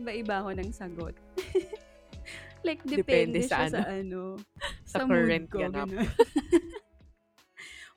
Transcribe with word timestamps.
paiba-iba 0.00 0.40
ako 0.40 0.50
ng 0.56 0.70
sagot. 0.72 1.12
like, 2.66 2.80
Depende 2.88 2.96
depende, 2.96 3.38
sa 3.44 3.60
siya 3.60 3.64
sa 3.68 3.80
ano, 3.84 3.84
ano, 3.84 4.20
sa 4.88 4.96
sa 4.96 5.04
current 5.04 5.44
ko, 5.52 5.68
ganap. 5.68 5.92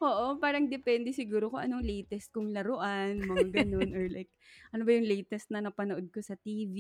Oo, 0.04 0.36
parang 0.36 0.68
depende 0.68 1.16
siguro 1.16 1.48
kung 1.48 1.64
anong 1.64 1.88
latest 1.88 2.28
kong 2.36 2.52
laruan, 2.52 3.24
mga 3.24 3.64
gano'n, 3.64 3.96
or 3.96 4.12
like, 4.12 4.28
ano 4.76 4.84
ba 4.84 4.92
yung 4.92 5.08
latest 5.08 5.48
na 5.48 5.64
napanood 5.64 6.12
ko 6.12 6.20
sa 6.20 6.36
TV, 6.36 6.76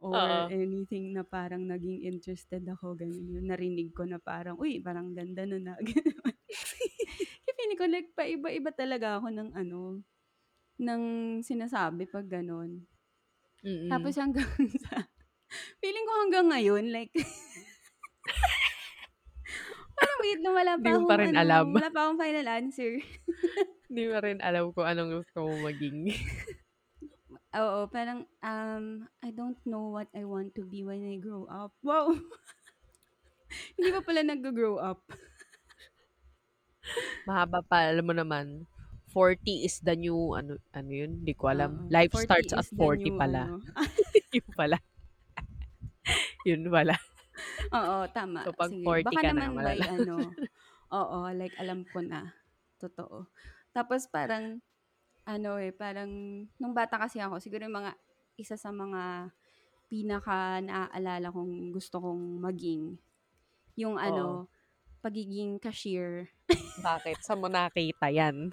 or 0.00 0.16
Oo. 0.16 0.48
anything 0.48 1.12
na 1.12 1.28
parang 1.28 1.68
naging 1.68 2.08
interested 2.08 2.64
ako, 2.64 2.96
gano'n. 2.96 3.36
Yung 3.36 3.52
narinig 3.52 3.92
ko 3.92 4.08
na 4.08 4.16
parang, 4.16 4.56
uy, 4.56 4.80
parang 4.80 5.12
ganda 5.12 5.44
nun, 5.44 5.68
ah. 5.68 5.76
Kaya 7.42 7.52
feeling 7.58 7.78
ko 7.78 7.84
like 7.84 8.08
paiba-iba 8.16 8.70
talaga 8.72 9.20
ako 9.20 9.28
ng 9.28 9.50
ano, 9.52 10.00
ng 10.80 11.02
sinasabi 11.44 12.08
'pag 12.08 12.24
gano'n. 12.28 12.80
Tapos 13.90 14.14
Mm. 14.14 14.22
hanggang 14.22 14.50
sa 14.84 15.06
feeling 15.82 16.06
ko 16.06 16.12
hanggang 16.26 16.46
ngayon 16.50 16.84
like 16.90 17.12
parang 19.98 20.18
wait 20.24 20.40
lang, 20.42 20.54
wala 20.56 20.72
Hindi 20.76 20.82
pa 20.82 20.90
mo 20.94 21.00
pa 21.06 21.14
akong 21.14 21.20
rin 21.20 21.32
ano, 21.32 21.42
alam. 21.42 21.66
wala 21.70 21.88
pa 21.92 21.98
akong 22.06 22.20
final 22.20 22.46
answer. 22.48 22.92
Hindi 23.92 24.02
mo 24.08 24.16
rin 24.24 24.38
alam 24.40 24.64
kung 24.72 24.86
anong 24.88 25.10
gusto 25.20 25.38
mong 25.44 25.62
maging. 25.68 25.98
Oo, 27.52 27.84
parang, 27.92 28.24
um, 28.40 28.84
I 29.20 29.28
don't 29.28 29.60
know 29.68 29.92
what 29.92 30.08
I 30.16 30.24
want 30.24 30.56
to 30.56 30.64
be 30.64 30.80
when 30.88 31.04
I 31.04 31.20
grow 31.20 31.44
up. 31.52 31.76
Wow! 31.84 32.16
Hindi 33.76 33.88
pa 33.92 34.00
pala 34.00 34.24
naggo-grow 34.24 34.80
up. 34.80 35.04
Mahaba 37.28 37.60
pa, 37.62 37.86
alam 37.92 38.04
mo 38.08 38.14
naman, 38.16 38.64
40 39.12 39.68
is 39.68 39.78
the 39.84 39.92
new 39.92 40.32
ano 40.32 40.56
ano 40.72 40.90
yun, 40.90 41.20
di 41.22 41.36
ko 41.36 41.52
alam. 41.52 41.84
Oo, 41.84 41.92
Life 41.92 42.16
40 42.16 42.24
starts 42.24 42.52
at 42.56 42.64
is 42.64 42.72
the 42.72 42.80
40 42.80 43.12
new 43.12 43.16
pala. 43.20 43.42
ano. 43.46 43.60
Yun 44.34 44.48
pala. 44.56 44.78
Yun 46.48 46.62
pala. 46.72 46.96
Oo, 47.72 47.96
tama. 48.10 48.40
So, 48.48 48.52
'pag 48.56 48.70
Sige. 48.72 48.84
40 48.84 49.04
Baka 49.06 49.20
ka 49.20 49.30
na, 49.32 49.46
naman 49.48 49.54
by 49.60 49.78
malala 49.78 49.84
ano, 49.92 50.16
oo, 51.00 51.18
like 51.36 51.54
alam 51.60 51.84
ko 51.88 51.98
na. 52.00 52.32
Totoo. 52.80 53.28
Tapos 53.76 54.08
parang 54.10 54.58
ano, 55.22 55.50
eh, 55.62 55.70
parang 55.70 56.10
nung 56.58 56.74
bata 56.74 56.98
kasi 56.98 57.22
ako, 57.22 57.38
siguro 57.38 57.62
yung 57.68 57.78
mga 57.78 57.92
isa 58.40 58.58
sa 58.58 58.74
mga 58.74 59.30
pinaka-naaalala 59.92 61.28
kong 61.30 61.70
gusto 61.70 62.00
kong 62.02 62.40
maging, 62.42 62.96
yung 63.78 64.00
Oo. 64.00 64.02
ano, 64.02 64.24
pagiging 65.04 65.60
cashier. 65.62 66.32
Bakit? 66.82 67.22
Saan 67.22 67.38
mo 67.38 67.46
nakita 67.46 68.10
yan? 68.10 68.50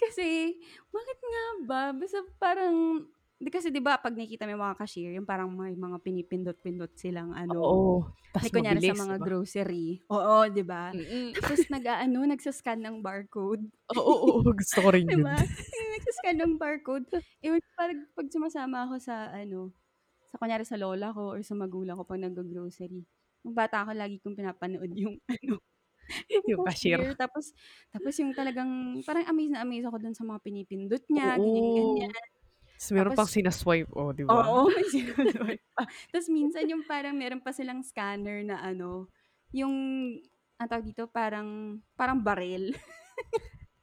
Kasi, 0.00 0.58
bakit 0.90 1.18
nga 1.22 1.44
ba? 1.68 1.82
Basta 1.94 2.20
parang, 2.40 3.06
di 3.38 3.50
kasi 3.52 3.70
di 3.74 3.78
ba 3.82 3.98
'pag 4.00 4.14
nakikita 4.16 4.46
mo 4.48 4.54
yung 4.58 4.64
mga 4.66 4.78
cashier, 4.80 5.12
yung 5.14 5.28
parang 5.28 5.50
may 5.54 5.74
mga 5.76 5.98
pinipindot-pindot 6.02 6.92
silang 6.98 7.30
ano, 7.36 7.68
Oo. 7.68 8.08
Tas 8.32 8.48
like 8.48 8.54
kunyari 8.54 8.80
sa 8.82 8.92
mabilis, 8.92 9.04
di 9.08 9.14
mga 9.14 9.20
ba? 9.20 9.26
grocery. 9.26 10.02
Oo, 10.12 10.46
di 10.52 10.62
ba? 10.66 10.94
Tapos 11.34 11.66
nag-aano, 11.72 12.24
nagsa-scan 12.28 12.80
ng 12.82 12.96
barcode. 13.04 13.70
Oo, 13.92 14.12
oo, 14.40 14.40
gusto 14.56 14.78
ko 14.80 14.88
rin 14.96 15.08
Di 15.08 15.12
yun. 15.12 15.36
nagsa-scan 15.96 16.36
ng 16.40 16.54
barcode. 16.60 17.06
Yun, 17.44 17.60
parang 17.76 18.08
'pag 18.16 18.28
sumasama 18.32 18.88
ako 18.88 18.96
sa 19.02 19.30
ano, 19.34 19.72
sa 20.32 20.36
kunyari 20.40 20.64
sa 20.68 20.78
lola 20.80 21.12
ko 21.14 21.36
or 21.36 21.40
sa 21.44 21.54
magulang 21.58 21.96
ko 21.98 22.04
'pag 22.08 22.22
naggo-grocery, 22.22 23.04
nung 23.44 23.56
bata 23.56 23.84
ako 23.86 23.92
lagi 23.96 24.18
kong 24.22 24.38
pinapanood 24.38 24.92
yung 24.96 25.16
ano, 25.34 25.60
yung 26.34 26.46
Yung 26.46 26.62
cashier. 26.62 27.00
cashier. 27.00 27.14
Tapos 27.16 27.52
tapos 27.92 28.14
yung 28.20 28.32
talagang 28.36 29.02
parang 29.06 29.26
amaze 29.28 29.52
na 29.52 29.62
amaze 29.64 29.86
ako 29.88 29.98
dun 30.02 30.16
sa 30.16 30.24
mga 30.26 30.40
pinipindot 30.44 31.04
niya, 31.10 31.38
ganyan-ganyan. 31.40 31.96
Oo. 31.96 32.14
Tas 32.78 32.90
meron 32.92 33.14
pang 33.14 33.26
Tapos 33.26 33.30
sina-swipe, 33.30 33.90
oh, 33.96 34.12
di 34.12 34.24
ba? 34.26 34.54
Oo, 34.54 34.72
may 34.72 34.88
sino-swipe 34.88 35.60
pa. 35.76 35.84
Tas 36.08 36.32
minsan 36.32 36.64
yung 36.64 36.88
parang 36.88 37.12
meron 37.12 37.44
pa 37.44 37.52
silang 37.52 37.84
scanner 37.84 38.40
na 38.40 38.56
ano, 38.64 39.12
yung 39.52 39.74
anong 40.56 40.70
tawag 40.72 40.86
dito, 40.88 41.04
parang 41.12 41.76
parang 41.92 42.24
baril. 42.24 42.72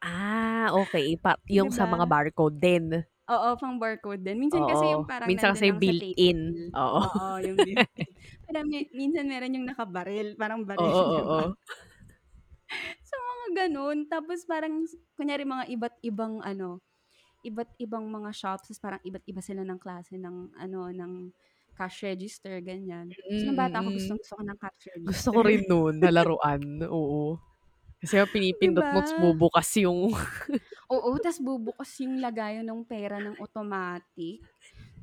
Ah, 0.01 0.73
okey. 0.73 1.13
Pa 1.21 1.37
yung 1.45 1.69
sa 1.69 1.85
mga 1.85 2.05
ba? 2.05 2.09
barcode 2.09 2.57
din. 2.57 3.05
Oo, 3.29 3.53
pang 3.61 3.77
barcode 3.77 4.25
din. 4.25 4.41
Minsan 4.41 4.65
kasi 4.65 4.89
yung 4.89 5.05
Oo. 5.05 5.05
parang 5.05 5.29
Minsan 5.29 5.53
kasi 5.55 5.71
built-in. 5.71 6.71
Oo. 6.75 7.01
Oo, 7.15 7.37
yung 7.41 7.61
built-in. 7.61 8.13
Pero 8.45 8.59
mi 8.65 8.89
minsan 8.93 9.25
meron 9.29 9.53
yung 9.57 9.67
nakabaril, 9.69 10.33
parang 10.39 10.65
baril, 10.65 10.97
Oo, 11.05 11.17
ba? 11.37 11.45
oo. 11.49 11.55
Mga 13.51 13.67
gano'n. 13.67 13.97
Tapos 14.07 14.47
parang 14.47 14.83
kunyari 15.19 15.43
mga 15.43 15.65
iba't 15.75 15.95
ibang 16.07 16.39
ano, 16.43 16.79
iba't 17.43 17.71
ibang 17.81 18.07
mga 18.11 18.31
shops, 18.35 18.69
tas 18.71 18.79
parang 18.81 19.01
iba't 19.05 19.23
iba 19.27 19.41
sila 19.43 19.63
ng 19.67 19.79
klase 19.81 20.15
ng 20.19 20.55
ano, 20.57 20.81
ng 20.93 21.13
cash 21.77 22.03
register, 22.07 22.59
ganyan. 22.63 23.15
So, 23.35 23.47
nung 23.49 23.57
Mm, 23.57 23.59
bata 23.59 23.81
ako, 23.83 23.95
mm. 23.95 24.11
gustong-gusto 24.19 24.35
ko 24.39 24.43
ng 24.47 24.59
cash 24.61 24.83
Gusto 25.07 25.29
ko 25.35 25.39
register. 25.39 25.47
rin 25.47 25.63
nun 25.69 25.97
na 26.01 26.11
laruan, 26.13 26.63
oo. 26.89 27.39
Kasi 28.01 28.17
pinipindot 28.29 28.87
mo 28.93 29.01
tas 29.03 29.15
ba? 29.17 29.17
bubukas 29.17 29.69
yung 29.81 30.11
Oo, 30.93 31.09
tas 31.23 31.37
bubukas 31.41 31.91
yung 32.03 32.19
lagayan 32.23 32.65
ng 32.67 32.81
pera 32.85 33.17
ng 33.21 33.37
automatic. 33.39 34.41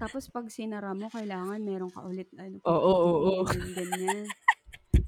Tapos 0.01 0.29
'pag 0.31 0.49
sinara 0.53 0.93
mo, 0.97 1.11
kailangan 1.13 1.61
meron 1.63 1.93
ka 1.95 2.03
ulit 2.07 2.31
ano, 2.39 2.59
Oo, 2.65 2.93
oo. 3.29 3.45
pipindutin, 3.45 3.73
ganyan. 3.77 4.35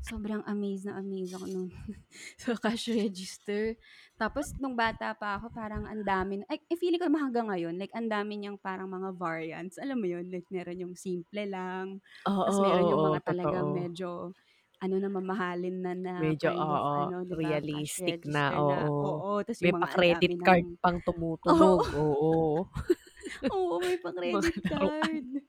Sobrang 0.01 0.41
amaze 0.49 0.89
na 0.89 0.97
amaze 0.97 1.37
ako 1.37 1.45
nun 1.45 1.69
sa 2.41 2.57
cash 2.57 2.89
register. 2.89 3.77
Tapos 4.17 4.57
nung 4.57 4.73
bata 4.73 5.13
pa 5.13 5.37
ako, 5.37 5.53
parang 5.53 5.85
ang 5.85 6.01
dami 6.01 6.41
ay, 6.49 6.57
eh, 6.73 6.77
feeling 6.81 6.97
ko 7.01 7.13
hanggang 7.13 7.53
ngayon, 7.53 7.77
like 7.77 7.93
ang 7.93 8.09
dami 8.09 8.41
niyang 8.41 8.57
parang 8.57 8.89
mga 8.89 9.13
variants. 9.21 9.77
Alam 9.77 10.01
mo 10.01 10.07
yun, 10.09 10.25
like 10.33 10.49
meron 10.49 10.81
yung 10.81 10.95
simple 10.97 11.45
lang, 11.45 12.01
tas 12.45 12.57
Oo, 12.57 12.65
meron 12.65 12.89
yung 12.89 13.05
oo, 13.05 13.13
mga 13.13 13.21
talagang 13.29 13.69
totoo. 13.69 13.69
medyo 13.69 14.33
ano 14.81 14.97
na, 14.97 15.13
mamahalin 15.13 15.77
na 15.85 15.93
na 15.93 16.15
Medyo 16.19 16.49
kind 16.49 16.73
of 16.73 16.81
oo, 16.81 16.97
ano, 16.97 17.21
di 17.29 17.37
ba, 17.37 17.61
cash 17.61 18.01
realistic 18.01 18.19
na, 18.27 18.51
register 18.57 18.65
na 18.65 18.89
oo. 18.89 19.05
oo, 19.05 19.45
tas 19.45 19.61
May 19.63 19.77
pa-credit 19.77 20.35
card 20.43 20.65
ng 20.65 20.81
pang 20.83 20.99
oo. 21.53 21.79
tumutunog, 21.79 21.87
oo. 21.93 22.67
Oo, 23.53 23.83
may 23.83 23.99
pa-credit 23.99 24.57
card. 24.71 25.43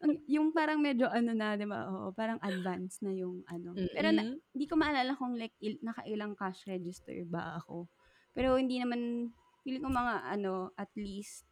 Ang 0.00 0.16
yung 0.24 0.48
parang 0.56 0.80
medyo 0.80 1.04
ano 1.12 1.36
na, 1.36 1.60
di 1.60 1.68
ba, 1.68 1.84
oo, 1.92 2.08
parang 2.16 2.40
advance 2.40 3.04
na 3.04 3.12
yung 3.12 3.44
ano. 3.44 3.76
Pero 3.92 4.08
na 4.16 4.24
Mm. 4.24 4.40
di 4.56 4.64
ko 4.64 4.72
maalala 4.80 5.12
kung 5.12 5.36
like 5.36 5.52
il 5.60 5.76
nakailang 5.84 6.32
cash 6.40 6.64
register 6.64 7.12
ba 7.28 7.60
ako. 7.60 7.84
Pero 8.32 8.56
hindi 8.56 8.80
naman 8.80 9.28
feeling 9.60 9.84
ko 9.84 9.92
mga 9.92 10.14
ano, 10.40 10.72
at 10.80 10.88
least 10.96 11.44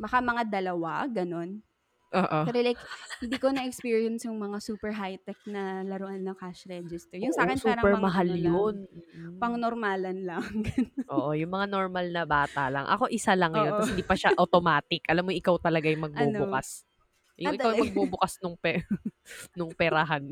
baka 0.00 0.20
mga 0.20 0.44
2, 0.52 1.08
gano'n. 1.10 1.62
Oo. 2.14 2.40
Pero 2.44 2.58
like 2.64 2.80
hindi 3.22 3.36
ko 3.40 3.50
na-experience 3.52 4.24
yung 4.28 4.38
mga 4.40 4.58
super 4.62 4.92
high-tech 4.94 5.40
na 5.48 5.82
laruan 5.84 6.22
ng 6.24 6.36
cash 6.38 6.68
register. 6.68 7.16
Yung 7.20 7.32
Oo, 7.32 7.36
sa'kin 7.36 7.58
parang 7.60 7.88
super 7.88 7.92
mga 7.92 8.00
mahal 8.04 8.28
ano 8.28 8.36
lang, 8.36 8.54
yun. 8.54 8.76
Mm. 9.14 9.38
pang-normalan 9.40 10.18
lang. 10.24 10.44
Oo, 11.08 11.32
yung 11.32 11.48
mga 11.48 11.66
normal 11.72 12.06
na 12.12 12.24
bata 12.28 12.68
lang. 12.68 12.84
Ako 12.84 13.08
isa 13.08 13.32
lang 13.32 13.56
yun, 13.56 13.72
Oo. 13.72 13.80
tas 13.80 13.88
hindi 13.88 14.04
pa 14.04 14.12
siya 14.12 14.36
automatic. 14.36 15.08
Alam 15.08 15.30
mo 15.30 15.32
ikaw 15.32 15.56
talaga 15.56 15.88
yung 15.88 16.04
Ano? 16.12 16.12
magbubukas. 16.12 16.82
Yung 17.38 17.50
Ah, 17.50 17.54
ikaw 17.54 17.70
talaga? 17.70 17.78
magbubukas 17.78 18.32
nung 18.42 18.56
pe 18.58 18.82
nung 19.58 19.70
perahan. 19.74 20.24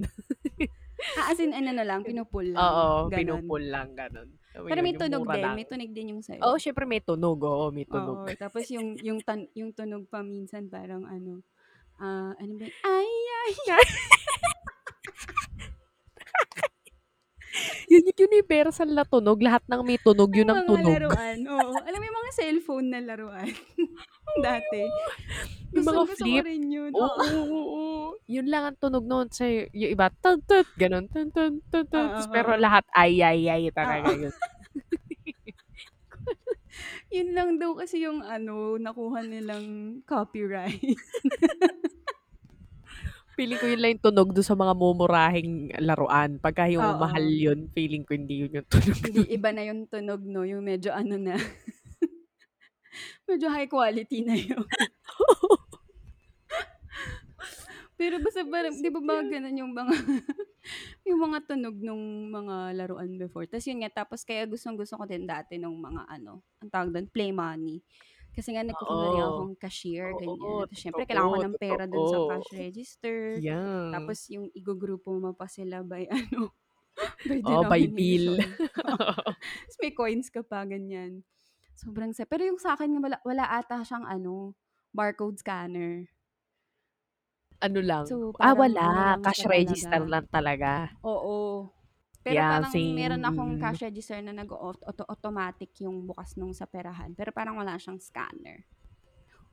Ah, 1.16 1.32
as 1.32 1.38
in 1.40 1.54
ano 1.56 1.70
na 1.72 1.84
lang, 1.86 2.02
pinu-pull 2.04 2.52
lang, 2.56 2.60
Oo, 2.60 2.86
gano'n? 3.06 3.16
pinu-pull 3.16 3.64
lang. 3.72 3.88
Alam 3.96 4.36
mo 4.64 4.68
Pero 4.68 4.74
yun, 4.74 4.84
may 4.84 4.94
tunog 4.96 5.24
din? 5.30 5.40
lang. 5.42 5.54
May 5.56 5.66
tunog 5.68 5.90
din 5.94 6.06
yung 6.16 6.22
sa'yo? 6.24 6.40
Oo, 6.48 6.56
siyempre 6.60 6.84
may 6.88 7.00
tunog. 7.00 7.38
Oo, 7.44 7.70
may 7.72 7.86
tunog. 7.86 8.16
Oo, 8.18 8.26
tapos 8.42 8.66
yung 8.74 8.98
yung 8.98 9.20
tan 9.22 9.46
yung 9.54 9.70
tunog 9.70 10.10
pa 10.10 10.26
minsan 10.26 10.66
parang 10.66 11.06
ano, 11.06 11.46
ah, 12.02 12.34
ano 12.38 12.52
ba 12.60 12.66
"Ay, 12.84 13.10
ay, 13.46 13.54
ay." 13.78 13.86
Yun 17.92 18.08
yung 18.10 18.20
universal 18.28 18.90
na 18.92 19.04
tunog. 19.06 19.38
Lahat 19.40 19.62
ng 19.66 19.82
may 19.82 19.98
tunog, 19.98 20.30
yun 20.32 20.48
ang 20.50 20.62
mga 20.64 20.68
tunog. 20.68 20.92
laruan, 20.92 21.38
oo. 21.54 21.72
Alam 21.82 21.98
mo 21.98 22.04
yung 22.04 22.18
mga 22.20 22.32
cellphone 22.34 22.86
na 22.92 23.00
laruan 23.02 23.48
dati? 24.46 24.82
Yung 25.72 25.86
mga 25.86 26.04
flip. 26.16 26.44
rin 26.44 26.64
yun, 26.68 26.90
Oo, 26.92 27.06
oo. 27.06 27.44
oo. 27.52 27.84
Yun 28.26 28.46
lang 28.50 28.64
ang 28.68 28.76
tunog 28.78 29.04
nun. 29.06 29.28
Sa 29.30 29.46
yung 29.46 29.92
iba, 29.92 30.08
tut, 30.20 30.42
tut, 30.44 30.66
tun, 30.76 31.06
tun, 31.08 31.28
tun. 31.30 31.52
Oo, 31.92 32.14
Tas 32.16 32.28
pero 32.28 32.56
lahat 32.58 32.84
ay, 32.92 33.22
ay, 33.22 33.48
ay 33.48 33.62
talaga 33.72 34.12
yun. 34.12 34.34
Yun 37.08 37.32
lang 37.32 37.50
daw 37.56 37.72
kasi 37.78 38.04
yung 38.04 38.20
ano, 38.20 38.76
nakuha 38.76 39.24
nilang 39.24 40.00
copyright. 40.04 40.82
Feeling 43.36 43.60
ko 43.60 43.68
yun 43.68 43.80
lang 43.84 43.92
yung 43.96 44.04
tunog 44.08 44.32
dun 44.32 44.46
sa 44.48 44.56
mga 44.56 44.72
mumurahing 44.72 45.76
laruan. 45.84 46.40
Pagka 46.40 46.72
yung 46.72 46.96
mahal 46.96 47.20
Oo. 47.20 47.36
yun, 47.36 47.68
feeling 47.76 48.00
ko 48.00 48.16
hindi 48.16 48.48
yun 48.48 48.56
yung 48.56 48.68
tunog 48.72 48.96
Hindi, 48.96 49.28
iba 49.28 49.52
na 49.52 49.62
yung 49.68 49.84
tunog 49.84 50.24
'no, 50.24 50.48
yung 50.48 50.64
medyo 50.64 50.88
ano 50.88 51.20
na, 51.20 51.36
medyo 53.28 53.52
high 53.52 53.68
quality 53.68 54.24
na 54.24 54.40
yun. 54.40 54.64
Pero 57.96 58.20
basta 58.20 58.44
parang 58.44 58.76
di 58.76 58.92
ba 58.92 59.00
mga 59.00 59.24
gano'n 59.24 59.56
yung 59.56 59.72
mga 59.72 59.92
yung 61.08 61.20
mga 61.28 61.38
tunog 61.48 61.76
nung 61.80 62.28
mga 62.28 62.76
laruan 62.76 63.16
before. 63.16 63.48
Tas 63.48 63.64
yun 63.64 63.80
nga, 63.80 64.04
tapos 64.04 64.20
kaya 64.20 64.44
gustong-gusto 64.44 65.00
ko 65.00 65.04
din 65.08 65.24
dati 65.24 65.56
nung 65.56 65.80
mga 65.80 66.04
ano, 66.04 66.44
anong 66.60 66.72
tawag 66.72 66.92
dun, 66.92 67.08
play 67.08 67.32
money. 67.32 67.80
Kasi 68.36 68.52
nga 68.52 68.60
nagkukunwari 68.68 69.16
Oo. 69.16 69.24
akong 69.24 69.56
cashier, 69.56 70.12
Oo, 70.12 70.16
ganyan. 70.16 70.68
Tapos 70.68 70.84
siyempre 70.84 71.08
kailangan 71.08 71.32
ko 71.32 71.38
totoo, 71.38 71.42
ng 71.42 71.56
pera 71.56 71.88
dun 71.88 72.04
sa 72.04 72.20
totoo. 72.20 72.20
cash 72.20 72.52
register. 72.52 73.40
Yan. 73.44 73.88
Tapos 73.88 74.28
yung 74.28 74.52
igugrupo 74.52 75.16
mo 75.16 75.32
pa 75.32 75.48
sila 75.48 75.80
by 75.80 76.04
ano, 76.12 76.52
by 77.26 77.40
Oo, 77.44 77.64
by 77.64 77.86
bill. 77.96 78.36
denomination. 78.36 78.60
Tapos 79.66 79.78
may 79.82 79.92
coins 79.94 80.28
ka 80.30 80.42
pa, 80.46 80.62
ganyan. 80.68 81.24
Sobrang 81.78 82.12
sa 82.16 82.24
pero 82.28 82.44
yung 82.46 82.60
sa'kin 82.60 82.92
nga 82.96 83.02
wala 83.02 83.18
wala 83.26 83.44
ata 83.50 83.82
siyang 83.86 84.06
ano, 84.08 84.56
barcode 84.94 85.40
scanner. 85.40 86.08
Ano 87.64 87.80
lang 87.80 88.06
So, 88.06 88.36
ah, 88.44 88.52
parang 88.52 88.76
ano 88.84 88.92
wala, 88.92 89.16
lang 89.16 89.24
cash 89.24 89.48
register 89.48 90.04
talaga. 90.04 90.12
lang 90.12 90.28
talaga. 90.28 90.92
Oo. 91.04 91.70
Pero 92.26 92.34
Yeah, 92.34 92.42
parang 92.42 92.72
same, 92.72 92.90
meron 92.90 93.22
akong 93.22 93.54
cash 93.62 93.86
register 93.86 94.18
na 94.18 94.34
nag-o-auto-automatic 94.34 95.70
yung 95.86 96.10
bukas 96.10 96.34
nung 96.34 96.50
sa 96.50 96.66
perahan, 96.66 97.14
pero 97.14 97.30
parang 97.30 97.54
wala 97.62 97.78
siyang 97.78 98.02
scanner. 98.02 98.66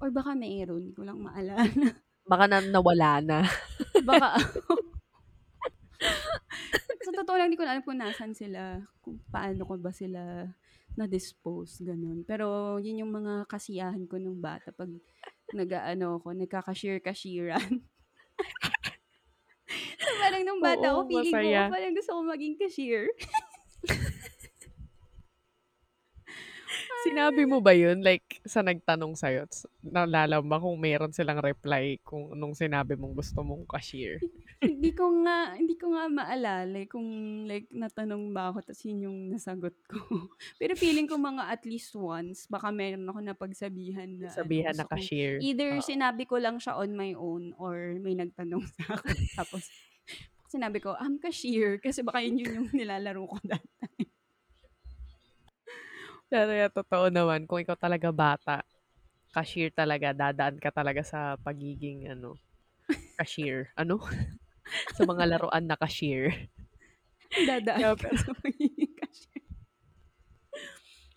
Or 0.01 0.09
baka 0.11 0.33
meron, 0.33 0.89
'di 0.89 0.93
ko 0.97 1.05
lang 1.05 1.21
maalala. 1.21 1.63
Baka 2.29 2.45
na 2.47 2.63
nawala 2.63 3.19
na. 3.19 3.39
Baka 4.07 4.39
Sa 7.03 7.11
totoo 7.11 7.35
lang, 7.35 7.51
'di 7.51 7.59
ko 7.59 7.63
na 7.67 7.75
alam 7.77 7.83
kung 7.85 7.99
nasaan 7.99 8.33
sila, 8.35 8.79
kung 9.03 9.19
paano 9.27 9.67
ko 9.67 9.75
ba 9.79 9.91
sila 9.91 10.47
na-dispose, 10.95 11.83
gano'n. 11.83 12.23
Pero 12.23 12.77
yun 12.79 13.03
yung 13.05 13.11
mga 13.13 13.49
kasiyahan 13.49 14.05
ko 14.07 14.15
nung 14.21 14.39
bata 14.39 14.71
'pag 14.71 14.89
nag-aano 15.53 16.21
ako, 16.21 16.33
nagka-cashier-cashier-an. 16.37 17.83
So, 19.99 20.09
parang 20.23 20.41
nung 20.45 20.61
bata 20.61 20.85
Oo, 20.89 21.03
ako 21.03 21.09
feeling 21.09 21.33
ko, 21.33 21.39
masaya. 21.39 21.71
parang 21.71 21.93
gusto 21.95 22.11
ko 22.13 22.21
maging 22.25 22.55
cashier. 22.59 23.05
Sinabi 27.03 27.43
mo 27.43 27.59
ba 27.59 27.75
yun, 27.75 27.99
like 27.99 28.39
sa 28.47 28.63
nagtanong 28.63 29.13
sa'yo, 29.19 29.43
naalala 29.83 30.39
ba 30.39 30.57
kung 30.57 30.79
meron 30.79 31.11
silang 31.11 31.43
reply 31.43 31.99
kung 32.01 32.31
nung 32.33 32.55
sinabi 32.55 32.95
mong 32.95 33.13
gusto 33.19 33.43
mong 33.43 33.67
cashier? 33.67 34.23
Hindi 34.63 34.95
ko 34.95 35.11
nga 35.27 35.59
hindi 35.59 35.75
ko 35.75 35.91
nga 35.91 36.07
maalala, 36.07 36.71
eh, 36.79 36.87
kung 36.87 37.03
like 37.43 37.67
natanong 37.67 38.31
ba 38.31 38.47
ako 38.55 38.63
ta's 38.63 38.79
yun 38.87 39.11
yung 39.11 39.19
nasagot 39.35 39.75
ko. 39.91 39.99
Pero 40.59 40.79
feeling 40.79 41.03
ko 41.03 41.19
mga 41.19 41.51
at 41.51 41.67
least 41.67 41.91
once 41.99 42.47
baka 42.47 42.71
meron 42.71 43.03
akong 43.03 43.27
napagsabihan 43.27 44.07
na 44.15 44.31
ano, 44.31 44.39
Sabihan 44.39 44.71
na 44.71 44.87
gusto 44.87 44.95
kong 44.95 45.03
cashier, 45.03 45.33
either 45.43 45.71
oo. 45.75 45.83
sinabi 45.83 46.23
ko 46.23 46.39
lang 46.39 46.55
siya 46.63 46.79
on 46.79 46.95
my 46.95 47.11
own 47.19 47.51
or 47.59 47.99
may 47.99 48.15
nagtanong 48.15 48.63
sa'kin 48.79 49.19
tapos 49.35 49.67
sinabi 50.47 50.79
ko, 50.79 50.93
"I'm 50.95 51.17
cashier." 51.19 51.81
Kasi 51.81 52.05
baka 52.05 52.21
yun 52.23 52.39
yun 52.39 52.51
yung 52.63 52.69
nilalaro 52.71 53.25
ko 53.25 53.35
that 53.51 53.65
time. 53.81 54.12
Pero 56.33 56.49
yan, 56.49 56.71
totoo 56.73 57.13
naman 57.13 57.45
kung 57.45 57.61
ikaw 57.61 57.77
talaga 57.77 58.09
bata, 58.09 58.55
cashier 59.35 59.69
talaga, 59.73 60.17
dadaan 60.17 60.57
ka 60.57 60.69
talaga 60.73 61.01
sa 61.05 61.37
pagiging 61.45 62.09
ano, 62.09 62.41
cashier. 63.19 63.69
Ano? 63.77 64.01
Sa 64.97 65.03
mga 65.05 65.25
laruan 65.29 65.65
na 65.69 65.77
cashier. 65.77 66.49
Dadaan 67.49 67.81
Yeah, 67.81 67.95
ka 67.97 68.09
sa 68.17 68.33
pagiging 68.41 68.93
cashier. 68.97 69.45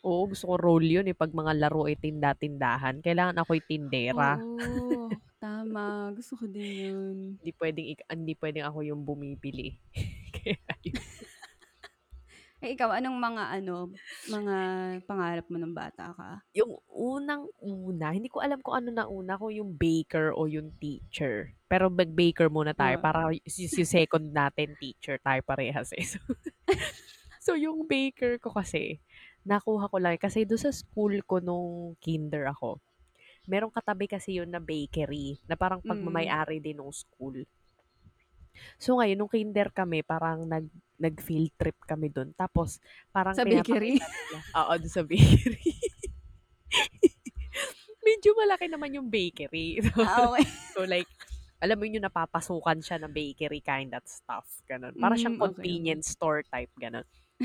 Oo, 0.07 0.29
gusto 0.31 0.45
ko 0.51 0.55
role 0.61 0.89
yun, 1.01 1.09
eh, 1.11 1.17
'pag 1.17 1.33
mga 1.35 1.53
laro 1.57 1.89
ay 1.89 1.97
tinda-tindahan, 1.99 3.01
kailangan 3.05 3.41
ako'y 3.43 3.61
tindera. 3.65 4.39
Oo, 4.39 5.19
tama. 5.43 6.11
Gusto 6.17 6.33
ko 6.41 6.45
din 6.51 6.71
yun. 6.83 7.19
Hindi 7.41 7.51
puwedeng 7.57 7.89
ik 7.93 8.01
hindi 8.13 8.33
puwedeng 8.37 8.67
ako 8.69 8.79
yung 8.89 9.03
bumibili. 9.07 9.77
Kaya 10.35 10.59
yun. 10.85 11.05
Eh, 12.67 12.75
ikaw 12.75 12.91
anong 12.99 13.15
mga 13.15 13.63
ano, 13.63 13.95
mga 14.27 14.57
pangarap 15.07 15.47
mo 15.47 15.55
nung 15.55 15.71
bata 15.71 16.11
ka? 16.19 16.43
Yung 16.51 16.75
unang-una, 16.91 18.11
hindi 18.11 18.27
ko 18.27 18.43
alam 18.43 18.59
kung 18.59 18.75
ano 18.83 18.91
nauna, 18.91 19.39
kung 19.39 19.55
yung 19.55 19.71
baker 19.79 20.35
o 20.35 20.51
yung 20.51 20.75
teacher. 20.83 21.55
Pero 21.71 21.87
mag-baker 21.87 22.51
muna 22.51 22.75
tayo 22.75 22.99
Oo. 22.99 23.05
para 23.07 23.31
si 23.47 23.71
si 23.71 23.87
second 23.87 24.35
natin 24.35 24.75
teacher 24.83 25.23
tayo 25.23 25.47
parehas, 25.47 25.95
eh. 25.95 26.03
So 26.03 26.19
so 27.47 27.51
yung 27.55 27.87
baker 27.87 28.43
ko 28.43 28.51
kasi, 28.51 28.99
nakuha 29.47 29.87
ko 29.87 29.97
lang, 30.03 30.19
kasi 30.19 30.43
dun 30.43 30.59
sa 30.59 30.75
school 30.75 31.23
ko 31.23 31.39
nung 31.39 31.95
kinder 32.03 32.51
ako, 32.51 32.83
merong 33.47 33.71
katabi 33.71 34.11
kasi 34.11 34.43
yun 34.43 34.51
na 34.51 34.59
bakery, 34.59 35.39
na 35.47 35.55
parang 35.55 35.79
Mm. 35.87 35.91
pagmamay-ari 35.95 36.59
din 36.59 36.83
nung 36.83 36.91
school. 36.91 37.47
So 38.81 38.99
ngayon 39.01 39.19
nung 39.21 39.33
kinder 39.33 39.69
kami 39.75 40.03
parang 40.07 40.47
nag 40.49 40.67
nag-field 40.97 41.53
trip 41.61 41.77
kami 41.85 42.09
dun 42.09 42.33
tapos 42.37 42.81
parang 43.13 43.37
Sa 43.37 43.45
bakery? 43.47 44.01
oo, 44.61 44.73
dun 44.81 44.91
sa 44.93 45.03
bakery. 45.07 45.73
Medyo 48.07 48.31
malaki 48.39 48.67
naman 48.71 48.95
yung 48.97 49.09
bakery. 49.11 49.81
Ah, 50.01 50.31
okey. 50.31 50.47
So 50.77 50.85
like, 50.85 51.09
alam 51.65 51.77
mo 51.81 51.89
yun 51.89 51.99
yung 52.01 52.09
napapasukan 52.09 52.79
siya 52.85 53.01
na 53.01 53.09
bakery 53.11 53.65
kind 53.65 53.97
of 53.97 54.05
stuff, 54.05 54.45
gano'n. 54.69 54.95
Para 55.01 55.17
siyang 55.17 55.35
Hmm, 55.35 55.41
convenience 55.41 56.13
store 56.13 56.45
type, 56.53 56.71
gano'n. 56.77 57.05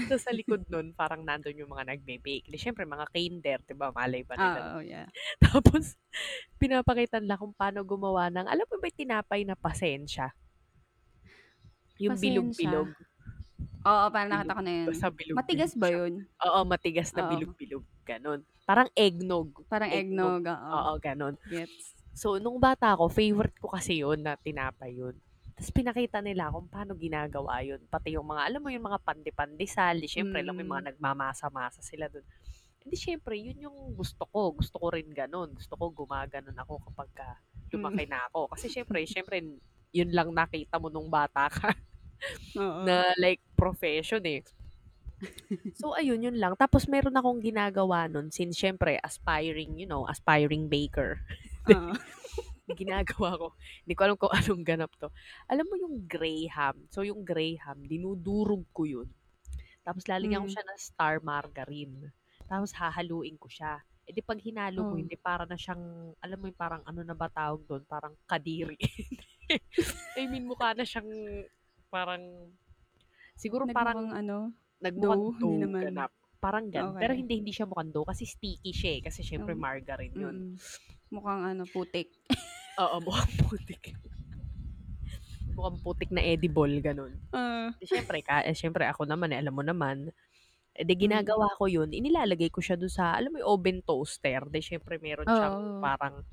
Tas 0.10 0.28
sa 0.28 0.36
likod 0.36 0.68
nun 0.68 0.92
parang 0.92 1.24
nandun 1.24 1.56
yung 1.64 1.72
mga 1.72 1.96
nagbe-bake. 1.96 2.52
Siyempre 2.60 2.84
mga 2.84 3.08
kinder, 3.16 3.60
'di 3.64 3.76
ba, 3.80 3.96
malay 3.96 4.28
ba 4.28 4.36
nila 4.36 4.60
Oo, 4.62 4.80
yeah. 4.84 5.12
tapos 5.44 6.00
pinapakita 6.62 7.20
nila 7.20 7.40
kung 7.42 7.52
paano 7.56 7.84
gumawa 7.84 8.32
ng 8.32 8.48
alam 8.48 8.68
mo 8.70 8.76
ba 8.80 8.90
tinapay 8.92 9.42
na 9.44 9.56
pasensya? 9.60 10.32
Yung 12.02 12.18
bilog-bilog. 12.18 12.90
Oo, 13.82 14.06
parang 14.14 14.30
Bilog, 14.30 14.42
nakita 14.46 14.54
ko 14.58 14.62
na 14.62 14.72
yun. 14.74 14.88
basta 14.90 15.08
bilog-bilog 15.10 15.38
Matigas 15.42 15.72
ba 15.74 15.88
siya. 15.88 15.98
yun? 15.98 16.14
Oo, 16.46 16.60
matigas 16.66 17.10
na 17.14 17.22
Oo. 17.22 17.30
bilog-bilog, 17.32 17.84
gano'n. 18.06 18.40
Parang 18.64 18.90
eggnog. 18.94 19.48
Parang 19.68 19.90
Eggnog, 19.90 20.42
eggnog, 20.42 20.46
oo. 20.48 20.70
oo, 20.72 20.92
gano'n. 20.98 21.36
Gets. 21.46 21.86
So, 22.14 22.38
nung 22.38 22.60
bata 22.60 22.94
ako, 22.94 23.10
favorite 23.10 23.58
ko 23.58 23.72
kasi 23.72 24.02
yun 24.02 24.22
na 24.22 24.38
tinapay 24.38 24.94
yun. 24.94 25.16
Tas 25.58 25.70
pinakita 25.70 26.22
nila 26.22 26.50
kung 26.50 26.66
paano 26.68 26.94
ginagawa 26.98 27.62
yun. 27.62 27.82
Pati 27.88 28.14
yung 28.18 28.26
mga, 28.30 28.42
alam 28.50 28.62
mo 28.62 28.70
yung 28.70 28.86
mga 28.86 29.00
pandi-pandesal, 29.02 30.02
di 30.02 30.10
siyempre 30.10 30.42
alam 30.42 30.54
mo 30.54 30.62
yung 30.62 30.72
Mm. 30.74 30.78
mga 30.78 30.88
nagmamasa-masa 30.96 31.82
sila 31.82 32.10
dun. 32.10 32.26
Hindi 32.82 32.98
siyempre, 32.98 33.38
yun 33.38 33.70
yung 33.70 33.78
gusto 33.94 34.26
ko. 34.26 34.54
Gusto 34.58 34.78
ko 34.78 34.90
rin 34.94 35.10
gano'n. 35.10 35.54
Gusto 35.54 35.74
ko 35.78 35.90
gumaganon 35.94 36.58
ako 36.58 36.82
lumaki 37.72 38.04
Mm. 38.06 38.12
na 38.12 38.20
ako. 38.30 38.52
Kasi 38.52 38.68
siyempre 38.68 39.06
siyempre 39.08 39.38
yun 39.94 40.12
lang 40.12 40.30
nakita 40.34 40.80
mo 40.82 40.88
nung 40.92 41.08
bata 41.12 41.48
ka 41.52 41.72
Oo. 42.58 42.82
na 42.86 43.14
like 43.18 43.42
profession, 43.56 44.22
eh. 44.26 44.42
So 45.78 45.94
ayun, 45.94 46.22
yun 46.22 46.38
lang. 46.38 46.58
Tapos 46.58 46.86
meron 46.90 47.14
akong 47.16 47.42
ginagawa 47.42 48.10
nun 48.10 48.30
since 48.34 48.58
siyempre 48.58 48.98
aspiring, 49.02 49.78
you 49.78 49.86
know, 49.86 50.06
aspiring 50.10 50.66
baker. 50.68 51.22
Oo. 51.70 51.94
Ginagawa 52.82 53.36
ko, 53.36 53.48
hindi 53.84 53.94
ko 53.94 54.02
alam 54.06 54.18
kung 54.18 54.32
anong 54.32 54.64
ganap 54.64 54.92
'to. 54.96 55.12
Alam 55.52 55.66
mo 55.68 55.76
yung 55.76 55.96
graham? 56.08 56.88
So 56.90 57.04
yung 57.04 57.22
graham, 57.28 57.84
dinudurog 57.84 58.64
ko 58.72 58.88
yun. 58.88 59.10
Tapos 59.84 60.06
lalagyan 60.08 60.46
ko 60.46 60.50
Hmm. 60.50 60.56
siya 60.56 60.66
ng 60.66 60.80
star 60.80 61.16
margarine. 61.20 62.14
Tapos 62.48 62.72
hahaluin 62.74 63.36
ko 63.36 63.50
siya. 63.52 63.82
Eh, 64.08 64.14
di 64.16 64.24
'pag 64.24 64.40
hinalo 64.40 64.88
Oh. 64.88 64.96
hindi 64.98 65.14
para 65.16 65.44
na 65.46 65.60
siyang, 65.60 65.82
alam 66.18 66.38
mo 66.40 66.46
yung 66.48 66.58
parang 66.58 66.82
ano 66.86 67.02
na 67.04 67.14
ba 67.14 67.28
tawag 67.28 67.62
dun, 67.68 67.84
parang 67.86 68.16
kadiri. 68.26 68.78
I 70.20 70.26
mean, 70.26 70.48
mukha 70.48 70.72
na 70.74 70.86
siyang 70.88 71.10
parang 71.94 72.24
siguro 73.38 73.68
parang 73.70 74.00
Nagmukhang 74.00 74.10
ano, 74.18 74.58
nagmukhang 74.84 75.24
dough? 75.26 75.38
Dough 75.38 75.58
naman. 75.62 75.90
ganap. 75.90 76.12
Parang 76.44 76.68
gano'n. 76.74 76.96
Pero 77.00 77.14
Okey. 77.14 77.18
hindi, 77.18 77.40
hindi 77.42 77.54
siya 77.56 77.70
mukhang 77.70 77.92
dough 77.96 78.08
kasi 78.10 78.26
sticky 78.30 78.72
siya, 78.76 78.92
eh, 79.00 79.02
kasi 79.08 79.22
siyempre 79.26 79.54
Um, 79.54 79.58
margarine 79.58 80.18
yun. 80.18 80.38
mm. 80.40 80.60
Mukhang 81.12 81.42
ano, 81.48 81.64
putik. 81.72 82.08
Oo, 82.80 82.98
mukhang 83.04 83.34
putik. 83.42 83.84
Mukhang 85.56 85.80
putik 85.84 86.10
na 86.16 86.24
edible, 86.24 86.72
gano'n. 86.80 87.14
Ah. 87.34 87.74
Di 87.80 87.86
siyempre 87.90 88.22
ka 88.26 88.44
eh, 88.46 88.56
siyempre 88.58 88.86
ako 88.88 89.06
naman, 89.10 89.34
eh, 89.36 89.40
alam 89.42 89.56
mo 89.56 89.64
naman, 89.66 90.12
eh, 90.78 90.86
di 90.88 90.96
Mm. 91.00 91.32
ginagawa 91.34 91.54
ko 91.60 91.68
yun, 91.70 91.92
inilalagay 91.94 92.50
ko 92.54 92.60
siya 92.64 92.78
dun 92.80 92.92
sa 92.92 93.16
alam 93.18 93.34
mo 93.36 93.40
yung 93.44 93.52
oven 93.60 93.80
toaster? 93.86 94.48
Di 94.52 94.62
siyempre 94.64 94.98
meron 95.02 95.30
siyang 95.32 95.58
Oo. 95.58 95.84
parang 95.84 96.24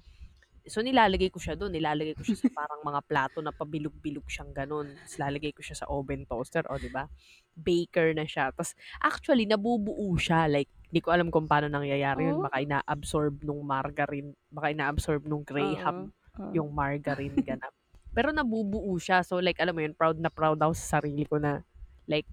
so 0.68 0.84
nilalagay 0.84 1.32
ko 1.32 1.40
siya 1.40 1.56
dun, 1.56 1.72
nilalagay 1.75 2.14
ko 2.14 2.22
siya 2.25 2.44
sa 2.44 2.48
parang 2.52 2.80
mga 2.84 3.00
plato 3.04 3.38
na 3.40 3.50
pabilog-bilog 3.52 4.25
siyang 4.28 4.52
gano'n. 4.52 5.00
Tas 5.04 5.16
lalagay 5.18 5.50
ko 5.52 5.60
siya 5.64 5.76
sa 5.84 5.87
oven 5.90 6.25
toaster, 6.28 6.64
oh, 6.68 6.78
di 6.78 6.88
ba? 6.88 7.08
Baker 7.56 8.14
na 8.14 8.25
siya. 8.25 8.52
Tas 8.54 8.72
actually 9.02 9.44
nabubuo 9.44 10.14
siya, 10.16 10.46
like 10.46 10.70
di 10.88 11.00
ko 11.04 11.12
alam 11.12 11.28
kung 11.28 11.44
paano 11.44 11.68
nangyayari 11.68 12.32
yun, 12.32 12.40
Oh? 12.40 12.44
baka 12.44 12.62
ina-absorb 12.64 13.44
nung 13.44 13.60
margarine, 13.64 14.32
baka 14.48 14.72
ina-absorb 14.72 15.25
nung 15.28 15.44
graham 15.44 16.08
oo. 16.38 16.52
yung 16.56 16.72
margarine 16.72 17.37
ganap. 17.44 17.72
Pero 18.16 18.32
nabubuo 18.32 18.96
siya. 18.96 19.20
So 19.20 19.37
like 19.42 19.60
alam 19.60 19.76
mo 19.76 19.84
yun, 19.84 19.92
proud 19.92 20.16
na 20.16 20.32
proud 20.32 20.56
ako 20.58 20.72
sa 20.72 21.00
sarili 21.00 21.28
ko 21.28 21.37
na 21.37 21.60
like, 22.08 22.28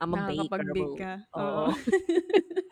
I'm 0.00 0.14
a 0.14 0.22
baker, 0.24 0.64
Nakakapag-bake 0.64 0.94
bro. 0.94 0.96
ka, 0.96 1.12
Oo. 1.34 1.64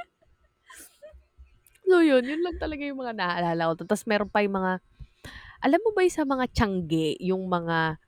oo. 1.88 1.98
So 1.98 2.04
yun, 2.04 2.24
yun 2.28 2.40
lang 2.44 2.56
talaga 2.60 2.84
yung 2.84 3.00
mga 3.00 3.16
naalala 3.16 3.72
ko. 3.72 3.84
Tas 3.88 4.04
meron 4.04 4.28
pa 4.28 4.44
yung 4.44 4.60
mga 4.60 4.72
alam 5.58 5.80
mo 5.82 5.90
ba 5.96 6.04
yung 6.06 6.14
sa 6.14 6.22
mga 6.28 6.44
tiangge, 6.54 7.16
yung 7.18 7.48
mga 7.48 7.98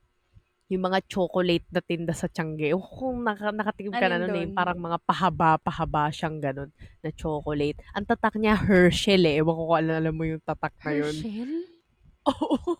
yung 0.70 0.87
mga 0.87 1.02
chocolate 1.10 1.66
na 1.75 1.82
tinda 1.82 2.14
sa 2.14 2.30
Tiangge. 2.30 2.70
Ewan 2.70 2.78
ko 2.78 2.90
kung 3.10 3.26
naka 3.26 3.50
nakatikim 3.50 3.90
ka 3.90 4.06
na 4.06 4.22
nun, 4.22 4.38
eh, 4.38 4.46
parang 4.54 4.78
mga 4.78 5.02
pahaba-pahaba 5.02 6.14
siyang 6.14 6.38
gano'n 6.38 6.70
na 7.02 7.10
chocolate. 7.10 7.75
Ang 7.90 8.06
tatak 8.06 8.38
niya 8.38 8.54
Hershel, 8.54 9.26
eh, 9.26 9.42
ewan 9.42 9.58
ko 9.58 9.62
kung 9.66 9.78
alam 9.82 9.96
alam 9.99 10.14
mo 10.14 10.22
yung 10.22 10.38
tatak 10.46 10.70
na 10.87 10.94
yun. 10.94 11.10
Hershel? 11.10 11.52
Oo. 12.30 12.78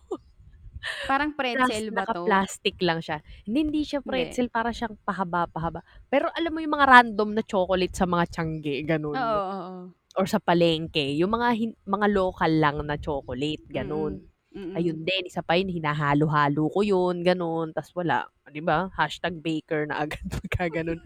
Parang 1.03 1.35
pretzel 1.35 1.91
ba 1.91 2.07
'to? 2.07 2.23
naka-plastic 2.23 2.75
lang 2.79 3.03
siya. 3.03 3.19
Hindi, 3.43 3.59
hindi 3.67 3.81
siya 3.83 3.99
Hindi. 3.99 4.07
pretzel, 4.07 4.47
para 4.47 4.71
siyang 4.71 4.95
pahaba-pahaba. 5.03 5.83
Pero 6.07 6.31
alam 6.31 6.51
mo 6.55 6.63
yung 6.63 6.71
mga 6.79 6.87
random 6.87 7.29
na 7.35 7.43
chocolate 7.43 7.91
sa 7.91 8.07
mga 8.07 8.23
Tiangge, 8.31 8.87
gano'n? 8.87 9.19
Oo, 9.19 9.39
oo. 9.51 10.00
Or 10.19 10.27
sa 10.27 10.39
palengke, 10.43 11.15
yung 11.15 11.31
mga 11.35 11.49
hin 11.55 11.71
mga 11.87 12.07
lokal 12.11 12.51
lang 12.59 12.77
na 12.83 12.95
chocolate, 12.99 13.63
gano'n. 13.71 14.19
Mm, 14.55 14.61
Ayun 14.75 15.03
mm. 15.03 15.07
din, 15.07 15.27
isa 15.27 15.43
pa 15.43 15.55
yun, 15.59 15.71
hinahalo-halo 15.71 16.67
ko 16.71 16.79
yun, 16.83 17.23
gano'n. 17.23 17.71
Tas 17.75 17.91
wala, 17.95 18.27
'di 18.47 18.59
ba, 18.63 18.91
hashtag 18.95 19.39
baker 19.43 19.87
na 19.87 20.03
agad 20.03 20.23
pagka 20.35 20.67
gano'n. 20.71 20.99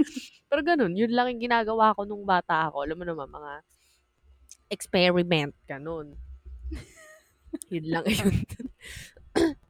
Pero 0.49 0.61
gano'n, 0.65 0.93
yun 0.97 1.13
lang 1.13 1.29
yung 1.33 1.43
ginagawa 1.49 1.93
ko 1.97 2.05
nung 2.05 2.25
bata 2.25 2.69
ako. 2.69 2.85
Alam 2.85 2.97
mo 3.01 3.05
naman, 3.09 3.29
mga 3.29 3.53
experiment, 4.69 5.55
gano'n. 5.67 6.17
Yun 7.69 7.85
lang 7.93 8.05
yun. 8.17 8.35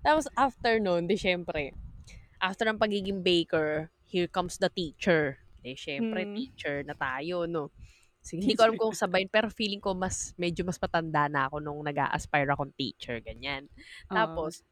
Tapos 0.05 0.27
after 0.37 0.77
nun, 0.79 1.07
'di 1.09 1.17
siyempre, 1.17 1.73
after 2.41 2.65
ng 2.67 2.79
pagiging 2.81 3.21
baker, 3.25 3.91
here 4.07 4.27
comes 4.29 4.57
the 4.61 4.69
teacher. 4.71 5.39
Eh, 5.65 5.75
siyempre 5.77 6.25
Hmm. 6.25 6.35
teacher 6.35 6.83
na 6.85 6.93
tayo 6.97 7.45
'no. 7.49 7.71
So, 8.25 8.33
hindi 8.33 8.57
ko 8.57 8.65
alam 8.65 8.77
kung 8.81 8.97
sabay 8.97 9.29
pero 9.29 9.53
feeling 9.53 9.77
ko 9.77 9.93
mas 9.93 10.33
medyo 10.41 10.65
mas 10.65 10.81
matanda 10.81 11.29
na 11.29 11.45
ako 11.45 11.61
nung 11.61 11.85
nag-a-aspire 11.85 12.49
akong 12.49 12.73
teacher, 12.73 13.21
ganyan. 13.21 13.69
Oo. 14.11 14.17
Tapos, 14.17 14.65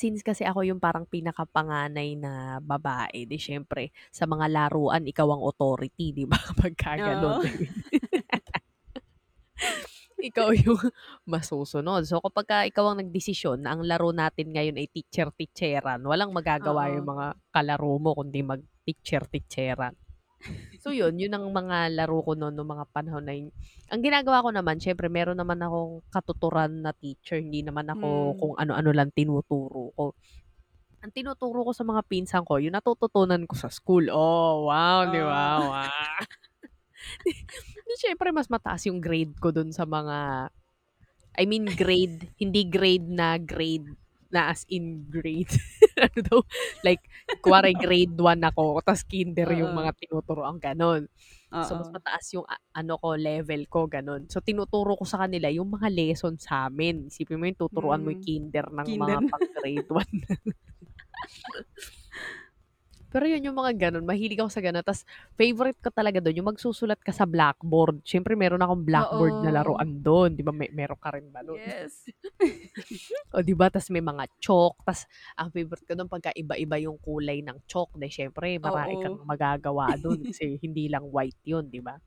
since 0.00 0.22
kasi 0.22 0.42
ako 0.46 0.62
yung 0.66 0.80
parang 0.82 1.04
pinakapanganay 1.06 2.14
na 2.18 2.58
babae, 2.62 3.26
'di 3.26 3.38
siyempre 3.46 3.90
sa 4.14 4.24
mga 4.32 4.46
laruan 4.56 5.02
ikaw 5.06 5.28
ang 5.34 5.42
authority, 5.44 6.06
'di 6.14 6.24
ba, 6.30 6.38
kapagka 6.48 6.92
gano'n. 7.12 7.34
Oo. 7.34 7.42
Ikaw 10.20 10.52
yung 10.52 10.76
masusunod. 11.24 12.04
So, 12.04 12.20
kapagka 12.20 12.68
ikaw 12.68 12.92
ang 12.92 13.00
nagdesisyon 13.00 13.64
na 13.64 13.72
ang 13.72 13.80
laro 13.88 14.12
natin 14.12 14.52
ngayon 14.52 14.76
ay 14.76 14.90
teacher-teacheran, 14.92 16.04
walang 16.04 16.34
magagawa 16.36 16.92
yung 16.92 17.06
Oo. 17.06 17.08
mga 17.08 17.26
kalaro 17.54 17.92
mo 17.96 18.12
kundi 18.18 18.44
mag-teacher-teacheran. 18.44 19.94
So, 20.80 20.90
yun, 20.96 21.20
yun 21.20 21.32
ang 21.36 21.44
mga 21.52 21.92
laro 21.92 22.24
ko 22.24 22.32
nun 22.32 22.56
nung 22.56 22.70
mga 22.72 22.88
panahon 22.88 23.24
na 23.28 23.34
yun. 23.36 23.52
Ang 23.92 24.00
ginagawa 24.00 24.40
ko 24.40 24.48
naman, 24.54 24.80
siyempre 24.80 25.12
meron 25.12 25.36
naman 25.36 25.60
akong 25.60 26.00
katuturan 26.08 26.80
na 26.80 26.96
teacher, 26.96 27.36
hindi 27.42 27.60
naman 27.60 27.84
ako 27.92 28.32
Hmm. 28.32 28.40
kung 28.40 28.54
ano-ano 28.56 28.90
lang 28.96 29.12
tinuturo 29.12 29.92
ko. 29.92 30.16
Ang 31.04 31.12
tinuturo 31.16 31.64
ko 31.68 31.72
sa 31.76 31.84
mga 31.86 32.02
pinsan 32.08 32.44
ko, 32.48 32.58
yung 32.60 32.76
natututunan 32.76 33.44
ko 33.48 33.54
sa 33.56 33.68
school. 33.72 34.08
Oh, 34.12 34.68
wow, 34.68 35.04
'di 35.08 35.22
ba? 35.24 35.44
Oh. 35.60 35.70
Wow. 35.70 35.90
Di 37.86 37.94
siyempre 38.00 38.30
mas 38.34 38.48
mataas 38.52 38.84
yung 38.88 39.00
grade 39.00 39.36
ko 39.40 39.50
dun 39.54 39.72
sa 39.72 39.84
mga 39.88 40.50
I 41.38 41.44
mean 41.48 41.74
grade, 41.76 42.32
hindi 42.40 42.66
grade 42.68 43.08
na 43.08 43.38
grade 43.40 43.96
na 44.32 44.50
as 44.54 44.64
in 44.70 45.06
grade. 45.10 45.50
Ano 46.00 46.20
daw, 46.24 46.40
like 46.86 47.04
kunwari 47.44 47.76
grade 47.76 48.16
1 48.16 48.40
ako 48.40 48.80
tas 48.80 49.04
kinder 49.04 49.50
yung 49.52 49.68
mga 49.74 49.92
tinuturuan, 50.00 50.56
gano'n. 50.56 51.04
So, 51.60 51.76
mas 51.76 51.92
mataas 51.92 52.24
yung 52.32 52.46
ano 52.72 52.96
ko, 52.96 53.14
level 53.20 53.68
ko, 53.68 53.84
gano'n. 53.84 54.30
So, 54.32 54.40
tinuturo 54.40 54.96
ko 54.96 55.04
sa 55.04 55.26
kanila 55.28 55.52
yung 55.52 55.68
mga 55.76 55.92
lesson 55.92 56.40
sa'min. 56.40 57.12
Isipin 57.12 57.36
mo 57.36 57.44
yun, 57.50 57.58
tuturuan 57.58 58.00
mo 58.00 58.08
yung 58.14 58.16
Hmm. 58.16 58.24
kinder 58.24 58.66
ng 58.72 58.88
Kinder 58.88 58.96
mga 58.96 59.20
pang 59.28 59.44
grade 59.52 59.88
1. 59.92 60.20
Pero 63.12 63.26
yun, 63.26 63.42
yung 63.42 63.58
mga 63.58 63.74
gano'n, 63.90 64.06
mahilig 64.06 64.38
ako 64.38 64.50
sa 64.54 64.62
gano'n. 64.62 64.86
Tas 64.86 65.02
favorite 65.34 65.78
ko 65.82 65.90
talaga 65.90 66.22
dun 66.22 66.38
yung 66.38 66.50
magsusulat 66.54 67.02
ka 67.02 67.10
sa 67.10 67.26
blackboard. 67.26 68.06
Siyempre 68.06 68.38
meron 68.38 68.62
akong 68.62 68.86
blackboard 68.86 69.34
na 69.42 69.50
Oo. 69.50 69.54
laruan 69.54 69.98
dun, 69.98 70.38
'di 70.38 70.46
ba, 70.46 70.54
me 70.54 70.70
meron 70.70 70.98
ka 71.02 71.10
rin 71.18 71.26
ba 71.34 71.42
nun? 71.42 71.60
Yes. 71.64 72.04
Oh, 73.34 73.42
'di 73.46 73.54
ba, 73.54 73.70
tas 73.70 73.90
may 73.94 74.02
mga 74.02 74.26
chalk, 74.42 74.74
tas 74.86 75.06
ang 75.38 75.54
favorite 75.54 75.86
ko 75.86 75.94
dun 75.94 76.10
pagka 76.10 76.34
iba-iba 76.34 76.76
yung 76.82 76.98
kulay 76.98 77.42
ng 77.46 77.62
chalk, 77.70 77.94
'di 77.94 78.10
siyempre 78.10 78.58
marami 78.58 78.98
kang 78.98 79.14
Oo. 79.14 79.26
magagawa 79.26 79.94
dun 80.00 80.26
kasi 80.26 80.58
hindi 80.62 80.90
lang 80.90 81.06
white 81.10 81.38
yun, 81.46 81.70
'di 81.70 81.78
ba? 81.84 82.00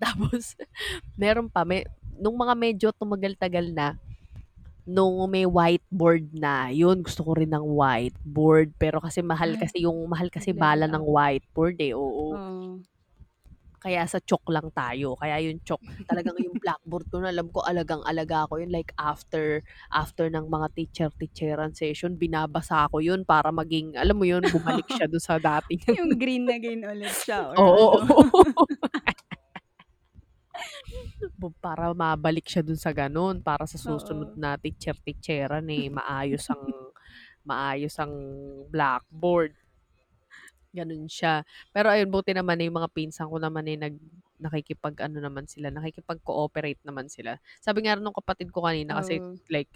Tapos 0.00 0.54
meron 1.20 1.50
pa, 1.50 1.66
me 1.66 1.84
nung 2.18 2.34
mga 2.38 2.54
medyo 2.58 2.88
tumagal-tagal 2.94 3.70
na, 3.74 3.98
nung 4.88 5.20
may 5.28 5.44
whiteboard 5.44 6.32
na, 6.32 6.72
yun 6.72 7.04
gusto 7.04 7.20
ko 7.22 7.36
rin 7.36 7.52
ng 7.52 7.60
whiteboard. 7.76 8.72
Pero 8.80 8.98
kasi 9.04 9.20
mahal 9.20 9.52
Ay, 9.52 9.60
kasi 9.60 9.84
yung 9.84 10.00
mahal 10.08 10.32
kasi 10.32 10.56
bala 10.56 10.88
ng 10.88 11.04
whiteboard, 11.04 11.76
eh, 11.84 11.92
oo. 11.92 12.32
Oo. 12.34 12.80
Kaya 13.82 14.02
sa 14.10 14.18
chalk 14.18 14.42
lang 14.50 14.74
tayo. 14.74 15.14
Kaya 15.22 15.38
yung 15.38 15.62
chalk, 15.62 15.78
talagang 16.10 16.34
yung 16.42 16.58
blackboard 16.58 17.06
ko 17.14 17.22
alam 17.22 17.46
ko 17.54 17.62
alagang-alaga 17.62 18.50
ko 18.50 18.58
yun. 18.58 18.74
Like 18.74 18.90
after 18.98 19.62
after 19.94 20.26
ng 20.26 20.50
mga 20.50 20.66
teacher-teacheran 20.74 21.78
session, 21.78 22.18
binabasa 22.18 22.90
ko 22.90 22.98
yun 22.98 23.22
para 23.22 23.54
maging, 23.54 23.94
alam 23.94 24.18
mo 24.18 24.26
yun, 24.26 24.42
bumalik 24.50 24.86
siya 24.90 25.06
dun 25.06 25.22
sa 25.22 25.38
dati 25.38 25.78
Yung 25.98 26.18
green 26.18 26.50
na 26.50 26.58
green 26.58 26.82
ulit 26.82 27.14
siya 27.22 27.54
Oo, 27.60 28.02
ano? 28.02 28.02
oo. 28.02 28.26
Bu 28.54 28.66
para 31.62 31.90
mabalik 31.94 32.46
siya 32.46 32.62
dun 32.62 32.78
sa 32.78 32.90
gano'n, 32.94 33.42
para 33.42 33.64
sa 33.66 33.78
susunod 33.78 34.30
Oo. 34.30 34.38
na 34.38 34.54
teacher-teacheran, 34.58 35.66
eh, 35.70 35.90
maayos 35.90 36.46
ang 36.50 36.62
maayos 37.46 37.96
ang 37.98 38.12
blackboard. 38.68 39.54
Gano'n 40.76 41.08
siya. 41.08 41.42
Pero 41.72 41.88
ayun, 41.88 42.12
buti 42.12 42.36
naman, 42.36 42.60
eh, 42.60 42.68
yung 42.68 42.76
mga 42.76 42.92
pinsan 42.92 43.28
ko 43.32 43.40
naman, 43.40 43.64
eh, 43.68 43.78
nag 43.80 43.96
nakikipag-ano 44.38 45.18
naman 45.18 45.50
sila, 45.50 45.66
nakikipag-cooperate 45.74 46.78
naman 46.86 47.10
sila. 47.10 47.42
Sabi 47.58 47.82
nga 47.82 47.98
nung 47.98 48.14
kapatid 48.14 48.54
ko 48.54 48.62
kanina 48.62 48.94
kasi 49.02 49.18
Oo. 49.18 49.34
like 49.50 49.66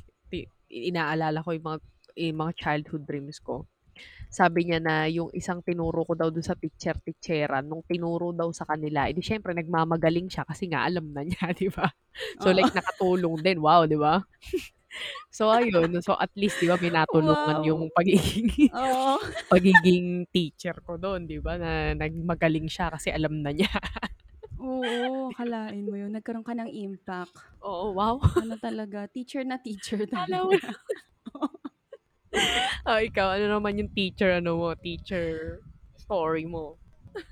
inaalala 0.70 1.42
ko 1.44 1.50
yung 1.52 1.66
mga 1.66 1.78
yung 2.16 2.38
mga 2.46 2.52
childhood 2.56 3.02
dreams 3.04 3.42
ko. 3.42 3.66
Sabi 4.32 4.64
niya 4.64 4.80
na 4.80 5.04
yung 5.12 5.28
isang 5.36 5.60
tinuro 5.60 6.08
ko 6.08 6.16
daw 6.16 6.32
dun 6.32 6.40
sa 6.40 6.56
teacher-teacheran, 6.56 7.68
nung 7.68 7.84
tinuro 7.84 8.32
daw 8.32 8.48
sa 8.48 8.64
kanila, 8.64 9.04
eh, 9.04 9.12
di 9.12 9.20
siyempre 9.20 9.52
nagmamagaling 9.52 10.32
siya 10.32 10.48
kasi 10.48 10.72
nga 10.72 10.88
alam 10.88 11.12
na 11.12 11.20
niya, 11.20 11.52
'di 11.56 11.68
ba? 11.68 11.92
So, 12.40 12.48
Oo. 12.48 12.56
like 12.56 12.72
nakatulong 12.72 13.44
din, 13.44 13.60
wow, 13.60 13.84
'di 13.84 14.00
ba? 14.00 14.24
So, 15.34 15.50
ayun. 15.52 15.96
So, 16.04 16.14
at 16.18 16.30
least 16.38 16.60
'di 16.60 16.68
ba 16.70 16.76
may 16.80 16.92
natulungan 16.94 17.58
yung 17.64 17.82
Wow. 17.82 17.92
pagiging 17.92 18.50
Oo. 18.72 19.18
pagiging 19.52 20.26
teacher 20.32 20.76
ko 20.86 20.96
dun, 21.00 21.26
'di 21.28 21.40
ba, 21.44 21.56
na 21.60 21.94
nagmagaling 21.98 22.68
siya 22.70 22.92
kasi 22.94 23.10
alam 23.14 23.40
na 23.44 23.52
niya. 23.56 23.70
Oo, 24.60 25.32
akalain 25.32 25.88
mo 25.88 25.96
yun, 25.96 26.12
nagkaroon 26.12 26.44
ka 26.44 26.52
ng 26.56 26.68
impact. 26.68 27.32
Oo, 27.60 27.92
wow. 27.94 28.20
Ano 28.40 28.56
talaga, 28.56 29.04
teacher 29.12 29.44
na 29.44 29.60
teacher 29.60 30.00
mo 30.08 30.08
talaga. 30.08 30.72
Oh, 32.82 32.98
ikaw, 32.98 33.38
ano 33.38 33.46
naman 33.46 33.78
yung 33.78 33.90
teacher 33.94 34.42
ano 34.42 34.58
mo, 34.58 34.74
teacher 34.74 35.62
story 35.94 36.42
mo? 36.50 36.74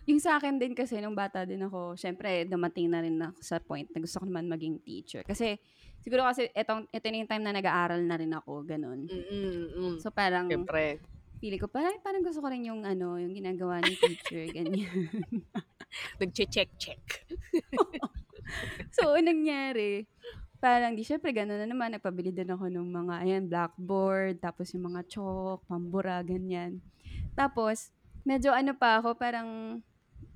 Yung 0.07 0.23
sa'kin 0.23 0.63
din 0.63 0.79
kasi 0.79 1.03
nung 1.03 1.17
bata 1.19 1.43
din 1.43 1.67
ako, 1.67 1.99
siyempre 1.99 2.47
dumating 2.47 2.87
na 2.87 3.03
rin 3.03 3.19
ako 3.19 3.39
sa 3.43 3.59
point 3.59 3.89
na 3.91 3.99
gusto 3.99 4.23
ko 4.23 4.25
naman 4.31 4.47
maging 4.47 4.79
teacher. 4.87 5.27
Kasi 5.27 5.59
siguro 5.99 6.23
kasi 6.23 6.47
etong 6.55 6.87
eto 6.95 7.07
na 7.11 7.19
yung 7.19 7.31
time 7.31 7.43
na 7.43 7.55
nag-aaral 7.57 8.03
na 8.07 8.15
rin 8.15 8.31
ako, 8.31 8.63
gano'n. 8.63 9.11
Mm, 9.11 9.67
mm. 9.75 9.97
So, 9.99 10.15
parang 10.15 10.47
Siyempre. 10.47 11.03
feeling 11.43 11.59
ko 11.59 11.67
parang 11.67 11.99
parang 12.05 12.23
gusto 12.23 12.39
ko 12.39 12.49
rin 12.53 12.69
yung 12.71 12.87
ano, 12.87 13.19
yung 13.19 13.35
ginagawa 13.35 13.83
ni 13.83 13.97
teacher, 13.99 14.47
ganyan. 14.55 14.87
Nagche-check-check. 16.23 17.03
Oo. 17.75 17.91
So, 18.91 19.15
ang 19.15 19.31
nangyari, 19.31 20.11
parang 20.61 20.93
di 20.95 21.03
siyempre 21.03 21.33
gano'n 21.33 21.65
na 21.65 21.69
naman, 21.69 21.97
nagpabili 21.97 22.31
din 22.31 22.53
ako 22.53 22.69
nung 22.69 22.93
mga 22.93 23.15
ayan, 23.25 23.45
blackboard, 23.49 24.39
tapos 24.45 24.71
yung 24.77 24.93
mga 24.93 25.03
chalk, 25.09 25.65
pambura, 25.67 26.21
ganyan. 26.21 26.85
Tapos 27.35 27.91
medyo 28.29 28.53
ano 28.53 28.77
pa 28.77 29.01
ako, 29.01 29.17
parang 29.17 29.81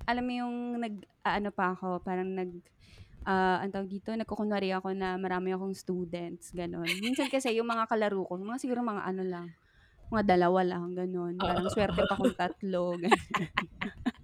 alam 0.09 0.23
mo 0.25 0.33
yung 0.33 0.55
nag-aano 0.81 1.49
pa 1.53 1.77
ako, 1.77 2.01
parang 2.01 2.29
nag 2.33 2.51
ah, 3.25 3.61
anong 3.61 3.73
tawag 3.73 3.91
dito, 3.91 4.09
nagkukunwari 4.13 4.69
ako 4.73 4.93
na 4.93 5.17
marami 5.17 5.53
akong 5.53 5.73
students, 5.73 6.53
gano'n. 6.53 6.89
Minsan 7.01 7.29
kasi 7.29 7.53
yung 7.57 7.69
mga 7.69 7.89
kalaro 7.89 8.21
ko, 8.25 8.37
mga 8.37 8.61
siguro 8.61 8.85
mga 8.85 9.03
ano 9.05 9.23
lang, 9.25 9.47
mga 10.13 10.23
dalawa 10.37 10.61
lang, 10.65 10.93
gano'n. 10.93 11.35
Parang 11.41 11.67
swerte 11.73 12.05
pa 12.05 12.17
kung 12.17 12.33
tatlo, 12.37 12.97
ganyan. 13.01 13.17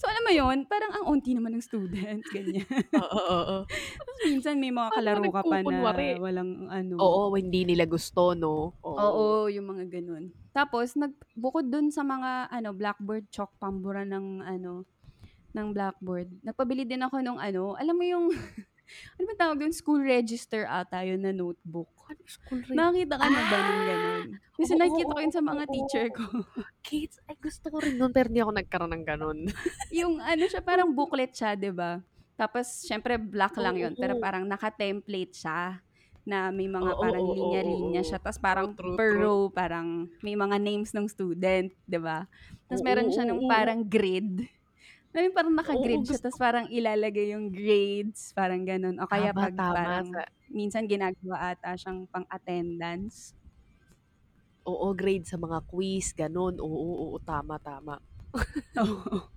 So, 0.00 0.04
alam 0.08 0.22
mo 0.26 0.32
yun, 0.32 0.58
parang 0.68 0.92
ang 0.94 1.04
onti 1.08 1.32
naman 1.34 1.56
ng 1.56 1.64
students, 1.64 2.28
ganyan. 2.36 2.66
Oo, 2.96 3.20
oo. 3.38 3.56
Tapos 3.98 4.16
minsan 4.24 4.56
may 4.60 4.72
mga 4.72 4.90
Paano 4.90 4.96
kalaro 4.96 5.26
ka 5.34 5.42
pa 5.50 5.58
na 5.66 5.80
nagkukunwari? 5.82 6.18
walang 6.22 6.70
ano 6.70 6.98
Oo, 7.04 7.34
hindi 7.36 7.60
nila 7.68 7.84
gusto 7.90 8.32
'no? 8.38 8.54
Oo. 8.82 8.96
Oo, 8.96 9.52
yung 9.52 9.66
mga 9.76 9.84
gano'n. 10.00 10.32
Tapos 10.56 10.96
nag 10.96 11.12
bukod 11.36 11.68
dun 11.68 11.92
sa 11.92 12.00
mga 12.00 12.48
ano, 12.48 12.72
blackboard, 12.72 13.28
chalk, 13.28 13.52
pambura 13.60 14.08
ng 14.08 14.40
ano, 14.40 14.88
ng 15.56 15.68
blackboard, 15.76 16.28
nagpabili 16.44 16.84
din 16.88 17.04
ako 17.04 17.20
nung 17.24 17.40
ano, 17.40 17.74
alam 17.76 17.96
mo 17.96 18.04
yung 18.06 18.26
ano 19.18 19.24
bang 19.32 19.40
tawag 19.40 19.58
dun, 19.62 19.74
school 19.74 20.00
register 20.02 20.64
ata 20.68 21.02
yun 21.06 21.22
na 21.24 21.32
notebook. 21.34 21.90
Ano 22.10 22.22
school 22.26 22.62
rin? 22.70 22.82
Nakakita 22.82 23.16
ka 23.22 23.28
na 23.32 23.42
ba 23.46 23.58
nung 23.64 23.82
gano'n? 23.86 24.24
Kasi 24.60 24.74
Oo, 24.74 24.78
nakikita 24.78 25.14
ko 25.16 25.20
yun 25.22 25.34
sa 25.34 25.42
mga 25.44 25.64
oo. 25.68 25.74
teacher 25.74 26.06
ko. 26.14 26.24
Kids, 26.86 27.16
ay 27.28 27.36
gusto 27.42 27.66
ko 27.72 27.78
rin 27.84 27.96
nun 27.98 28.12
pero 28.14 28.28
hindi 28.30 28.40
ako 28.42 28.52
nagkaroon 28.56 28.92
ng 28.94 29.04
gano'n. 29.10 29.38
Yung 29.90 30.18
ano 30.18 30.44
siya, 30.50 30.62
parang 30.64 30.90
booklet 30.94 31.30
siya, 31.34 31.54
'di 31.54 31.70
ba? 31.74 32.02
Tapos 32.36 32.84
siyempre 32.84 33.16
black 33.16 33.56
lang 33.62 33.78
yun, 33.80 33.94
pero 33.96 34.12
parang 34.18 34.44
naka-template 34.44 35.32
siya 35.32 35.80
na 36.26 36.50
may 36.52 36.66
mga 36.68 36.98
Oo, 36.98 37.02
parang 37.02 37.24
oo, 37.24 37.30
linya-linya 37.30 38.02
siya. 38.04 38.18
Tapos 38.20 38.36
parang 38.42 38.76
true, 38.76 38.98
per 38.98 39.10
true. 39.10 39.28
row, 39.28 39.48
parang 39.48 40.10
may 40.20 40.34
mga 40.36 40.58
names 40.60 40.90
ng 40.92 41.06
student, 41.08 41.70
'di 41.88 41.98
ba? 42.02 42.26
Tapos 42.68 42.82
meron 42.84 43.08
siya 43.14 43.24
nung 43.28 43.46
parang 43.46 43.86
grid. 43.86 44.50
Yung 45.24 45.36
parang 45.36 45.54
Oo, 45.64 45.96
naka-grid 45.96 46.04
siya, 46.04 46.18
gusto 46.18 46.28
tapos 46.28 46.38
parang 46.38 46.66
ilalagay 46.68 47.32
yung 47.34 47.48
grades, 47.54 48.32
parang 48.36 48.62
gano'n. 48.68 49.00
O 49.02 49.08
kaya 49.10 49.32
Tama, 49.32 49.40
'pag 49.40 49.54
tama 49.56 50.02
parang 50.04 50.04
sa 50.04 50.28
minsan 50.52 50.84
ginagawa 50.90 51.54
ata 51.56 51.74
siyang 51.78 52.04
pang-attendance. 52.12 53.32
Oo, 54.66 54.90
grade 54.98 55.22
sa 55.30 55.38
mga 55.38 55.62
quiz, 55.70 56.10
gano'n. 56.10 56.58
Oo, 56.58 56.82
oo, 57.06 57.16
tama, 57.22 57.54
tama. 57.62 58.02
Oo. 58.76 59.32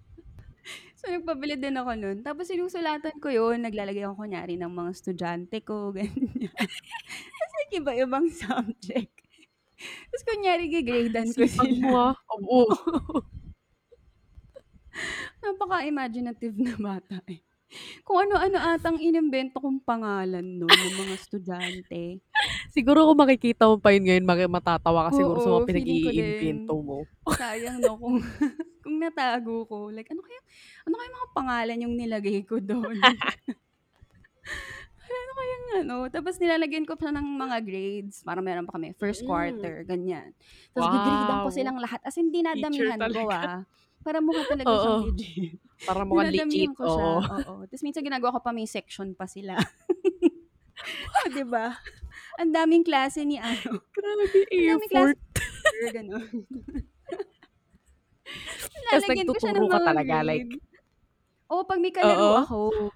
So, 0.99 1.07
nagpabili 1.15 1.55
din 1.55 1.79
ako 1.79 1.91
nun. 1.95 2.17
Tapos 2.27 2.51
sinusulatan 2.51 3.23
ko 3.23 3.31
yun, 3.31 3.63
naglalagay 3.63 4.03
ako 4.03 4.27
kunyari 4.27 4.59
ng 4.59 4.67
mga 4.67 4.89
estudyante 4.91 5.57
ko, 5.63 5.91
ganyan. 5.95 6.51
Tapos 7.39 7.53
nag-iba-ibang 7.59 8.27
subject. 8.31 9.13
Tapos 10.11 10.23
kunyari 10.27 10.69
ge-gradean 10.71 11.31
ko 11.35 11.43
Sipag 11.43 11.69
mo, 11.81 11.89
sila. 11.89 12.11
ah. 12.11 12.13
Oo. 12.33 12.61
Napaka-imaginative 15.49 16.55
na 16.65 16.73
bata, 16.77 17.17
eh. 17.25 17.41
Kung 18.01 18.17
ano-ano 18.25 18.57
atang 18.57 18.97
inimbento 18.97 19.61
kong 19.61 19.85
pangalan 19.85 20.41
nun 20.41 20.73
ng 20.73 20.95
mga 21.05 21.13
estudyante. 21.17 22.21
Siguro 22.75 23.05
kung 23.09 23.19
makikita 23.21 23.65
mo 23.69 23.77
pa 23.77 23.93
yun 23.93 24.05
ngayon 24.09 24.25
maki 24.25 24.45
matatawa 24.49 25.09
ka 25.09 25.11
siguro 25.17 25.37
sa 25.41 25.49
mga 25.53 25.61
ko 25.61 25.69
pinag-iimbento 25.69 26.73
mo. 26.81 26.97
Sayang 27.41 27.77
'no, 27.81 27.97
kung 28.01 28.17
kung 28.81 28.97
natago 28.97 29.65
ko. 29.69 29.93
Like 29.93 30.09
ano 30.09 30.21
kaya 30.25 30.41
ano 30.89 30.93
kayang 30.97 31.15
mga 31.17 31.29
pangalan 31.37 31.83
yung 31.85 31.95
nilagay 31.97 32.39
ko 32.45 32.57
dun? 32.57 32.97
Ano 35.09 35.31
kayang 35.33 35.65
ano, 35.85 35.97
tapos 36.09 36.37
nilalagyan 36.37 36.85
ko 36.85 36.93
pa 36.97 37.09
ng 37.09 37.27
mga 37.37 37.57
grades. 37.65 38.21
Parang 38.21 38.45
meron 38.45 38.65
pa 38.69 38.77
kami, 38.77 38.93
first 38.97 39.21
Mm. 39.21 39.29
quarter, 39.29 39.81
ganyan. 39.85 40.33
Tapos 40.73 40.85
ge-gradean 40.89 41.41
ko 41.41 41.49
Wow. 41.49 41.53
silang 41.53 41.77
lahat, 41.81 41.99
as 42.05 42.15
in 42.17 42.29
dinadamihan 42.29 43.01
ko, 43.09 43.29
ah. 43.33 43.65
Para 44.09 44.25
mukha 44.25 44.41
talaga 44.41 44.73
Oo. 44.73 44.81
siyang 44.81 45.05
legit. 45.05 45.61
Para 45.85 46.01
mukhang 46.01 46.33
legit, 46.33 46.73
ko 46.73 46.89
siya, 46.89 47.05
oo. 47.13 47.29
oo. 47.29 47.53
Tapos 47.69 47.83
minsan 47.85 48.01
ginagawa 48.01 48.33
ko 48.33 48.41
pa 48.41 48.49
may 48.49 48.65
section 48.65 49.13
pa 49.13 49.29
sila. 49.29 49.53
Oh, 51.19 51.27
'di 51.29 51.43
ba? 51.45 51.75
Ang 52.39 52.55
daming 52.55 52.87
klase 52.87 53.21
ni 53.27 53.35
ano, 53.37 53.83
Grabe 53.93 54.25
effort. 54.89 55.17
gano'n. 55.93 56.23
Ng 58.89 59.05
nagtuturo 59.13 59.67
ka 59.69 59.79
talaga 59.85 60.23
like. 60.25 60.49
Oo, 61.51 61.61
'pag 61.67 61.77
may 61.83 61.91
kalaro 61.93 62.25
Oo. 62.25 62.39
ako. 62.41 62.59
Ah, 62.89 62.95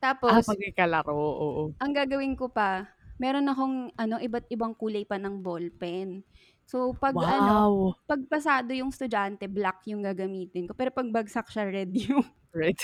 Tapos 0.00 0.46
'pag 0.46 0.56
may 0.62 0.72
kalaro, 0.72 1.12
oo. 1.12 1.62
ang 1.76 1.92
gagawin 1.92 2.32
ko 2.38 2.48
pa, 2.48 2.88
meron 3.20 3.50
akong 3.50 3.90
ano, 3.98 4.16
iba't 4.22 4.46
ibang 4.48 4.72
kulay 4.78 5.04
pa 5.04 5.18
ng 5.20 5.42
ballpen. 5.44 6.22
So, 6.68 6.98
'pag 6.98 7.22
ano, 7.22 7.54
Wow. 7.54 7.96
'pag 8.10 8.26
pasado 8.26 8.74
yung 8.74 8.90
estudyante, 8.90 9.46
black 9.46 9.86
yung 9.86 10.02
gagamitin 10.02 10.66
ko. 10.66 10.74
Pero 10.74 10.90
'pag 10.90 11.06
bagsak 11.14 11.46
siya, 11.50 11.70
red 11.70 11.94
yung 11.94 12.26
Red. 12.54 12.76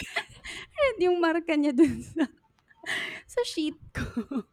red 0.79 0.97
yung 1.03 1.19
marka 1.23 1.55
niya 1.59 1.73
dun 1.75 1.99
sa 2.03 2.27
sa 3.29 3.43
sheet 3.47 3.79
ko. 3.95 4.27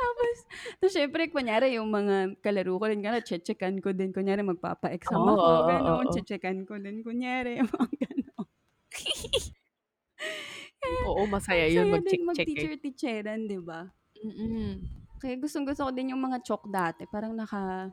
Tapos 0.00 0.36
tapos 0.80 0.92
siyempre 0.94 1.22
kunyari 1.32 1.76
yung 1.78 1.88
mga 1.92 2.40
kalaro 2.44 2.76
ko 2.80 2.84
rin 2.90 3.00
nga 3.04 3.20
che-checkan 3.22 3.78
ko 3.84 3.92
din. 3.96 4.10
Kunyari 4.14 4.42
magpapa-exam 4.44 5.22
Oo, 5.22 5.30
ako, 5.30 5.62
oo, 5.64 5.64
gano'n. 5.66 6.08
oo. 6.08 6.12
Che-checkan 6.12 6.64
ko 6.68 6.76
din 6.82 7.02
kunyari, 7.06 7.60
mga 7.64 7.88
gano'n. 8.02 8.46
Kaya 10.82 11.04
Oo, 11.08 11.22
masaya 11.32 11.64
ang 11.64 11.70
yun 11.74 11.76
saya 11.76 11.86
din 11.94 11.94
mag-check-check, 11.94 12.50
eh. 12.58 12.68
mag-teacher-teacheran, 12.68 13.40
'di 13.46 13.58
ba? 13.68 13.80
Mm. 14.22 15.03
Kaya 15.24 15.40
gustong-gusto 15.40 15.88
ko 15.88 15.92
din 15.96 16.12
yung 16.12 16.20
mga 16.20 16.44
chalk 16.44 16.68
dati. 16.68 17.08
Parang 17.08 17.32
naka 17.32 17.88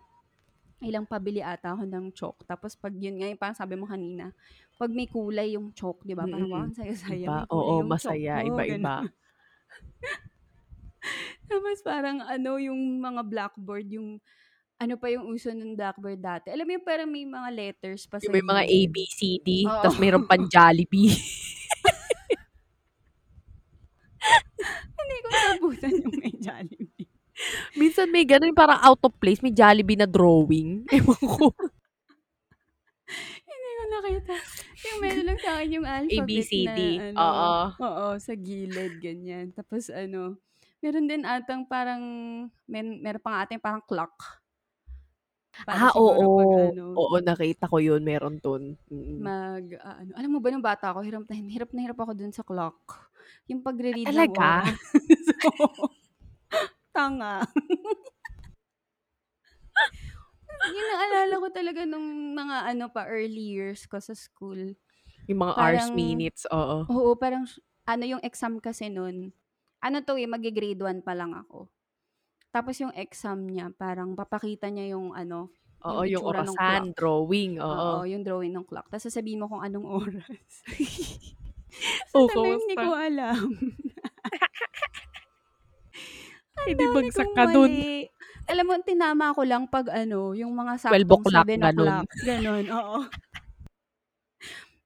ilang 0.83 1.07
pabili 1.07 1.39
ata 1.39 1.71
ako 1.79 1.87
ng 1.87 2.05
chalk. 2.11 2.43
Tapos 2.43 2.75
'pag 2.75 2.91
yun 2.91 3.15
nga, 3.23 3.31
yung 3.31 3.39
parang 3.39 3.55
sabi 3.55 3.79
mo 3.79 3.87
kanina, 3.87 4.35
'pag 4.75 4.91
may 4.91 5.07
kulay 5.07 5.55
yung 5.55 5.71
chalk, 5.71 6.03
'di 6.03 6.11
ba? 6.11 6.27
Parang, 6.27 6.51
wow, 6.51 6.59
Mm. 6.59 6.67
ang 6.67 6.75
saya-saya, 6.75 7.23
Iba, 7.23 7.47
oo, 7.47 7.87
masaya, 7.87 8.43
iba-iba. 8.43 8.75
gano'n. 8.99 9.07
Tapos 11.49 11.79
parang 11.87 12.19
ano, 12.19 12.59
yung 12.59 12.99
mga 12.99 13.23
blackboard, 13.27 13.87
yung 13.95 14.19
ano 14.81 14.93
pa 14.99 15.07
yung 15.13 15.29
uso 15.31 15.53
ng 15.55 15.73
blackboard 15.79 16.19
dati, 16.19 16.51
alam 16.51 16.67
mo 16.67 16.73
yung 16.75 16.83
parang 16.87 17.07
may 17.09 17.23
mga 17.25 17.49
letters 17.55 18.05
pa 18.11 18.19
Yung 18.19 18.27
sa 18.27 18.33
may 18.37 18.43
mga 18.45 18.63
A? 18.69 18.77
B, 18.91 18.95
C, 19.09 19.19
D, 19.41 19.49
Oo. 19.65 19.81
tas 19.81 19.95
meron 19.97 20.27
pang 20.29 20.43
Jollibee. 20.53 21.15
Hindi 24.99 25.15
ko 25.23 25.27
naabutan 25.33 25.93
yung 26.03 26.15
may 26.21 26.33
Jollibee. 26.37 26.90
Minsan 27.79 28.11
may 28.11 28.25
gano'n, 28.27 28.53
parang 28.55 28.79
out 28.81 29.01
of 29.05 29.13
place, 29.21 29.41
may 29.43 29.53
Jollibee 29.53 29.97
na 29.99 30.07
drawing. 30.09 30.85
Ewan 30.95 31.21
ko. 31.21 31.53
Hindi 33.47 33.69
ko 33.77 33.83
nakita. 33.91 34.33
Yung 34.87 34.99
meron 35.03 35.25
lang 35.27 35.39
sa'kin 35.41 35.75
yung 35.77 35.87
A, 36.11 36.21
alphabet 36.21 36.27
B, 36.27 36.41
C, 36.43 36.67
na 36.67 36.75
D. 36.75 36.79
ano, 37.11 37.27
Oo. 37.27 37.71
oo, 37.81 38.05
sa 38.21 38.33
gilid, 38.37 38.97
ganyan. 39.01 39.51
Tapos 39.53 39.89
ano, 39.91 40.37
meron 40.83 41.05
din 41.09 41.23
atang 41.27 41.65
parang 41.69 42.03
men 42.69 43.01
meron 43.03 43.21
pa 43.23 43.29
nga 43.33 43.39
ata 43.45 43.53
yung 43.57 43.65
parang 43.65 43.83
clock. 43.85 44.15
Para 45.65 45.85
Ah, 45.85 45.91
siguro 45.93 46.29
'pag 46.33 46.49
oo. 46.49 46.73
ano 46.73 47.01
Oo, 47.01 47.15
nakita 47.23 47.71
ko 47.71 47.77
yun, 47.79 48.03
meron 48.03 48.35
dun. 48.43 48.75
Mm. 48.91 49.31
mag-aano 49.31 50.11
alam 50.15 50.31
mo 50.31 50.39
ba 50.39 50.49
nung 50.51 50.63
bata 50.63 50.91
ako, 50.95 51.03
hirap 51.03 51.23
na 51.27 51.35
hirap 51.35 51.69
na 51.75 51.81
hirap 51.83 51.99
ako 51.99 52.11
dun 52.15 52.31
sa 52.31 52.43
clock. 52.47 53.11
Yung 53.51 53.59
Ah, 53.91 53.99
pagre-read 53.99 54.11
ng 54.15 54.27
talaga? 54.31 54.47
oras. 54.47 54.79
Oo. 55.45 55.91
Tanga. 56.93 57.47
Yung 60.61 60.85
naalala 60.87 61.35
ko 61.41 61.47
talaga 61.51 61.81
nung 61.89 62.33
mga 62.37 62.57
ano 62.75 62.85
pa, 62.93 63.09
early 63.09 63.45
years 63.57 63.85
ko 63.89 63.97
sa 63.97 64.13
school. 64.13 64.77
Yung 65.29 65.39
mga 65.41 65.53
hours, 65.57 65.89
Parang 65.89 65.93
minutes, 65.93 66.45
oo. 66.51 66.91
oo, 66.91 67.11
parang 67.19 67.45
ano 67.87 68.03
yung 68.07 68.23
exam 68.25 68.59
kasi 68.61 68.89
nun, 68.91 69.33
ano 69.83 69.97
'to, 70.05 70.17
eh, 70.19 70.27
magge-grade 70.29 70.81
1 70.81 71.01
pa 71.05 71.13
lang 71.17 71.33
ako. 71.37 71.69
Tapos 72.53 72.77
yung 72.81 72.93
exam 72.95 73.45
niya, 73.49 73.71
parang 73.75 74.15
papakita 74.17 74.69
niya 74.71 74.95
yung 74.97 75.13
ano, 75.15 75.51
Oo, 75.81 76.01
yung 76.05 76.21
orasan, 76.29 76.93
drawing, 76.93 77.57
Oo, 77.61 78.03
oo. 78.03 78.05
yung 78.09 78.23
drawing 78.25 78.53
ng 78.55 78.65
clock. 78.67 78.89
Tas 78.91 79.05
sasabihin 79.07 79.41
mo 79.43 79.47
kung 79.51 79.63
anong 79.63 79.87
oras. 80.07 80.65
Oh, 82.13 82.27
Sa 82.27 82.35
time 82.35 82.41
na 82.43 82.49
yun, 82.55 82.61
hindi 82.67 82.77
ko 82.81 82.89
alam. 82.95 83.37
Ang 86.65 86.75
di 86.79 86.85
dami 86.85 86.91
bagsak 86.95 87.29
ka 87.35 87.43
dun. 87.53 87.73
Alam 88.49 88.65
mo, 88.67 88.75
tinama 88.83 89.31
ko 89.37 89.41
lang 89.47 89.63
'pag 89.71 89.87
ano, 89.93 90.33
yung 90.37 90.53
mga 90.57 90.75
12 90.87 91.09
saktong 91.09 91.21
o'clock, 91.21 91.47
7 91.47 91.61
gano'n. 91.61 91.95
o'clock, 91.95 92.07
gano'n, 92.21 92.65
oo. 92.73 92.99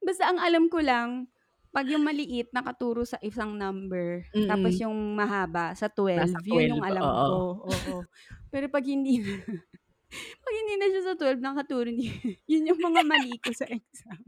Basta 0.03 0.27
ang 0.29 0.39
alam 0.41 0.67
ko 0.67 0.79
lang, 0.83 1.31
'pag 1.71 1.87
yung 1.91 2.03
maliit 2.07 2.51
nakaturo 2.55 3.03
sa 3.03 3.19
isang 3.23 3.55
number, 3.59 4.23
tapos 4.47 4.77
Mm. 4.77 4.83
yung 4.83 4.95
mahaba 5.17 5.75
sa 5.75 5.87
Nasa 6.15 6.39
12, 6.39 6.43
yun 6.47 6.71
yung 6.75 6.81
12, 6.81 6.85
alam 6.85 7.11
oo. 7.11 7.27
ko, 7.27 7.59
oo. 7.63 7.95
Pero 8.51 8.67
'pag 8.71 8.85
hindi 8.87 9.19
na 9.19 9.35
'pag 10.43 10.55
hindi 10.55 10.73
na 10.79 10.87
siya 10.91 11.03
sa 11.13 11.15
12 11.19 11.41
nakaturo 11.43 11.89
yun 12.51 12.69
yung 12.71 12.81
mga 12.81 13.01
mali 13.07 13.37
ko 13.41 13.51
sa 13.55 13.67
exam. 13.69 14.19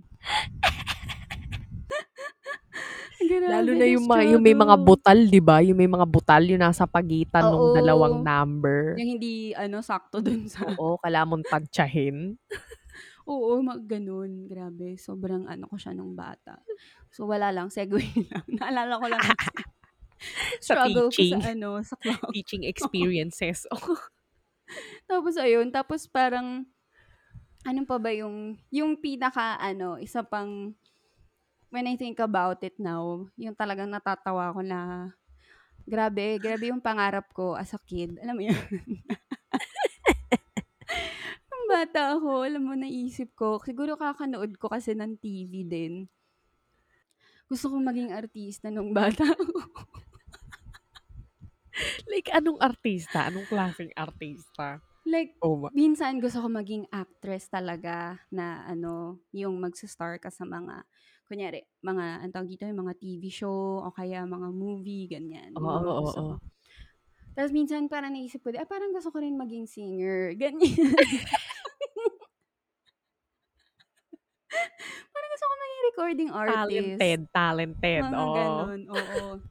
Lalo 3.47 3.71
na 3.79 3.87
yung 3.87 4.05
mga 4.05 4.23
yung 4.35 4.43
may 4.43 4.53
mga 4.57 4.75
butal, 4.77 5.19
'di 5.29 5.41
ba? 5.41 5.63
Yung 5.63 5.79
may 5.79 5.89
mga 5.89 6.05
butal, 6.05 6.43
yung 6.45 6.61
nasa 6.61 6.83
pagitan 6.85 7.47
nung 7.47 7.71
dalawang 7.71 8.19
Oo. 8.19 8.23
number. 8.23 8.99
Yung 8.99 9.17
hindi 9.19 9.53
ano, 9.55 9.81
sakto 9.85 10.19
dun 10.23 10.49
sa 10.49 10.65
Oo, 10.65 10.97
kailangan 11.01 11.29
mong 11.29 11.45
tantsahin. 11.51 12.17
Oo, 13.27 13.59
mga 13.63 13.99
gano'n. 13.99 14.47
Grabe, 14.47 14.95
sobrang 14.99 15.45
ano 15.51 15.67
ko 15.67 15.75
siya 15.79 15.93
nung 15.95 16.15
bata. 16.15 16.63
So, 17.11 17.27
wala 17.27 17.51
lang, 17.51 17.67
segue 17.73 17.99
lang. 18.31 18.45
Naalala 18.47 18.95
ko 19.01 19.07
lang 19.11 19.23
Sa 20.61 20.75
struggle 20.75 21.09
ko 21.13 21.21
sa 21.25 21.37
teaching. 21.37 21.43
ano, 21.43 21.81
sa 21.85 21.95
clock. 22.01 22.35
Teaching 22.35 22.63
Oo. 22.81 23.11
experiences. 23.11 23.65
Tapos 25.09 25.39
ayun, 25.39 25.71
tapos 25.71 26.03
parang 26.11 26.67
ano 27.65 27.81
pa 27.87 27.97
ba 28.01 28.11
yung 28.11 28.57
yung 28.73 28.99
pinaka-ano, 28.99 29.97
isa 30.01 30.23
pang 30.25 30.75
when 31.69 31.87
I 31.87 31.95
think 31.99 32.19
about 32.19 32.63
it 32.63 32.79
now, 32.79 33.27
yung 33.35 33.55
talagang 33.55 33.91
natatawa 33.91 34.51
ako 34.51 34.63
na 34.63 35.11
grabe, 35.87 36.39
grabe 36.39 36.71
yung 36.71 36.83
pangarap 36.83 37.27
ko 37.31 37.55
as 37.55 37.73
a 37.75 37.79
kid. 37.79 38.19
Alam 38.23 38.35
mo 38.35 38.43
yun? 38.47 38.55
Nung 41.51 41.65
bata 41.67 42.15
ako, 42.15 42.47
alam 42.47 42.63
mo, 42.63 42.73
naisip 42.75 43.35
ko, 43.35 43.59
siguro 43.59 43.99
kakanood 43.99 44.55
ko 44.55 44.71
kasi 44.71 44.95
ng 44.95 45.19
TV 45.19 45.67
din. 45.67 46.07
Gusto 47.47 47.71
kong 47.71 47.87
maging 47.87 48.11
artista 48.11 48.67
nung 48.67 48.91
bata 48.91 49.23
ako. 49.33 49.47
Like 52.07 52.27
anong 52.35 52.59
artista? 52.59 53.31
Anong 53.31 53.47
klaseng 53.47 53.91
artista? 53.95 54.83
Like, 55.07 55.39
Oh 55.39 55.55
ma 55.55 55.71
minsan 55.71 56.19
gusto 56.19 56.43
ko 56.43 56.51
maging 56.51 56.83
actress 56.91 57.47
talaga 57.47 58.19
na 58.27 58.67
ano, 58.67 59.23
yung 59.31 59.55
magsa-star 59.55 60.19
ka 60.19 60.27
sa 60.27 60.43
mga 60.43 60.83
kunyari 61.29 61.61
mga 61.83 62.23
anong 62.23 62.33
tawag 62.35 62.49
dito, 62.51 62.63
yung 62.67 62.81
mga 62.87 62.95
TV 62.99 63.23
show 63.31 63.83
o 63.85 63.91
kaya 63.93 64.23
mga 64.27 64.49
movie, 64.55 65.05
ganyan. 65.11 65.53
Oo, 65.55 65.91
ko. 66.13 66.23
oo. 66.23 66.39
Tapos 67.37 67.51
minsan 67.55 67.87
parang 67.87 68.11
naisip 68.15 68.41
ko 68.43 68.49
ah, 68.57 68.65
parang 68.67 68.91
gusto 68.95 69.09
ko 69.13 69.19
rin 69.21 69.37
maging 69.37 69.65
singer, 69.69 70.33
ganyan. 70.41 70.97
Parang 75.13 75.29
gusto 75.33 75.45
ko 75.45 75.55
maging 75.55 75.83
recording 75.91 76.29
artist. 76.31 77.07
Talented, 77.07 77.27
talented, 77.35 78.05
Mga 78.05 78.21
oo. 78.25 78.33
gano'n, 78.35 78.81
oo. 78.91 79.41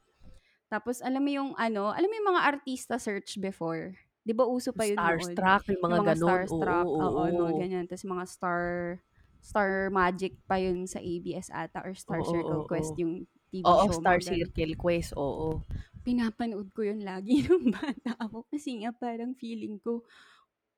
Tapos 0.70 0.98
alam 1.04 1.22
mo 1.22 1.30
yung 1.32 1.50
ano, 1.58 1.94
alam 1.94 2.08
mo 2.10 2.14
yung 2.18 2.30
mga 2.36 2.44
artista 2.56 2.96
search 2.98 3.38
before? 3.38 3.96
'Di 4.26 4.34
ba 4.34 4.46
uso 4.48 4.74
pa 4.74 4.86
yun 4.88 5.06
noon? 5.06 5.46
Starstruck, 5.46 5.64
yung 5.72 5.82
mga 5.86 5.98
Yung 5.98 5.98
mga 6.02 6.14
gano'n. 6.14 6.42
Oo, 6.50 6.62
starstruck, 6.62 6.90
oo, 6.98 7.20
yung 7.30 7.40
mga 7.46 7.54
oo. 7.54 7.66
ganyan. 7.66 7.84
Tas 7.90 8.02
mga 8.06 8.24
star 8.28 9.00
Star 9.46 9.94
Magic 9.94 10.34
pa 10.50 10.58
yun 10.58 10.90
sa 10.90 10.98
ABS 10.98 11.54
ata 11.54 11.78
or 11.86 11.94
Star 11.94 12.18
Oo, 12.18 12.26
Circle 12.26 12.62
Quest 12.66 12.98
oo. 12.98 13.00
yung 13.00 13.12
TV 13.46 13.62
Oo, 13.62 13.86
show, 13.86 14.02
Star 14.02 14.18
mga 14.18 14.26
gano'n. 14.26 14.30
Circle 14.42 14.74
Quest, 14.74 15.10
oo. 15.14 15.62
Pinapanood 16.02 16.68
ko 16.74 16.82
yun 16.82 17.06
lagi 17.06 17.40
nung 17.46 17.70
bata 17.70 18.18
ako 18.18 18.50
kasi 18.50 18.82
nga 18.82 18.90
parang 18.90 19.38
feeling 19.38 19.78
ko 19.78 20.02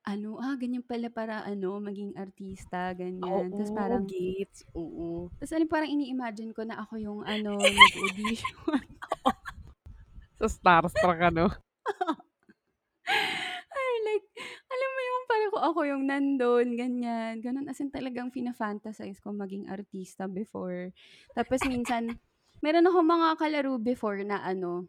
ano, 0.08 0.40
ah, 0.40 0.56
ganyan 0.56 0.84
pala 0.84 1.12
para 1.12 1.44
ano, 1.44 1.76
maging 1.84 2.16
artista, 2.16 2.96
ganyan. 2.96 3.52
Oo, 3.52 3.76
parang 3.76 4.08
gets, 4.08 4.64
oo. 4.72 5.28
tas 5.36 5.52
alam 5.52 5.68
parang 5.68 5.92
ini-imagine 5.92 6.56
ko 6.56 6.64
na 6.64 6.80
ako 6.80 6.96
yung 6.96 7.20
ano, 7.24 7.60
nag-audition. 7.60 8.52
Oo. 8.68 8.78
Sa 10.38 10.46
Starstruck 10.48 11.18
ano? 11.18 11.50
Ako 15.60 15.84
yung 15.84 16.06
nandun, 16.08 16.78
ganyan, 16.78 17.42
gano'n. 17.42 17.66
As 17.68 17.78
in 17.82 17.90
talagang 17.90 18.30
fina-fantasize 18.30 19.18
ko 19.20 19.34
maging 19.34 19.66
artista 19.68 20.30
before. 20.30 20.94
Tapos 21.34 21.62
minsan, 21.66 22.16
meron 22.64 22.86
akong 22.86 23.08
mga 23.08 23.28
kalaro 23.38 23.74
before 23.78 24.22
na 24.22 24.40
ano, 24.42 24.86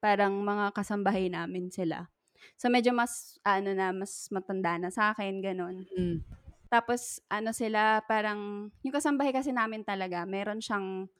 parang 0.00 0.40
mga 0.40 0.72
kasambahay 0.74 1.28
namin 1.28 1.68
sila. 1.70 2.08
So 2.56 2.72
medyo 2.72 2.96
mas 2.96 3.36
ano 3.44 3.70
na, 3.76 3.92
mas 3.92 4.26
matanda 4.32 4.80
na 4.80 4.88
sa'kin, 4.88 5.44
gano'n. 5.44 5.84
Mm. 5.92 6.24
Tapos 6.72 7.20
ano 7.28 7.50
sila, 7.52 8.00
parang 8.06 8.70
yung 8.86 8.94
kasambahay 8.94 9.34
kasi 9.34 9.50
namin 9.52 9.84
talaga 9.84 10.24
meron 10.24 10.62
siyang 10.62 11.10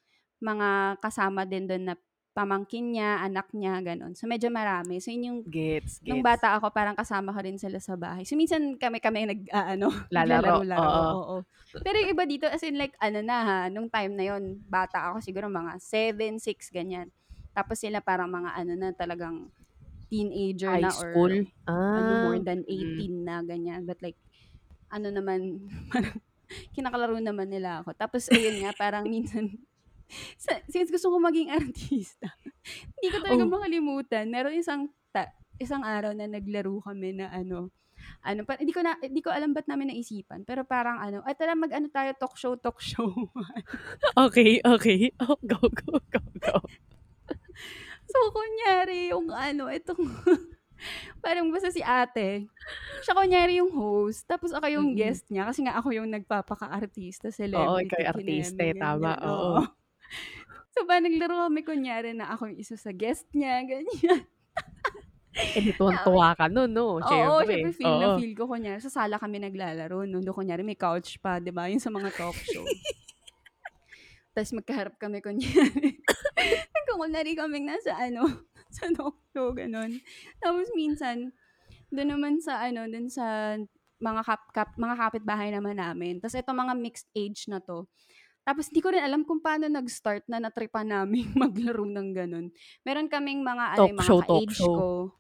mga 0.41 0.99
kasama 1.05 1.45
din 1.45 1.69
dun 1.69 1.93
na 1.93 1.95
pamangkin 2.37 2.95
niya, 2.95 3.21
anak 3.25 3.51
niya, 3.57 3.81
gano'n. 3.83 4.15
So 4.19 4.27
medyo 4.31 4.49
marami. 4.53 4.99
So 5.03 5.11
yun 5.15 5.25
yung 5.27 5.41
Gets, 5.45 6.01
nung 6.07 6.23
gets. 6.25 6.25
bata 6.25 6.57
ako 6.59 6.73
parang 6.73 6.97
kasama 6.97 7.35
ko 7.35 7.41
rin 7.45 7.59
sila 7.61 7.79
sa 7.83 7.95
bahay. 7.99 8.25
So 8.27 8.35
minsan 8.39 8.77
kami-kami 8.81 9.27
nag-aano, 9.29 9.89
Lalaro, 10.15 10.67
naglalaro-laro, 10.67 11.01
oo. 11.01 11.07
oo. 11.07 11.37
Pero 11.85 11.97
yung 12.01 12.13
iba 12.17 12.25
dito 12.29 12.47
as 12.49 12.63
in 12.67 12.77
like 12.81 12.97
ano 13.01 13.21
na 13.25 13.37
ha, 13.45 13.59
nung 13.73 13.89
time 13.93 14.15
na 14.17 14.25
yun, 14.37 14.59
bata 14.69 15.13
ako 15.13 15.23
siguro 15.25 15.47
mga 15.53 15.79
7, 15.83 16.41
6, 16.41 16.71
ganyan. 16.73 17.09
Tapos 17.55 17.81
sila 17.83 18.01
parang 18.03 18.31
mga 18.33 18.51
ano 18.57 18.73
na 18.79 18.91
talagang 18.95 19.51
teenager 20.11 20.77
High 20.77 20.83
na 20.83 20.91
school? 20.91 21.33
or 21.33 21.47
ano 21.95 22.13
more 22.17 22.39
Ah, 22.39 22.43
than 22.43 22.65
mm. 22.71 22.71
18 22.71 23.27
na, 23.27 23.43
ganyan. 23.45 23.85
But 23.87 24.01
like, 24.03 24.19
ano 24.93 25.11
naman, 25.11 25.69
kinakalaro 26.77 27.19
naman 27.23 27.51
nila 27.51 27.83
ako. 27.85 27.95
Tapos 27.99 28.29
ayun 28.31 28.59
nga, 28.63 28.73
parang 28.75 29.07
minsan, 29.11 29.59
sa, 30.43 30.61
since 30.71 30.91
gusto 30.93 31.11
ko 31.15 31.19
maging 31.23 31.51
artista, 31.59 32.29
hindi 32.99 33.09
ko 33.15 33.19
talaga 33.23 33.45
Oh. 33.45 33.51
makalimutan. 33.51 34.29
Meron 34.33 34.57
isang 34.59 34.91
ta, 35.15 35.31
isang 35.61 35.83
araw 35.87 36.13
na 36.17 36.27
naglaro 36.31 36.81
kami 36.85 37.17
na 37.19 37.31
ano, 37.33 37.71
ano 38.25 38.43
pa, 38.49 38.57
hindi 38.61 38.73
ko 38.77 38.83
na, 38.85 38.97
hindi 39.03 39.21
ko 39.25 39.31
alam 39.35 39.53
ba't 39.57 39.67
namin 39.71 39.93
naisipan. 39.95 40.45
Pero 40.49 40.65
parang 40.69 41.01
ano, 41.03 41.23
ay 41.27 41.35
tara 41.39 41.55
mag 41.59 41.73
ano 41.75 41.89
tayo, 41.93 42.13
talk 42.19 42.37
show, 42.39 42.55
talk 42.61 42.79
show. 42.83 43.11
Okey, 44.17 44.61
okey. 44.65 45.13
Oh, 45.21 45.37
go, 45.47 45.59
go, 45.61 46.01
go, 46.13 46.21
go. 46.43 46.61
So 48.09 48.19
kunyari 48.35 49.13
yung 49.13 49.31
ano, 49.35 49.69
itong 49.71 50.01
parang 51.25 51.51
basta 51.55 51.71
si 51.75 51.83
ate, 51.85 52.49
siya 53.03 53.15
kunyari 53.17 53.61
yung 53.63 53.73
host, 53.75 54.27
tapos 54.31 54.53
ako 54.57 54.67
yung 54.71 54.95
Mm. 54.95 54.95
guest 54.99 55.29
niya 55.33 55.49
kasi 55.51 55.65
nga 55.67 55.79
ako 55.81 55.95
yung 55.97 56.11
nagpapaka-artista, 56.13 57.31
Oo, 57.55 57.83
celebrity, 57.83 57.83
ikaw 57.83 57.99
yung 57.99 58.15
artista 58.15 58.71
tama, 58.79 59.19
oo. 59.27 59.59
oo. 59.59 59.75
So 60.75 60.87
parang 60.87 61.07
naglaro 61.11 61.51
kami 61.51 61.63
kunyari 61.67 62.11
na 62.15 62.31
ako 62.35 62.55
yung 62.55 62.61
isa 62.63 62.77
sa 62.79 62.91
guest 62.95 63.27
niya, 63.35 63.63
ganyan. 63.67 64.23
Eh, 65.57 65.63
di 65.67 65.73
tuwang-tuwa 65.75 66.29
ka 66.39 66.47
nun 66.47 66.71
'no, 66.71 66.87
Oo, 67.01 67.41
siyempre, 67.43 67.47
syempre 67.49 67.73
feel 67.73 67.97
na 67.97 68.09
oo. 68.09 68.13
feel 68.13 68.33
ko 68.37 68.45
kunyari 68.45 68.77
sa 68.85 68.93
sala 68.93 69.17
kami 69.17 69.41
naglalaro 69.41 70.05
'no, 70.05 70.21
dun 70.21 70.37
kunyari 70.37 70.61
may 70.67 70.77
couch 70.77 71.17
pa, 71.25 71.41
'di 71.41 71.49
ba, 71.57 71.65
yung 71.73 71.81
sa 71.81 71.89
mga 71.89 72.13
talk 72.13 72.39
show. 72.45 72.69
Tas 74.35 74.55
magkaharap 74.55 74.95
kami 75.03 75.19
kunyari, 75.23 75.99
nagkukunwari 76.75 77.33
kaming 77.35 77.67
nasa 77.67 77.95
ano, 77.99 78.27
sa 78.71 78.87
talk 78.95 79.19
show, 79.35 79.51
gano'n. 79.55 79.99
Tapos 80.43 80.71
minsan, 80.79 81.35
dun 81.93 82.11
naman 82.13 82.39
sa 82.43 82.63
ano, 82.65 82.87
dun 82.91 83.09
sa 83.11 83.57
mga 84.01 84.23
kap 84.27 84.43
kap 84.55 84.71
mga 84.79 84.97
kapitbahay 84.99 85.51
naman 85.55 85.79
namin, 85.81 86.19
tas 86.23 86.35
itong 86.37 86.57
mga 86.69 86.75
mixed 86.79 87.09
age 87.17 87.47
na 87.51 87.59
'to, 87.63 87.87
tapos 88.47 88.69
di 88.73 88.81
ko 88.83 88.91
rin 88.95 89.03
alam 89.05 89.23
kung 89.29 89.41
paano 89.45 89.67
nag-start 89.71 90.27
na 90.31 90.41
na-tripan 90.43 90.89
naming 90.91 91.31
maglaro 91.43 91.85
ng 91.87 92.11
gano'n. 92.17 92.47
Meron 92.87 93.09
kaming 93.13 93.43
mga 93.45 93.79
ano, 93.79 93.85
Talk 93.85 93.91
yung 93.91 94.01
mga 94.03 94.15
show, 94.15 94.21
talk 94.23 94.51
ka-age 94.51 94.59
show. 94.59 94.75
ko. 94.75 95.15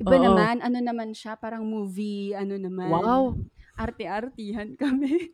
Iba 0.00 0.16
Oo. 0.16 0.20
naman, 0.20 0.60
ano 0.64 0.78
naman 0.82 1.12
siya, 1.16 1.36
parang 1.38 1.64
movie 1.68 2.32
ano 2.36 2.56
naman, 2.60 3.22
Wow. 3.22 3.36
arte-artehan 3.78 4.76
kami. 4.80 5.32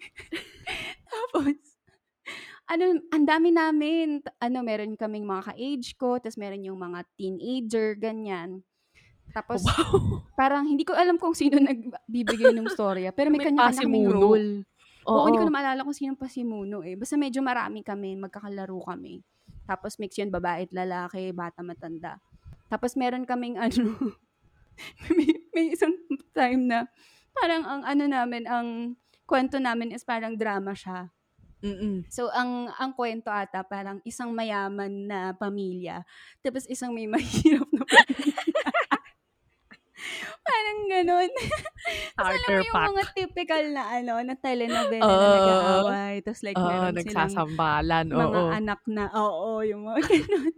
Tapos, 1.12 1.56
ano, 2.70 2.98
ang 3.14 3.24
dami 3.26 3.50
namin, 3.54 4.22
ano, 4.42 4.58
meron 4.66 4.98
kaming 4.98 5.26
mga 5.26 5.54
ka-age 5.54 5.94
ko, 5.98 6.18
tas 6.18 6.34
meron 6.38 6.66
yung 6.66 6.78
mga 6.80 7.06
teenager, 7.18 7.94
ganyan. 7.98 8.62
Tapos, 9.34 9.78
Wow. 9.78 10.26
parang 10.38 10.66
hindi 10.68 10.84
ko 10.86 10.94
alam 10.96 11.16
kung 11.20 11.34
sino 11.36 11.58
nagbibigay 11.62 12.52
nung 12.56 12.70
storya, 12.72 13.12
pero 13.14 13.30
may 13.32 13.38
May 13.38 13.44
kanya-kanya 13.44 13.84
kaming 13.86 14.06
pasimuno. 14.06 14.10
role. 14.10 14.64
Oo, 15.06 15.30
hindi 15.30 15.38
ko 15.38 15.46
na 15.46 15.54
maalala 15.54 15.86
kung 15.86 15.94
sinong 15.94 16.18
pasimuno 16.18 16.82
eh, 16.82 16.98
basta 16.98 17.14
medyo 17.14 17.38
marami 17.40 17.86
kami, 17.86 18.18
magkakalaro 18.18 18.78
kami. 18.82 19.22
Tapos 19.66 19.98
mix 19.98 20.18
yun, 20.18 20.30
babae 20.30 20.66
at 20.66 20.72
lalaki, 20.74 21.30
bata, 21.30 21.62
matanda. 21.62 22.18
Tapos 22.66 22.98
meron 22.98 23.22
kaming 23.22 23.58
ano, 23.64 23.94
may 25.14 25.30
may 25.54 25.66
isang 25.72 25.94
time 26.34 26.66
na 26.66 26.90
parang 27.32 27.62
ang 27.62 27.82
ano 27.86 28.04
namin, 28.10 28.44
ang 28.50 28.68
kuwento 29.26 29.58
namin 29.62 29.94
is 29.94 30.02
parang 30.02 30.34
drama 30.34 30.74
siya. 30.74 31.10
Mm. 31.64 32.06
So 32.12 32.28
ang 32.30 32.68
ang 32.76 32.92
kuwento 32.92 33.32
ata 33.32 33.64
parang 33.64 33.98
isang 34.04 34.30
mayaman 34.30 35.08
na 35.08 35.32
pamilya, 35.32 36.04
tapos 36.44 36.68
isang 36.68 36.92
may 36.92 37.08
mahirap 37.12 37.66
na 37.72 37.82
pamilya. 37.82 38.35
Parang 40.56 40.78
gano'n. 40.88 41.30
Tas 42.16 42.24
alam 42.32 42.48
mo 42.48 42.56
yung 42.56 42.72
pack. 42.72 42.88
mga 42.88 43.04
typical 43.12 43.62
na 43.70 43.82
ano, 43.92 44.12
na 44.24 44.34
telenovela 44.34 45.04
Oo, 45.04 45.20
na 45.20 45.28
nag-aaway, 45.36 46.14
tas 46.24 46.40
like 46.40 46.56
Oo, 46.56 46.64
meron 46.64 46.96
silang 46.96 47.28
nagsasambalan, 47.28 48.06
mga 48.08 48.24
oo. 48.40 48.48
anak 48.50 48.80
na 48.88 49.04
oo, 49.12 49.60
yung 49.62 49.84
mga 49.84 50.00
gano'n. 50.08 50.54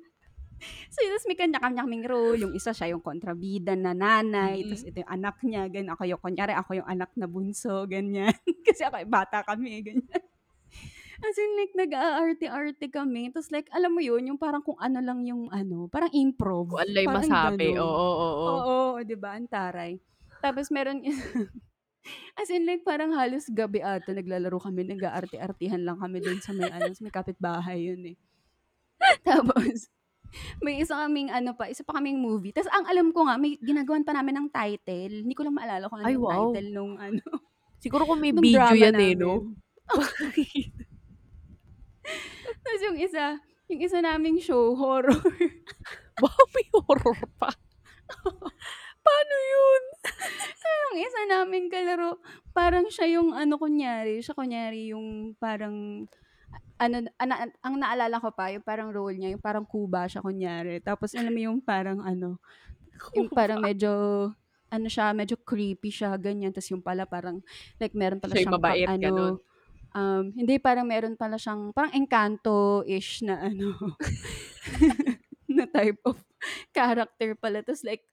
So 0.88 0.98
tas 1.04 1.26
may 1.26 1.34
kanya-kanya 1.34 1.82
kaming 1.82 2.02
role, 2.02 2.34
yung 2.36 2.50
isa 2.50 2.70
siya 2.70 2.90
yung 2.90 3.02
kontrabida 3.02 3.74
na 3.74 3.90
nanay, 3.90 4.62
tas 4.64 4.82
Mm. 4.82 4.88
ito 4.88 4.96
yung 5.02 5.12
anak 5.12 5.36
niya, 5.42 5.62
ganyan. 5.66 5.94
Ako 5.94 6.02
yung 6.04 6.18
kunyari 6.18 6.54
ako 6.54 6.70
yung 6.78 6.88
anak 6.88 7.10
na 7.14 7.26
bunso, 7.26 7.86
ganyan. 7.86 8.34
Kasi 8.66 8.82
ako 8.82 9.02
bata 9.06 9.42
kami, 9.42 9.82
ganyan. 9.82 10.22
As 11.18 11.34
in 11.34 11.50
like 11.58 11.74
nag-aarte-arte 11.74 12.86
kami, 12.94 13.34
tas 13.34 13.50
like 13.50 13.66
alam 13.74 13.90
mo 13.90 13.98
yun, 13.98 14.22
yung 14.30 14.38
parang 14.38 14.62
kung 14.62 14.78
ano 14.78 15.02
lang 15.02 15.26
yung 15.26 15.50
ano, 15.50 15.90
parang 15.90 16.14
improv, 16.14 16.70
Kung 16.70 16.78
ano 16.84 16.90
lang 16.94 17.08
masabi, 17.10 17.40
gano'n. 17.42 17.82
oo, 17.82 18.08
oo. 18.22 18.54
Oo, 18.54 19.02
'di 19.02 19.16
ba, 19.18 19.34
ang 19.34 19.50
taray. 19.50 19.98
Tapos 20.38 20.70
meron 20.70 21.02
as 22.40 22.48
in 22.54 22.64
like 22.68 22.82
parang 22.86 23.12
halos 23.16 23.50
gabi 23.50 23.80
ata 23.82 24.14
naglalaro 24.14 24.58
kami, 24.62 24.86
nag-aarte-artehan 24.86 25.82
lang 25.86 25.98
kami 26.02 26.18
dun 26.22 26.38
sa 26.42 26.52
may 26.56 26.70
ano, 26.70 26.94
sa 26.94 27.02
may 27.04 27.14
kapitbahay 27.14 27.78
yun 27.90 28.02
eh. 28.14 28.16
Tapos, 29.26 29.88
may 30.64 30.80
isa 30.82 30.94
kaming 31.06 31.30
ano 31.32 31.54
pa, 31.56 31.68
isa 31.70 31.84
pa 31.86 31.98
kaming 31.98 32.18
movie, 32.20 32.52
tas 32.54 32.68
ang 32.70 32.86
alam 32.88 33.10
ko 33.14 33.26
nga 33.28 33.36
may 33.40 33.56
ginagawan 33.62 34.04
pa 34.06 34.14
namin 34.16 34.46
ng 34.46 34.48
title, 34.52 35.12
hindi 35.26 35.34
ko 35.36 35.42
lang 35.46 35.56
maalala 35.58 35.88
kung 35.90 36.00
ano 36.02 36.10
Ay, 36.10 36.14
yung 36.14 36.26
wow. 36.26 36.62
title 36.62 36.68
nung 36.74 36.94
ano, 37.00 37.22
Siguro 37.82 38.02
kung 38.10 38.18
may 38.22 38.34
video 38.34 38.74
yan 38.74 38.98
eh 38.98 39.14
'no? 39.14 39.54
Tas 42.64 42.80
yung 42.84 42.98
isa, 42.98 43.40
yung 43.68 43.80
isa 43.82 43.98
naming 44.00 44.38
show, 44.40 44.74
horror. 44.76 45.14
Wow, 46.18 46.50
may 46.50 46.66
horror 46.74 47.14
pa. 47.38 47.46
Paano 49.06 49.34
yun? 49.38 49.82
Yung 50.88 50.98
isa 50.98 51.20
naming 51.30 51.70
kalaro, 51.70 52.18
parang 52.50 52.90
siya 52.90 53.06
yung 53.20 53.30
ano 53.36 53.54
kunyari, 53.54 54.18
siya 54.18 54.34
kunyari 54.34 54.90
yung 54.90 55.38
parang 55.38 56.08
ano, 56.80 57.06
ana 57.22 57.46
ang 57.62 57.74
naalala 57.78 58.18
ko 58.18 58.34
pa 58.34 58.50
yung 58.50 58.66
parang 58.66 58.90
role 58.90 59.14
niya, 59.14 59.30
yung 59.30 59.44
parang 59.44 59.62
kuba 59.62 60.10
siya 60.10 60.24
kunyari. 60.24 60.82
Tapos 60.82 61.14
alam 61.14 61.30
mo 61.30 61.38
yung 61.38 61.62
parang 61.62 62.02
ano, 62.02 62.42
yung 63.14 63.30
parang 63.30 63.62
medyo 63.62 63.92
ano 64.68 64.86
siya, 64.88 65.12
medyo 65.12 65.36
creepy 65.38 65.92
siya, 65.92 66.16
ganyan. 66.16 66.50
Tas 66.50 66.68
yung 66.72 66.82
pala 66.82 67.04
parang 67.04 67.40
like 67.78 67.94
meron 67.94 68.18
pala 68.18 68.34
Siya 68.34 68.48
siyang 68.48 68.54
ka 68.54 68.58
mabait, 68.58 68.88
gano'n? 68.88 69.34
Um, 69.98 70.24
hindi 70.30 70.62
parang 70.62 70.86
meron 70.86 71.18
pala 71.18 71.34
siyang 71.34 71.74
parang 71.74 71.90
engkanto-ish 71.98 73.26
na 73.26 73.50
ano, 73.50 73.74
na 75.58 75.66
type 75.66 75.98
of 76.06 76.18
character 76.70 77.34
pala. 77.34 77.66
Tas 77.66 77.82
like 77.82 78.06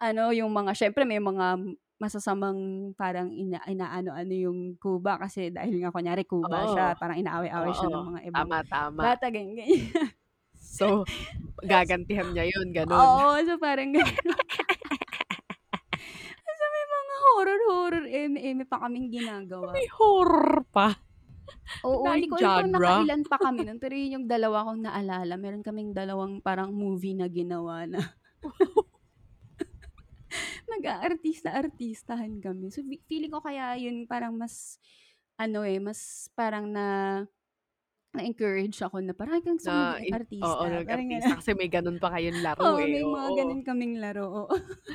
ano, 0.00 0.28
yung 0.36 0.52
mga 0.52 0.76
siyempre 0.76 1.08
may 1.08 1.20
mga 1.20 1.56
masasamang 2.00 2.92
parang 2.96 3.28
ina 3.28 3.60
inaano-ano 3.68 4.32
yung 4.32 4.58
kuba 4.80 5.20
kasi 5.20 5.52
dahil 5.52 5.84
nga 5.84 5.92
kunyari 5.92 6.24
kuba 6.24 6.64
Oo. 6.64 6.72
siya, 6.72 6.96
parang 6.96 7.20
inaaway-away 7.20 7.72
siya 7.76 7.88
ng 7.92 8.08
mga 8.08 8.20
ibang 8.32 8.48
Tama, 8.48 8.58
tama. 8.64 9.00
bata, 9.04 9.26
ganyan, 9.28 9.56
ganyan. 9.60 9.84
So, 10.56 11.04
gagantihan 11.60 12.32
niya 12.32 12.48
yun, 12.48 12.72
gano'n? 12.72 12.96
Oo, 12.96 13.36
so 13.44 13.60
parang 13.60 13.92
gano'n. 13.92 14.38
Kasi 16.40 16.64
may 16.72 16.86
mga 16.88 17.14
horror-horror, 17.20 18.04
eme-eme 18.08 18.64
pa 18.64 18.80
kaming 18.80 19.12
ginagawa. 19.12 19.76
May 19.76 19.84
horror 19.92 20.64
pa? 20.72 21.09
Oo, 21.80 22.12
hindi 22.12 22.28
ko 22.28 22.36
alam 22.36 22.52
kung 22.52 22.68
genre. 22.74 22.76
nakailan 22.76 23.24
pa 23.24 23.40
kami 23.40 23.64
nun, 23.64 23.80
pero 23.80 23.96
yun 23.96 24.20
yung 24.20 24.26
dalawa 24.28 24.68
kong 24.68 24.84
naalala. 24.84 25.34
Meron 25.40 25.64
kaming 25.64 25.96
dalawang 25.96 26.44
parang 26.44 26.76
movie 26.76 27.16
na 27.16 27.24
ginawa 27.32 27.88
na 27.88 28.00
nag-aartista-artistahan 30.70 32.40
kami. 32.42 32.70
So, 32.72 32.82
fe 32.86 33.00
feeling 33.08 33.32
ko 33.34 33.40
kaya 33.42 33.76
yun 33.80 34.06
parang 34.10 34.36
mas 34.38 34.78
ano, 35.40 35.64
eh, 35.64 35.80
mas 35.80 36.28
parang 36.36 36.68
na 36.70 36.86
na-encourage 38.14 38.78
ako 38.86 38.98
na 39.02 39.14
parang, 39.18 39.38
"Ay, 39.38 39.42
gusto 39.46 39.70
ko 39.70 39.70
Na 39.70 39.74
maging 39.78 39.94
in 40.02 40.08
oo, 40.48 40.64
artista." 40.70 40.82
Parang 40.86 41.06
nag-artista 41.12 41.32
gano'n. 41.32 41.38
kasi 41.38 41.52
may 41.58 41.68
gano'n 41.74 42.00
pa 42.02 42.08
kayong 42.14 42.40
laro, 42.44 42.64
Oo, 42.64 42.80
eh, 42.80 42.88
may 42.92 43.04
mga 43.08 43.28
oo. 43.30 43.44
gano'n 43.44 43.62
kaming 43.66 43.94
laro, 44.02 44.24
oo. 44.46 44.48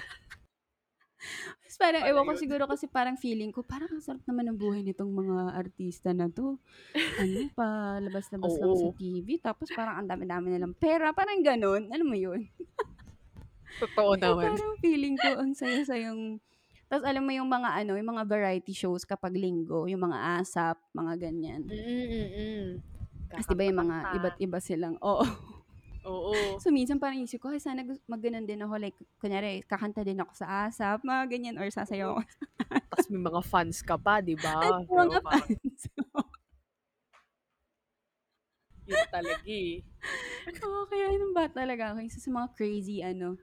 Tas 1.76 1.92
parang 1.92 2.08
Pala 2.08 2.12
ewan 2.16 2.24
ko, 2.24 2.40
siguro 2.40 2.64
kasi 2.72 2.88
parang 2.88 3.20
feeling 3.20 3.52
ko, 3.52 3.60
parang 3.60 3.92
ang 3.92 4.00
sarap 4.00 4.24
naman 4.24 4.48
ng 4.48 4.56
buhay 4.56 4.80
nitong 4.80 5.12
mga 5.12 5.60
artista 5.60 6.16
na 6.16 6.32
'to. 6.32 6.56
Ano, 6.96 7.52
palabas-labas 7.60 8.54
lang 8.56 8.72
sa 8.80 8.88
Oo. 8.88 8.96
TV 8.96 9.28
tapos 9.44 9.68
parang 9.76 10.00
ang 10.00 10.08
dami-dami 10.08 10.56
nilang 10.56 10.72
pera, 10.72 11.12
parang 11.12 11.44
gano'n. 11.44 11.92
Alam 11.92 12.08
mo 12.08 12.16
yun? 12.16 12.48
Totoo 13.84 14.16
naman. 14.16 14.56
parang 14.56 14.80
feeling 14.80 15.20
ko 15.20 15.36
ang 15.36 15.52
saya-sayang 15.52 16.40
tas 16.88 17.04
alam 17.04 17.28
mo 17.28 17.36
yung 17.36 17.52
mga 17.52 17.84
ano, 17.84 18.00
yung 18.00 18.08
mga 18.16 18.24
variety 18.24 18.72
shows 18.72 19.04
kapag 19.04 19.36
Linggo, 19.36 19.84
yung 19.92 20.00
mga 20.08 20.40
ASAP, 20.40 20.80
mga 20.96 21.28
ganyan. 21.28 21.60
Mm, 21.68 22.08
mm. 22.08 22.66
Tas 23.36 23.44
'di 23.52 23.56
ba 23.60 23.68
yung 23.68 23.80
mga 23.84 23.98
iba't 24.16 24.38
iba 24.40 24.60
silang 24.64 24.96
oo. 25.04 25.28
Oo. 26.06 26.62
So, 26.62 26.70
minsan 26.70 27.02
parang 27.02 27.18
iniisip 27.18 27.42
ko, 27.42 27.50
"Ay, 27.50 27.58
sana 27.62 27.82
gus 27.82 27.98
mag-gano'n 28.06 28.46
din 28.46 28.62
ako." 28.62 28.78
Like 28.78 28.98
kunyari 29.18 29.66
kakanta 29.66 30.06
din 30.06 30.22
ako 30.22 30.32
sa 30.38 30.70
ASAP, 30.70 31.02
mga 31.02 31.24
ganyan 31.30 31.58
or 31.58 31.66
sasayaw 31.74 32.14
ako. 32.16 32.22
Tas 32.96 33.10
may 33.10 33.22
mga 33.22 33.42
fans 33.44 33.78
ka 33.82 33.98
pa, 33.98 34.22
'di 34.22 34.38
At 34.38 34.46
ba? 34.46 34.54
'Di 34.86 34.94
mga 34.94 35.20
ba 35.20 35.20
parang 35.26 35.50
fans. 35.50 35.82
Yun 38.86 39.02
talaga, 39.10 39.42
eh. 39.50 39.82
Oo, 40.62 40.86
kaya 40.86 41.10
nung 41.18 41.34
bata 41.34 41.66
talaga 41.66 41.98
ako, 41.98 42.06
isa 42.06 42.22
sa 42.22 42.30
mga 42.30 42.48
crazy 42.54 43.02
ano, 43.02 43.34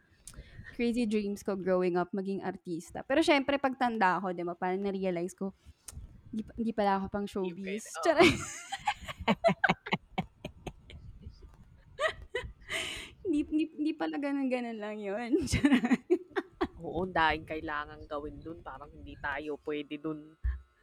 crazy 0.79 1.05
dreams 1.07 1.43
ko 1.43 1.59
growing 1.59 1.99
up 1.99 2.11
maging 2.15 2.41
artista. 2.47 3.03
Pero 3.03 3.21
siyempre 3.27 3.59
pagtanda 3.59 4.23
ko, 4.23 4.31
'di 4.31 4.47
ba, 4.47 4.55
parang 4.55 4.83
na-realize 4.87 5.35
ko, 5.35 5.51
hindi 6.31 6.47
hindi 6.59 6.73
pala 6.75 7.03
ako 7.03 7.07
pang 7.11 7.27
showbiz, 7.27 7.85
charay. 8.07 8.31
Hindi 13.33 13.49
hindi 13.49 13.65
hindi 13.81 13.93
pala 13.97 14.21
gano'n-gano'n 14.21 14.77
lang 14.77 15.01
yun. 15.01 15.33
Oo, 16.85 17.09
ang 17.09 17.17
daming 17.17 17.49
kailangang 17.49 18.05
gawin 18.13 18.37
dun, 18.45 18.59
parang 18.61 18.93
hindi 18.93 19.17
tayo 19.17 19.57
puwede 19.57 19.97
dun. 19.97 20.37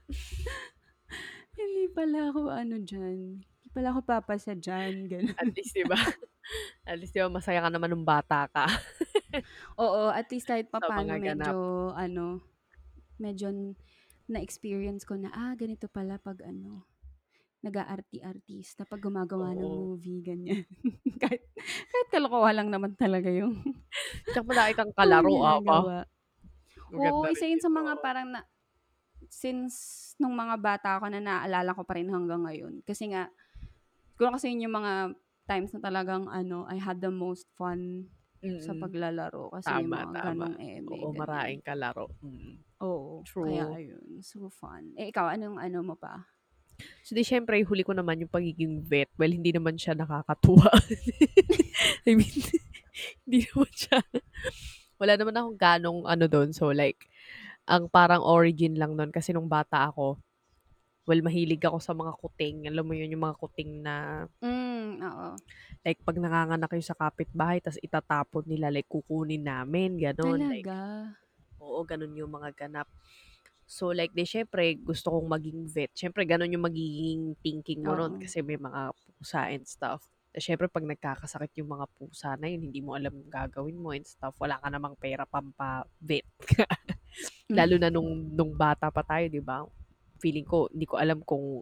Hindi 1.60 1.92
pala 1.92 2.32
ako 2.32 2.42
ano 2.50 2.76
diyan, 2.80 3.18
hindi 3.44 3.68
pala 3.76 3.92
ako 3.92 4.00
papasa 4.08 4.56
diyan, 4.56 4.94
At 5.40 5.48
gano'n. 5.48 5.52
least 5.56 5.76
'di 5.76 5.86
ba, 5.88 5.98
at 6.90 6.98
least 7.00 7.14
'di 7.16 7.22
ba 7.26 7.32
masaya 7.32 7.64
ka 7.64 7.70
naman 7.72 7.92
nung 7.94 8.08
bata 8.08 8.48
ka. 8.50 8.66
Oo, 9.78 10.10
at 10.10 10.30
least 10.34 10.50
kahit 10.50 10.70
mga 10.74 11.16
ganap. 11.22 11.56
medyo 11.56 11.92
ano, 11.94 12.42
medyo 13.22 13.54
na-experience 14.30 15.06
ko 15.06 15.18
na, 15.20 15.30
ah, 15.34 15.54
ganito 15.58 15.86
pala 15.90 16.18
'pag 16.22 16.42
ano, 16.46 16.89
nag-aarti-artista 17.66 18.86
'pag 18.88 19.02
gumagawa 19.04 19.54
ng 19.58 19.68
Oo. 19.68 19.90
movie, 19.90 20.22
ganyan. 20.26 20.66
Kahit 21.22 21.44
kahit 21.92 22.08
kalokohan 22.14 22.56
lang 22.58 22.70
naman 22.74 22.94
talaga 23.00 23.30
yung 23.34 23.60
Tsaka 24.32 24.46
malaki 24.46 24.74
kang 24.78 24.94
kalaro, 24.98 25.36
aba. 25.42 25.78
ginagawa. 25.82 26.06
Oo, 26.98 27.26
Maganda 27.26 27.32
isa 27.32 27.46
rin 27.46 27.50
yun 27.50 27.62
yun, 27.62 27.66
sa 27.66 27.70
mga 27.72 27.98
oo. 27.98 28.04
parang 28.04 28.30
na 28.34 28.42
since 29.32 30.14
nung 30.22 30.36
mga 30.38 30.56
bata 30.62 30.90
ako 31.02 31.10
na 31.14 31.22
naalala 31.24 31.74
ko 31.78 31.84
pa 31.88 31.98
rin 32.00 32.10
hanggang 32.12 32.46
ngayon. 32.48 32.82
Kasi 32.86 33.12
nga 33.14 33.30
siguro 34.16 34.36
kasi 34.38 34.52
yun 34.54 34.70
yung 34.70 34.78
mga 34.84 34.94
times 35.50 35.72
na 35.76 35.82
talagang 35.84 36.26
ano, 36.32 36.66
I 36.70 36.78
had 36.82 37.00
the 37.04 37.12
most 37.14 37.50
fun 37.58 38.12
sa 38.60 38.74
Mm. 38.74 38.78
paglalaro 38.78 39.52
kasi 39.56 39.84
Tama, 39.84 39.98
mga 39.98 40.16
tama. 40.16 40.48
gano'ng 40.48 40.58
eme, 40.62 40.96
Oo, 40.96 41.10
ganyan. 41.12 41.62
kalaro, 41.66 42.08
mm. 42.24 42.64
Oo, 42.80 43.28
kaya 43.44 43.68
True. 43.68 43.76
ayun, 43.76 44.24
so 44.24 44.48
fun. 44.48 44.96
Eh, 44.96 45.12
ikaw 45.12 45.28
anong 45.36 45.60
ano 45.60 45.84
mo 45.84 45.96
pa? 46.00 46.32
So, 47.04 47.14
'di 47.16 47.24
siyempre 47.26 47.62
huli 47.66 47.84
ko 47.84 47.94
naman 47.96 48.22
yung 48.24 48.32
pagiging 48.32 48.84
vet. 48.86 49.10
Well, 49.20 49.32
hindi 49.34 49.52
naman 49.56 49.76
siya 49.80 49.96
nakakatuwa. 49.98 50.70
I 52.08 52.12
mean, 52.16 52.40
hindi 53.26 53.40
naman 53.48 53.72
siya 53.76 54.00
wala 55.00 55.14
naman 55.16 55.36
akong 55.36 55.60
gaanong 55.60 56.00
ano 56.08 56.26
dun. 56.28 56.50
So, 56.52 56.72
like, 56.76 57.08
ang 57.70 57.88
parang 57.92 58.24
origin 58.24 58.76
lang 58.76 58.96
nun 59.00 59.12
kasi 59.14 59.32
nung 59.32 59.48
bata 59.52 59.88
ako, 59.92 60.20
well, 61.08 61.22
mahilig 61.26 61.64
ako 61.66 61.80
sa 61.82 61.94
mga 61.98 62.14
kuting. 62.22 62.58
Alam 62.70 62.86
mo 62.88 62.94
yun, 62.98 63.12
yung 63.14 63.26
mga 63.28 63.38
kuting 63.40 63.72
na 63.84 64.26
Hmm, 64.42 65.00
oo. 65.04 65.30
like 65.86 66.00
'pag 66.04 66.20
nanganganak 66.20 66.72
yung 66.76 66.88
sa 66.90 66.98
kapitbahay 66.98 67.60
tas 67.64 67.80
itatapon 67.80 68.44
nila, 68.48 68.68
like 68.72 68.88
kukunin 68.90 69.44
namin, 69.44 69.96
gano'n. 70.00 70.48
Like 70.48 70.70
Talaga? 70.70 70.78
oo, 71.62 71.80
gano'n 71.88 72.16
yung 72.20 72.32
mga 72.32 72.52
ganap. 72.68 72.88
So, 73.70 73.94
like 73.94 74.10
'di 74.18 74.26
siyempre 74.26 74.74
gusto 74.82 75.14
kong 75.14 75.30
maging 75.30 75.70
vet. 75.70 75.94
Siyempre 75.94 76.26
gano'n 76.26 76.50
yung 76.58 76.66
magiging 76.66 77.38
thinking 77.46 77.86
mo 77.86 77.94
Oo. 77.94 78.10
kasi 78.18 78.42
may 78.42 78.58
mga 78.58 78.90
pusa 78.98 79.46
and 79.54 79.70
stuff. 79.70 80.02
Tas 80.34 80.42
siyempre 80.46 80.66
'pag 80.66 80.86
nagkakasakit 80.90 81.54
yung 81.62 81.70
mga 81.78 81.86
pusa 81.94 82.34
na 82.42 82.50
yun, 82.50 82.66
hindi 82.66 82.82
mo 82.82 82.98
alam 82.98 83.14
yung 83.14 83.30
gagawin 83.30 83.78
mo 83.78 83.94
and 83.94 84.10
stuff. 84.10 84.34
Wala 84.42 84.58
ka 84.58 84.74
namang 84.74 84.98
pera 84.98 85.30
pampa-vet. 85.30 86.26
Lalo 87.58 87.76
na 87.82 87.90
nung 87.94 88.30
nung 88.34 88.54
bata 88.58 88.90
pa 88.94 89.02
tayo, 89.06 89.26
'di 89.30 89.42
ba? 89.46 89.66
Feeling 90.22 90.46
ko 90.50 90.70
hindi 90.74 90.86
ko 90.90 90.98
alam 91.02 91.22
kung 91.26 91.62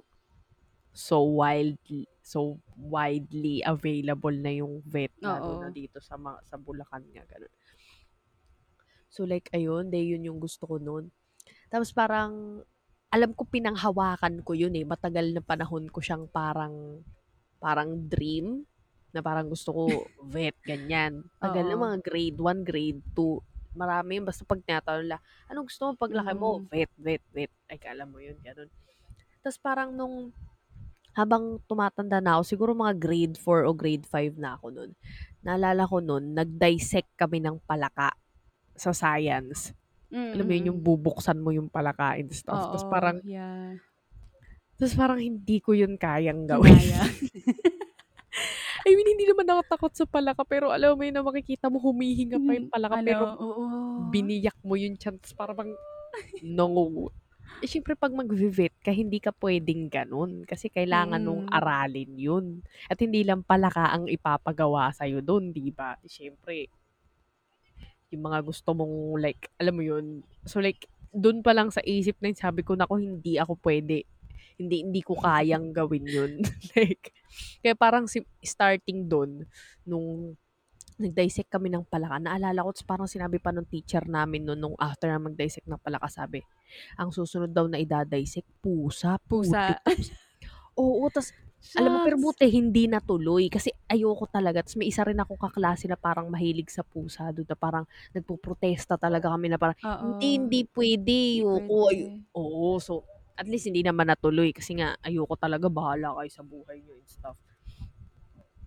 so 0.96 1.24
wildly 1.24 2.10
so 2.26 2.60
widely 2.76 3.62
available 3.66 4.34
na 4.34 4.52
yung 4.62 4.82
vet 4.86 5.14
na 5.24 5.40
Oo. 5.40 5.74
dito 5.74 6.00
sa 6.04 6.16
ma 6.20 6.38
sa 6.44 6.58
Bulacan 6.60 7.04
nga, 7.14 7.24
gano'n. 7.28 7.52
So, 9.10 9.24
like 9.24 9.48
ayun, 9.56 9.88
'di 9.92 10.16
yun 10.16 10.28
yung 10.28 10.40
gusto 10.44 10.64
ko 10.68 10.76
nun. 10.80 11.12
Tapos 11.72 11.92
parang 11.92 12.64
alam 13.12 13.32
ko 13.32 13.48
pinanghawakan 13.48 14.44
ko 14.44 14.52
yun, 14.56 14.76
eh. 14.76 14.84
Matagal 14.88 15.32
na 15.36 15.44
panahon 15.44 15.88
ko 15.92 16.00
siyang 16.04 16.28
parang 16.28 17.04
parang 17.58 17.96
dream 18.08 18.64
na 19.16 19.24
parang 19.24 19.48
gusto 19.50 19.72
ko 19.74 19.84
vet, 20.36 20.56
ganyan. 20.68 21.24
Tagal 21.40 21.66
na, 21.68 21.80
mga 21.80 21.98
grade 22.04 22.38
1, 22.40 22.62
grade 22.68 23.02
2. 23.16 23.40
Marami 23.78 24.18
yun 24.20 24.26
basta 24.26 24.42
'pag 24.44 24.62
tinatanong 24.66 25.06
nila, 25.06 25.20
"Anong 25.50 25.68
gusto 25.70 25.82
mo 25.88 25.94
paglaki 25.96 26.34
mo?" 26.34 26.62
Mm. 26.62 26.70
"Vet, 26.72 26.92
vet, 26.98 27.24
vet." 27.34 27.52
Like 27.70 27.86
alam 27.86 28.10
mo 28.10 28.20
yun, 28.20 28.36
gano'n. 28.42 28.70
Tas 29.46 29.56
parang 29.62 29.94
nung 29.96 30.34
habang 31.18 31.58
tumatanda 31.66 32.22
na 32.22 32.38
ako, 32.38 32.44
siguro 32.46 32.72
mga 32.78 32.94
grade 33.02 33.36
4 33.42 33.66
o 33.66 33.74
grade 33.74 34.06
5 34.06 34.38
na 34.38 34.54
ako 34.58 34.70
nun, 34.70 34.92
naalala 35.42 35.90
ko 35.90 35.98
nun 36.02 36.34
nag-dissect 36.38 37.10
kami 37.18 37.42
ng 37.42 37.58
palaka 37.66 38.14
sa 38.78 38.94
science. 38.94 39.74
Hmm, 40.08 40.32
Alam 40.40 40.46
mo 40.48 40.52
yun, 40.56 40.68
yung 40.72 40.80
mm. 40.80 40.88
bubuksan 40.88 41.38
mo 41.44 41.52
yung 41.52 41.68
palaka 41.68 42.16
and 42.16 42.32
stuff. 42.32 42.72
Oo, 42.72 42.88
parang 42.88 43.20
yeah. 43.28 43.76
tas 44.80 44.94
parang 44.96 45.20
hindi 45.20 45.60
ko 45.60 45.76
yun 45.76 46.00
kayang 46.00 46.48
gawin. 46.48 46.72
Kinaya. 46.72 47.04
I 48.88 48.96
mean, 48.96 49.08
hindi 49.10 49.28
naman 49.28 49.50
ako 49.52 49.62
takot 49.68 49.94
sa 49.98 50.06
palaka 50.08 50.48
pero 50.48 50.72
alam 50.72 50.96
mo 50.96 51.04
yun 51.04 51.12
na 51.12 51.26
makikita 51.26 51.68
mo 51.68 51.82
humihinga 51.82 52.40
pa 52.40 52.52
yung 52.56 52.70
Hmm, 52.72 52.76
palaka 52.76 52.96
ano, 53.02 53.08
pero 53.08 53.26
oo. 53.36 53.66
biniyak 54.14 54.56
mo 54.64 54.80
yung 54.80 54.96
tas 54.96 55.36
para 55.36 55.52
bang 55.52 55.74
nangungu 56.58 57.12
eh, 57.64 57.68
siyempre 57.68 57.98
'pag 57.98 58.14
magve-vet 58.14 58.76
ka 58.86 58.94
hindi 58.94 59.18
ka 59.18 59.34
puwedeng 59.34 59.90
gano'n 59.90 60.46
kasi 60.46 60.70
kailangan 60.70 61.24
Mm. 61.26 61.50
aralin 61.50 62.12
yun 62.14 62.46
at 62.86 63.02
hindi 63.02 63.26
lang 63.26 63.42
palaka 63.42 63.90
ang 63.90 64.06
ipapagawa 64.06 64.94
sa'yo 64.94 65.24
dun, 65.26 65.50
'di 65.50 65.74
ba? 65.74 65.98
Siyempre 66.06 66.70
yung 68.12 68.24
mga 68.24 68.40
gusto 68.46 68.72
mong 68.72 69.20
like, 69.20 69.52
alam 69.60 69.76
mo 69.76 69.84
yun? 69.84 70.24
So, 70.48 70.64
like 70.64 70.88
dun 71.12 71.42
pa 71.42 71.56
lang 71.56 71.72
sa 71.74 71.82
isip 71.84 72.20
na 72.20 72.30
yun 72.32 72.40
sabi 72.40 72.62
ko, 72.62 72.76
"Naku, 72.76 73.00
hindi 73.02 73.40
ako 73.40 73.58
puwede." 73.58 74.06
Hindi 74.58 74.82
hindi 74.86 75.02
ko 75.06 75.14
kayang 75.18 75.70
gawin 75.70 76.06
yun. 76.10 76.32
like, 76.78 77.14
kaya 77.62 77.78
parang 77.78 78.10
si 78.10 78.26
starting 78.42 79.06
dun, 79.06 79.46
nung 79.86 80.34
nag-dissect 80.98 81.54
kami 81.54 81.70
ng 81.70 81.86
palaka, 81.86 82.18
naalala 82.18 82.66
ko, 82.66 82.74
parang 82.82 83.06
sinabi 83.06 83.38
pa 83.38 83.54
nung 83.54 83.70
teacher 83.70 84.02
namin 84.10 84.50
nun, 84.50 84.58
nung 84.58 84.78
after 84.82 85.14
na 85.14 85.22
mag-dissect 85.22 85.70
ng 85.70 85.78
palaka, 85.78 86.10
sabi, 86.10 86.42
ang 86.98 87.14
susunod 87.14 87.54
daw 87.54 87.70
na 87.70 87.78
ida-dissect, 87.78 88.50
pusa, 88.66 89.22
Pusa. 89.30 89.78
putik. 89.78 90.10
Oo, 90.74 91.06
tas, 91.14 91.38
alam 91.76 91.94
mo, 91.94 92.00
pero 92.02 92.16
Shucks. 92.18 92.38
buti 92.40 92.46
hindi 92.50 92.86
natuloy. 92.88 93.50
Kasi 93.50 93.70
ayoko 93.90 94.26
talaga. 94.30 94.64
Tas 94.64 94.78
may 94.78 94.88
isa 94.90 95.04
rin 95.06 95.18
akong 95.20 95.38
kaklase 95.38 95.86
na 95.90 95.98
parang 95.98 96.30
mahilig 96.32 96.70
sa 96.70 96.82
pusa 96.82 97.30
doon, 97.34 97.46
na 97.50 97.58
parang 97.58 97.86
nagpoprotesta 98.14 98.96
talaga 98.98 99.30
kami 99.30 99.50
na 99.52 99.58
parang, 99.60 99.78
hindi, 99.80 100.28
Oo. 100.28 100.36
hindi 100.42 100.60
pwede. 100.70 101.18
Hindi 101.18 101.42
Ayoko. 101.44 101.78
Ay, 101.90 101.98
pwede. 102.02 102.34
oo, 102.34 102.70
so, 102.80 102.94
at 103.38 103.46
least 103.46 103.70
hindi 103.70 103.86
naman 103.86 104.10
natuloy 104.10 104.50
kasi 104.50 104.78
nga, 104.78 104.98
ayoko 105.06 105.38
talaga, 105.38 105.70
bahala 105.70 106.18
kayo 106.18 106.30
sa 106.34 106.42
buhay 106.42 106.82
nyo 106.82 106.98
and 106.98 107.10
stuff. 107.10 107.38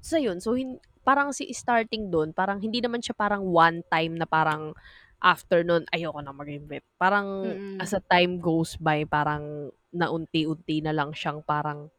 So, 0.01 0.17
yun. 0.17 0.39
So, 0.41 0.55
hin- 0.57 0.81
parang 1.05 1.33
si 1.35 1.49
starting 1.53 2.09
doon, 2.13 2.31
parang 2.33 2.61
hindi 2.61 2.79
naman 2.81 3.01
siya 3.03 3.17
parang 3.17 3.45
one 3.51 3.83
time 3.91 4.15
na 4.17 4.25
parang 4.29 4.73
after 5.21 5.61
nun, 5.67 5.85
ayoko 5.93 6.21
na 6.25 6.33
maging 6.33 6.65
vet. 6.65 6.85
Parang 6.97 7.45
Mm. 7.45 7.77
as 7.83 7.93
a 7.93 8.01
time 8.01 8.41
goes 8.41 8.77
by, 8.81 9.05
parang 9.05 9.69
naunti-unti 9.93 10.81
na 10.81 10.95
lang 10.97 11.13
siyang 11.13 11.45
parang, 11.45 11.93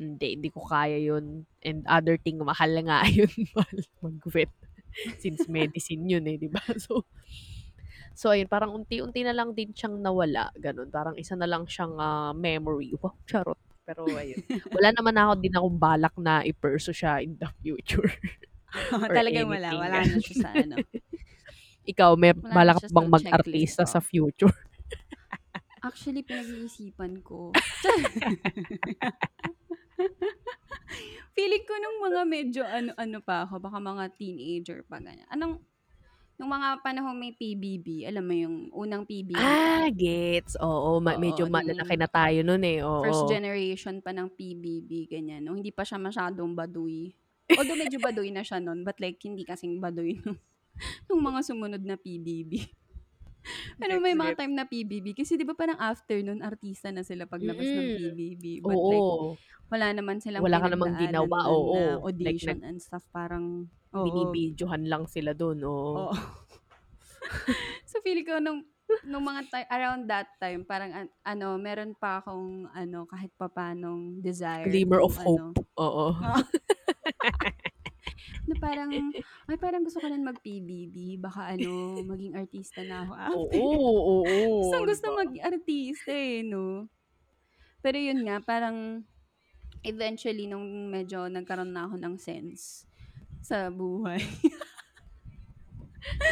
hindi, 0.00 0.40
hindi 0.40 0.48
ko 0.48 0.64
kaya 0.64 0.96
yun. 0.96 1.44
And 1.60 1.84
other 1.84 2.16
thing, 2.16 2.40
mahal 2.40 2.72
nga 2.88 3.04
yun, 3.12 3.28
mag-vet. 4.00 4.48
Since 5.20 5.46
medicine 5.46 6.08
yun 6.08 6.24
eh, 6.24 6.40
di 6.40 6.48
ba? 6.48 6.64
So, 6.80 7.04
so 8.16 8.32
ayun, 8.32 8.48
parang 8.48 8.72
unti-unti 8.72 9.20
na 9.22 9.36
lang 9.36 9.52
din 9.52 9.76
siyang 9.76 10.00
nawala. 10.00 10.48
Ganun. 10.56 10.88
Parang 10.88 11.14
isa 11.20 11.36
na 11.36 11.44
lang 11.44 11.68
siyang 11.68 12.00
ah, 12.00 12.32
memory. 12.32 12.96
Wow, 12.96 13.20
charot. 13.28 13.60
Pero 13.84 14.08
ayun. 14.08 14.40
Wala 14.72 14.88
naman 14.96 15.14
ako 15.20 15.32
din 15.38 15.54
akong 15.54 15.78
balak 15.78 16.14
na 16.16 16.40
i-pursue 16.48 16.96
siya 16.96 17.20
in 17.20 17.36
the 17.36 17.48
future. 17.60 18.08
or 18.96 19.12
Talagang 19.12 19.52
wala. 19.52 19.68
anything. 19.68 19.82
Wala 19.84 19.98
na 20.00 20.16
siya 20.18 20.36
sa 20.40 20.50
ano. 20.56 20.76
Ikaw, 21.90 22.10
may 22.16 22.32
Wala 22.32 22.54
balak 22.54 22.78
bang 22.88 23.08
mag-artista 23.08 23.82
sa 23.84 24.00
future? 24.00 24.52
Actually, 25.80 26.20
pinag-iisipan 26.20 27.24
ko. 27.24 27.56
Feeling 31.36 31.64
ko 31.64 31.74
nung 31.74 31.98
mga 32.02 32.20
medyo 32.24 32.62
ano-ano 32.62 33.18
pa 33.20 33.44
ako, 33.44 33.58
baka 33.58 33.78
mga 33.78 34.04
teenager 34.14 34.78
pa 34.82 34.98
ganyan. 34.98 35.26
Anong, 35.28 35.62
nung 36.34 36.50
mga 36.50 36.80
panahon 36.80 37.14
may 37.14 37.32
PBB, 37.32 38.04
alam 38.04 38.24
mo 38.24 38.34
yung 38.34 38.56
unang 38.70 39.04
PBB 39.04 39.36
Ah, 39.36 39.86
gets. 39.88 40.56
Oo, 40.58 40.98
ma- 40.98 41.16
medyo 41.16 41.46
Oo, 41.46 41.52
malalaki 41.52 41.94
nung 41.94 42.02
na 42.02 42.10
tayo 42.10 42.38
nun 42.42 42.62
eh. 42.62 42.80
Oo. 42.80 43.04
first 43.04 43.28
generation 43.28 44.00
pa 44.00 44.10
ng 44.10 44.28
PBB, 44.28 44.90
ganyan. 45.06 45.44
Nung 45.44 45.56
hindi 45.56 45.70
pa 45.70 45.84
siya 45.84 45.96
masyadong 45.96 46.52
baduy. 46.52 47.12
Although 47.50 47.76
medyo 47.76 47.98
baduy 48.06 48.30
na 48.30 48.42
siya 48.42 48.58
nun, 48.58 48.82
but 48.82 48.98
like 48.98 49.20
hindi 49.20 49.44
kasing 49.44 49.78
baduy 49.78 50.18
nung, 50.18 50.38
nung 51.06 51.22
mga 51.22 51.40
sumunod 51.44 51.82
na 51.82 51.94
PBB. 51.94 52.66
Pero 53.76 53.96
may 53.96 54.12
Gets, 54.12 54.20
mga 54.20 54.32
gets. 54.32 54.40
time 54.42 54.54
na 54.54 54.64
PBB. 54.64 55.06
Kasi 55.14 55.32
di 55.34 55.44
ba 55.44 55.56
parang 55.56 55.76
after 55.76 56.20
nun, 56.20 56.40
artista 56.40 56.88
na 56.88 57.00
sila 57.00 57.24
paglabas 57.24 57.64
ng 57.64 57.86
Mm. 57.86 57.96
PBB. 57.96 58.44
But 58.60 58.76
like, 58.76 59.00
Oo. 59.00 59.40
Wala 59.70 59.86
naman 59.94 60.18
silang 60.18 60.42
Wala 60.42 60.58
ka 60.58 60.68
namang 60.68 60.98
ginawa. 60.98 61.38
Oo. 61.46 61.78
na 61.78 61.94
Like, 61.96 62.04
audition 62.10 62.58
nag, 62.58 62.66
and 62.66 62.78
stuff. 62.82 63.06
Parang, 63.14 63.70
oo. 63.94 64.04
binibidyohan 64.04 64.82
lang 64.84 65.06
sila 65.06 65.32
dun. 65.32 65.62
Oo. 65.62 66.10
Oo. 66.10 66.12
so, 67.90 68.02
feeling 68.02 68.26
ko 68.26 68.42
nung, 68.42 68.66
nung 69.06 69.22
mga 69.22 69.46
time, 69.46 69.68
around 69.70 70.02
that 70.10 70.26
time, 70.42 70.66
parang, 70.66 70.90
an- 70.90 71.14
ano, 71.22 71.54
meron 71.56 71.94
pa 71.94 72.18
akong, 72.18 72.66
ano, 72.74 73.06
kahit 73.06 73.30
pa 73.38 73.46
panong 73.46 74.18
desire 74.18 74.66
Glimmer 74.66 74.98
of 74.98 75.14
ano, 75.22 75.54
hope. 75.54 75.62
Oo. 75.78 76.06
na 78.50 78.54
parang, 78.58 78.90
ay, 79.46 79.56
parang 79.62 79.86
gusto 79.86 80.02
ko 80.02 80.10
na 80.10 80.18
mag-PBB. 80.18 81.22
Baka, 81.22 81.54
ano, 81.54 82.02
maging 82.02 82.34
artista 82.34 82.82
na 82.82 83.06
ako 83.06 83.12
Oo. 83.14 83.22
after. 83.22 83.60
Oo. 83.62 84.14
Gustong 84.66 84.86
gusto 84.90 85.06
diba? 85.06 85.18
maging 85.22 85.42
artista 85.46 86.10
eh, 86.10 86.42
no? 86.42 86.90
Pero 87.78 87.96
yun 88.02 88.26
nga, 88.26 88.42
parang, 88.42 89.06
eventually, 89.84 90.46
nung 90.46 90.88
medyo 90.90 91.26
nagkaroon 91.26 91.72
na 91.72 91.88
ako 91.88 91.96
ng 92.00 92.16
sense 92.20 92.84
sa 93.40 93.72
buhay, 93.72 94.20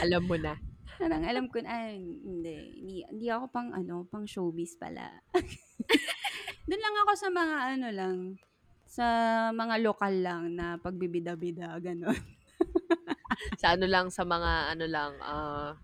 Alam 0.04 0.22
mo 0.24 0.36
na. 0.38 0.56
parang 0.98 1.22
alam 1.22 1.46
ko 1.46 1.62
na, 1.62 1.70
ay, 1.70 2.00
hindi, 2.00 2.54
hindi, 2.80 2.96
hindi 3.06 3.26
ako 3.30 3.52
pang, 3.54 3.70
ano, 3.70 4.08
pang 4.10 4.26
showbiz 4.26 4.74
pala. 4.80 5.22
Doon 6.68 6.82
lang 6.82 6.96
ako 7.06 7.12
sa 7.14 7.28
mga, 7.30 7.56
ano 7.78 7.88
lang, 7.94 8.16
sa 8.88 9.06
mga 9.54 9.74
lokal 9.84 10.14
lang 10.18 10.42
na 10.56 10.80
pagbibida-bida, 10.80 11.76
gano'n. 11.78 12.18
Sa 13.62 13.78
ano 13.78 13.86
lang, 13.86 14.10
sa 14.10 14.26
mga, 14.26 14.74
ano 14.74 14.86
lang, 14.90 15.12
lang 15.22 15.78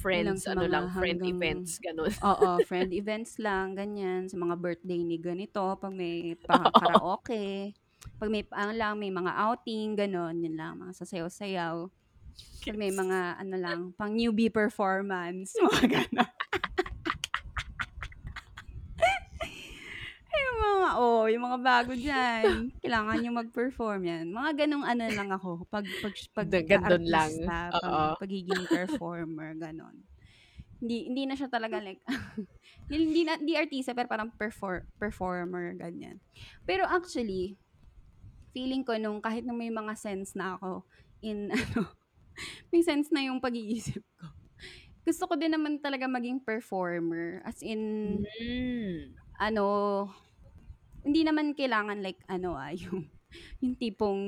friends, 0.00 0.48
sa 0.48 0.56
ano 0.56 0.64
mga 0.64 0.72
lang, 0.72 0.86
friend 0.96 1.20
hanggang, 1.20 1.32
events, 1.36 1.70
ganun. 1.78 2.12
oo, 2.24 2.48
friend 2.68 2.90
events 2.96 3.32
lang, 3.36 3.76
ganyan, 3.76 4.26
sa 4.26 4.36
mga 4.40 4.54
birthday 4.56 5.00
ni 5.04 5.16
ganito, 5.20 5.62
pag 5.76 5.92
may 5.92 6.34
pa- 6.40 6.72
karaoke, 6.80 7.76
pag 8.16 8.28
may, 8.32 8.42
ano 8.56 8.72
lang, 8.72 8.94
may 8.96 9.12
mga 9.12 9.32
outing, 9.36 9.96
gano'n, 9.96 10.36
yun 10.40 10.56
lang, 10.56 10.80
mga 10.80 10.92
sasayaw-sayaw. 11.04 11.88
Pag 12.60 12.76
may 12.76 12.92
mga, 12.92 13.40
ano 13.40 13.56
lang, 13.56 13.78
pang 13.96 14.12
newbie 14.12 14.52
performance, 14.52 15.52
mga 15.64 15.84
gano'n. 15.88 16.39
Mga, 20.80 20.92
oh, 20.96 21.24
yung 21.28 21.44
mga 21.44 21.58
bago 21.60 21.92
dyan, 22.04 22.72
kailangan 22.80 23.16
nyo 23.20 23.30
mag-perform 23.44 24.00
yan. 24.02 24.26
Mga 24.32 24.50
ganong 24.64 24.84
ano 24.88 25.02
lang 25.12 25.30
ako, 25.30 25.68
pag, 25.68 25.84
pag, 26.00 26.14
pag 26.32 26.48
Gandun 26.48 27.04
lang. 27.06 27.30
Oo. 27.44 28.16
pag, 28.16 28.20
pagiging 28.24 28.64
performer, 28.66 29.52
ganon. 29.54 30.00
Hindi, 30.80 31.12
hindi 31.12 31.22
na 31.28 31.36
siya 31.36 31.52
talaga 31.52 31.76
like, 31.76 32.00
hindi, 32.88 32.96
hindi, 33.12 33.22
na, 33.28 33.36
hindi 33.36 33.52
artista, 33.52 33.92
pero 33.92 34.08
parang 34.08 34.32
perfor, 34.32 34.88
performer, 34.96 35.76
ganyan. 35.76 36.16
Pero 36.64 36.88
actually, 36.88 37.60
feeling 38.56 38.82
ko 38.82 38.96
nung 38.96 39.20
kahit 39.22 39.44
nung 39.46 39.60
may 39.60 39.70
mga 39.70 39.94
sense 39.94 40.34
na 40.34 40.58
ako 40.58 40.82
in 41.22 41.50
ano, 41.54 41.86
may 42.72 42.80
sense 42.80 43.12
na 43.12 43.22
yung 43.28 43.38
pag-iisip 43.38 44.00
ko. 44.16 44.26
Gusto 45.04 45.28
ko 45.28 45.34
din 45.36 45.52
naman 45.52 45.80
talaga 45.80 46.08
maging 46.08 46.40
performer. 46.40 47.40
As 47.44 47.60
in, 47.64 47.80
Mm. 48.40 49.16
ano, 49.40 49.64
hindi 51.04 51.24
naman 51.24 51.56
kailangan 51.56 52.02
like, 52.04 52.20
ano 52.28 52.56
ah, 52.56 52.72
yung, 52.82 53.08
yung 53.62 53.74
tipong 53.78 54.22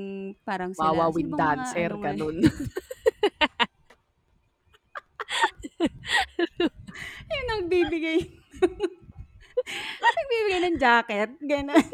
parang 0.47 0.73
sila, 0.75 0.93
Wawawin 0.95 1.27
sino 1.27 1.37
bang 1.37 1.41
mga 1.41 1.57
dancer, 1.57 1.91
ano 1.93 2.03
ganun. 2.03 2.37
yung 7.33 7.47
nagbibigay, 7.49 8.19
nagbibigay 10.03 10.61
ng 10.69 10.79
jacket, 10.79 11.31
gano'n. 11.43 11.87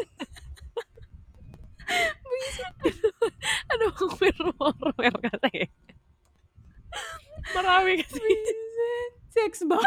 ano 3.73 3.85
kung 3.97 4.13
performer 4.13 5.15
kasi? 5.25 5.73
Marami 7.57 8.05
kasi. 8.05 8.29
Sex 9.33 9.65
bomb. 9.65 9.81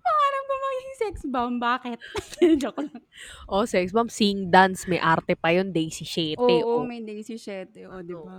Pangarap 0.00 0.42
ko 0.42 0.54
maging 0.56 0.92
sex 0.96 1.14
bomb, 1.24 1.56
bakit? 1.56 1.96
Joke 2.62 2.80
lang. 2.80 3.02
Oh, 3.46 3.64
sex 3.64 3.90
bomb, 3.90 4.08
sing 4.08 4.48
dance, 4.48 4.84
may 4.84 4.96
arte 4.96 5.34
pa 5.34 5.50
yun, 5.50 5.70
Daisy 5.70 6.04
Shete. 6.04 6.40
Oo, 6.40 6.80
Oh. 6.80 6.82
may 6.82 7.00
Daisy 7.00 7.36
7, 7.36 7.84
o, 7.86 8.00
di 8.00 8.12
Oh. 8.12 8.24
ba? 8.24 8.38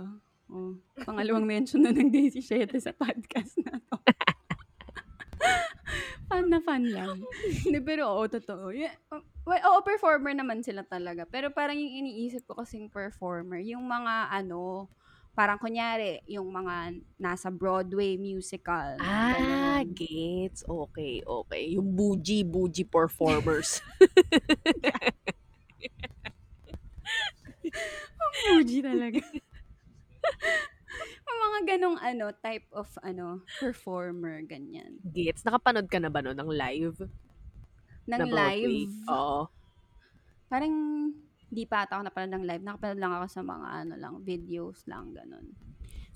Oh, 0.52 0.72
pangalawang 1.00 1.44
mention 1.44 1.80
na 1.80 1.90
ng 1.90 2.08
Daisy 2.08 2.40
7 2.40 2.76
sa 2.76 2.92
podcast 2.92 3.56
na 3.62 3.78
to. 3.78 3.96
fun 6.28 6.44
na 6.48 6.58
fun 6.60 6.82
lang. 6.86 7.16
Hindi, 7.64 7.78
pero 7.80 8.08
oo, 8.10 8.22
totoo. 8.26 8.70
Yeah, 8.70 8.92
oh, 9.10 9.20
well, 9.44 9.60
oo, 9.62 9.78
performer 9.80 10.32
naman 10.32 10.60
sila 10.60 10.82
talaga. 10.82 11.24
Pero 11.24 11.48
parang 11.48 11.76
yung 11.76 12.04
iniisip 12.04 12.44
ko 12.44 12.54
kasing 12.54 12.88
performer, 12.88 13.58
yung 13.60 13.84
mga 13.84 14.30
ano, 14.30 14.88
parang 15.32 15.56
kunyari, 15.56 16.20
yung 16.28 16.52
mga 16.52 16.92
nasa 17.16 17.48
Broadway 17.48 18.20
musical. 18.20 19.00
Ah, 19.00 19.80
ganun. 19.80 19.96
gets. 19.96 20.60
Okay, 20.68 21.24
okay. 21.24 21.72
Yung 21.72 21.96
bougie, 21.96 22.44
bougie 22.44 22.84
performers. 22.84 23.80
Fuji 28.52 28.84
talaga. 28.84 29.20
Yung 31.24 31.38
mga 31.40 31.60
ganong 31.76 31.98
ano, 32.00 32.32
type 32.36 32.68
of 32.72 32.88
ano, 33.00 33.40
performer, 33.56 34.44
ganyan. 34.44 35.00
gets. 35.00 35.44
Nakapanood 35.44 35.88
ka 35.88 35.96
na 35.96 36.12
ba 36.12 36.20
no 36.20 36.36
ng 36.36 36.52
live? 36.52 37.08
Ng 38.04 38.28
live, 38.28 38.92
Oo. 39.08 39.48
parang 40.52 40.74
di 41.52 41.64
pa 41.68 41.84
ata 41.84 42.00
ako 42.00 42.02
napanood 42.08 42.32
ng 42.40 42.44
live. 42.48 42.64
Nakapanood 42.64 43.00
lang 43.02 43.12
ako 43.20 43.26
sa 43.28 43.42
mga 43.44 43.66
ano 43.84 43.94
lang, 44.00 44.14
videos 44.24 44.78
lang, 44.88 45.12
ganon. 45.12 45.52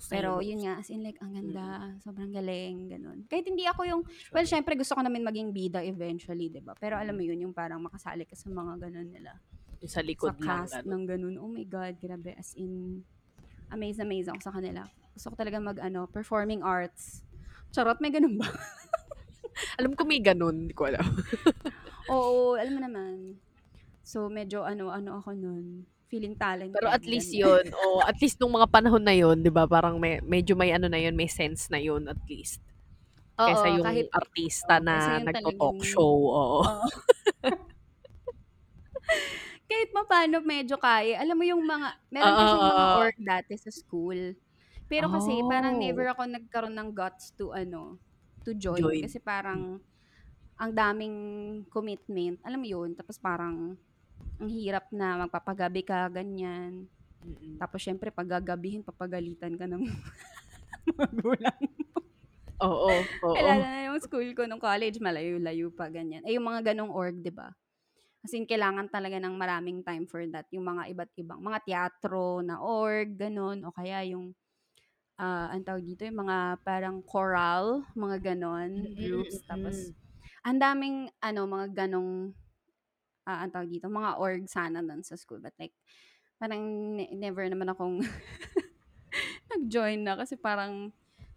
Pero 0.07 0.39
Famous. 0.39 0.45
yun 0.45 0.63
nga, 0.63 0.79
as 0.79 0.87
in 0.87 1.03
like, 1.03 1.19
ang 1.19 1.35
Mm. 1.43 1.51
ganda, 1.51 1.99
sobrang 1.99 2.31
galing, 2.31 2.87
gano'n. 2.87 3.27
Kahit 3.27 3.43
hindi 3.51 3.67
ako 3.67 3.81
yung 3.83 4.01
well, 4.31 4.47
siyempre 4.47 4.79
gusto 4.79 4.95
ko 4.95 5.03
naman 5.03 5.19
maging 5.27 5.51
bida 5.51 5.83
eventually, 5.83 6.47
'di 6.47 6.63
ba? 6.63 6.75
Pero 6.79 6.95
alam 6.95 7.11
mo 7.17 7.23
yun, 7.27 7.39
yung 7.43 7.51
parang 7.55 7.83
makasali 7.83 8.23
ka 8.23 8.35
sa 8.39 8.47
mga 8.47 8.79
gano'n 8.87 9.09
nila. 9.11 9.35
Yung 9.81 9.89
sa 9.93 10.01
Sa 10.17 10.31
likod 10.31 10.35
lang, 10.41 10.65
cast 10.67 10.73
gano'n. 10.73 10.89
ng 10.89 11.03
gano'n. 11.05 11.35
Oh 11.41 11.49
my 11.51 11.65
God, 11.65 11.97
grabe. 12.01 12.33
As 12.37 12.53
in, 12.57 13.05
amaze 13.73 13.97
na 14.01 14.05
amaze 14.07 14.29
ako 14.31 14.41
sa 14.43 14.53
kanila. 14.55 14.89
Gusto 15.15 15.33
ko 15.33 15.35
talaga 15.37 15.57
mag 15.61 15.79
ano, 15.81 16.07
performing 16.09 16.61
arts. 16.65 17.23
Charot, 17.75 17.99
may 18.03 18.11
gano'n 18.13 18.35
ba? 18.39 18.47
Alam 19.79 19.93
ko 19.97 20.03
may 20.05 20.21
gano'n, 20.21 20.55
hindi 20.67 20.73
ko 20.77 20.89
alam. 20.89 21.05
Oo, 22.07 22.55
alam 22.55 22.73
mo 22.75 22.81
naman. 22.83 23.39
So, 24.11 24.31
medyo 24.31 24.63
ano-ano 24.63 25.19
ako 25.19 25.31
nun, 25.35 25.65
feeling 26.07 26.35
talented, 26.39 26.73
Pero 26.73 26.87
at 26.91 27.03
least 27.07 27.31
yun, 27.31 27.63
oo, 27.71 28.03
at 28.03 28.19
least 28.19 28.37
nung 28.43 28.51
mga 28.53 28.67
panahon 28.67 28.99
na 29.03 29.15
yun, 29.15 29.39
'di 29.39 29.51
ba, 29.51 29.63
parang 29.65 29.95
may 29.97 30.19
medyo 30.19 30.53
may 30.59 30.75
ano 30.75 30.91
na 30.91 30.99
yun, 30.99 31.15
may 31.15 31.29
sense 31.31 31.71
na 31.71 31.79
yun 31.79 32.05
at 32.11 32.19
least. 32.27 32.59
Kaysa 33.45 33.67
Oo, 33.67 33.71
yung 33.71 33.85
kahit 33.85 34.09
artista 34.13 34.79
oo, 34.97 35.17
na 35.17 35.19
nagto-talk 35.23 35.77
talagang 35.77 35.85
show, 35.93 36.11
oo. 36.31 36.63
oo. 36.65 36.87
Kahit 39.69 39.89
papaano 39.91 40.39
medyo 40.43 40.79
kaya. 40.79 41.19
Alam 41.19 41.43
mo 41.43 41.45
yung 41.47 41.63
mga 41.67 41.87
meron 42.07 42.35
Oo, 42.35 42.39
kasing 42.39 42.63
mga 42.63 42.85
oo. 42.87 42.95
org 42.95 43.15
dati 43.19 43.53
sa 43.59 43.67
school. 43.71 44.35
Pero 44.87 45.11
kasi 45.11 45.43
parang 45.43 45.75
never 45.75 46.07
Oh. 46.07 46.15
ako 46.15 46.23
nagkaroon 46.23 46.75
ng 46.79 46.91
guts 46.95 47.35
to 47.35 47.51
ano, 47.51 47.99
to 48.47 48.55
join. 48.55 48.95
Join. 48.95 49.03
Kasi 49.03 49.19
Hmm. 49.53 49.67
parang 49.67 49.83
ang 50.59 50.71
daming 50.73 51.17
commitment. 51.71 52.39
Alam 52.47 52.59
mo 52.63 52.67
yun? 52.69 52.89
Tapos 52.97 53.17
parang 53.21 53.77
ang 54.37 54.49
hirap 54.53 54.85
na 54.93 55.25
magpapagabi 55.25 55.81
ka, 55.85 56.07
ganyan. 56.13 56.85
Mm. 57.25 57.57
Tapos 57.57 57.81
syempre 57.81 58.13
pag 58.13 58.29
gagabihin, 58.29 58.85
papagalitan 58.85 59.57
ka 59.57 59.65
ng 59.65 59.83
magulang 60.99 61.59
mo. 61.61 61.99
Oo, 62.57 63.05
oo. 63.21 63.37
na 63.61 63.85
yung 63.89 64.01
school 64.01 64.29
ko 64.33 64.49
nung 64.49 64.61
college, 64.61 64.97
malayo-layo 64.97 65.69
pa, 65.73 65.89
ganyan. 65.93 66.25
Eh, 66.25 66.37
yung 66.37 66.49
mga 66.49 66.73
ganong 66.73 66.89
org, 66.89 67.13
'di 67.21 67.29
ba? 67.29 67.53
As 68.25 68.33
in, 68.33 68.49
kailangan 68.49 68.89
talaga 68.89 69.21
ng 69.21 69.35
maraming 69.37 69.85
time 69.85 70.05
for 70.09 70.25
that. 70.33 70.49
Yung 70.51 70.65
mga 70.65 70.89
iba't 70.91 71.11
ibang, 71.21 71.39
mga 71.39 71.59
teatro 71.63 72.41
na 72.43 72.59
org, 72.59 73.15
ganon. 73.15 73.63
O 73.63 73.71
kaya 73.71 74.03
yung, 74.09 74.33
ah, 75.21 75.49
anong 75.53 75.67
tawag 75.67 75.85
dito, 75.85 76.03
yung 76.05 76.21
mga 76.25 76.37
parang 76.65 76.99
choral, 77.05 77.85
mga 77.95 78.35
ganon, 78.35 78.71
Mm, 78.89 78.97
groups. 78.97 79.41
Tapos, 79.45 79.93
ang 80.43 80.57
daming, 80.59 80.97
ano, 81.21 81.41
mga 81.47 81.67
ganong, 81.87 82.33
ah, 83.27 83.43
anong 83.43 83.53
tawag 83.59 83.71
dito, 83.75 83.87
mga 83.91 84.11
org 84.23 84.43
sana 84.47 84.79
nun 84.79 85.03
sa 85.03 85.19
school. 85.19 85.43
But 85.43 85.53
like, 85.59 85.75
parang 86.39 86.95
ne- 86.97 87.13
never 87.15 87.43
naman 87.51 87.69
akong 87.71 88.01
nag-join 89.51 90.01
na 90.03 90.15
kasi 90.19 90.35
parang, 90.39 90.91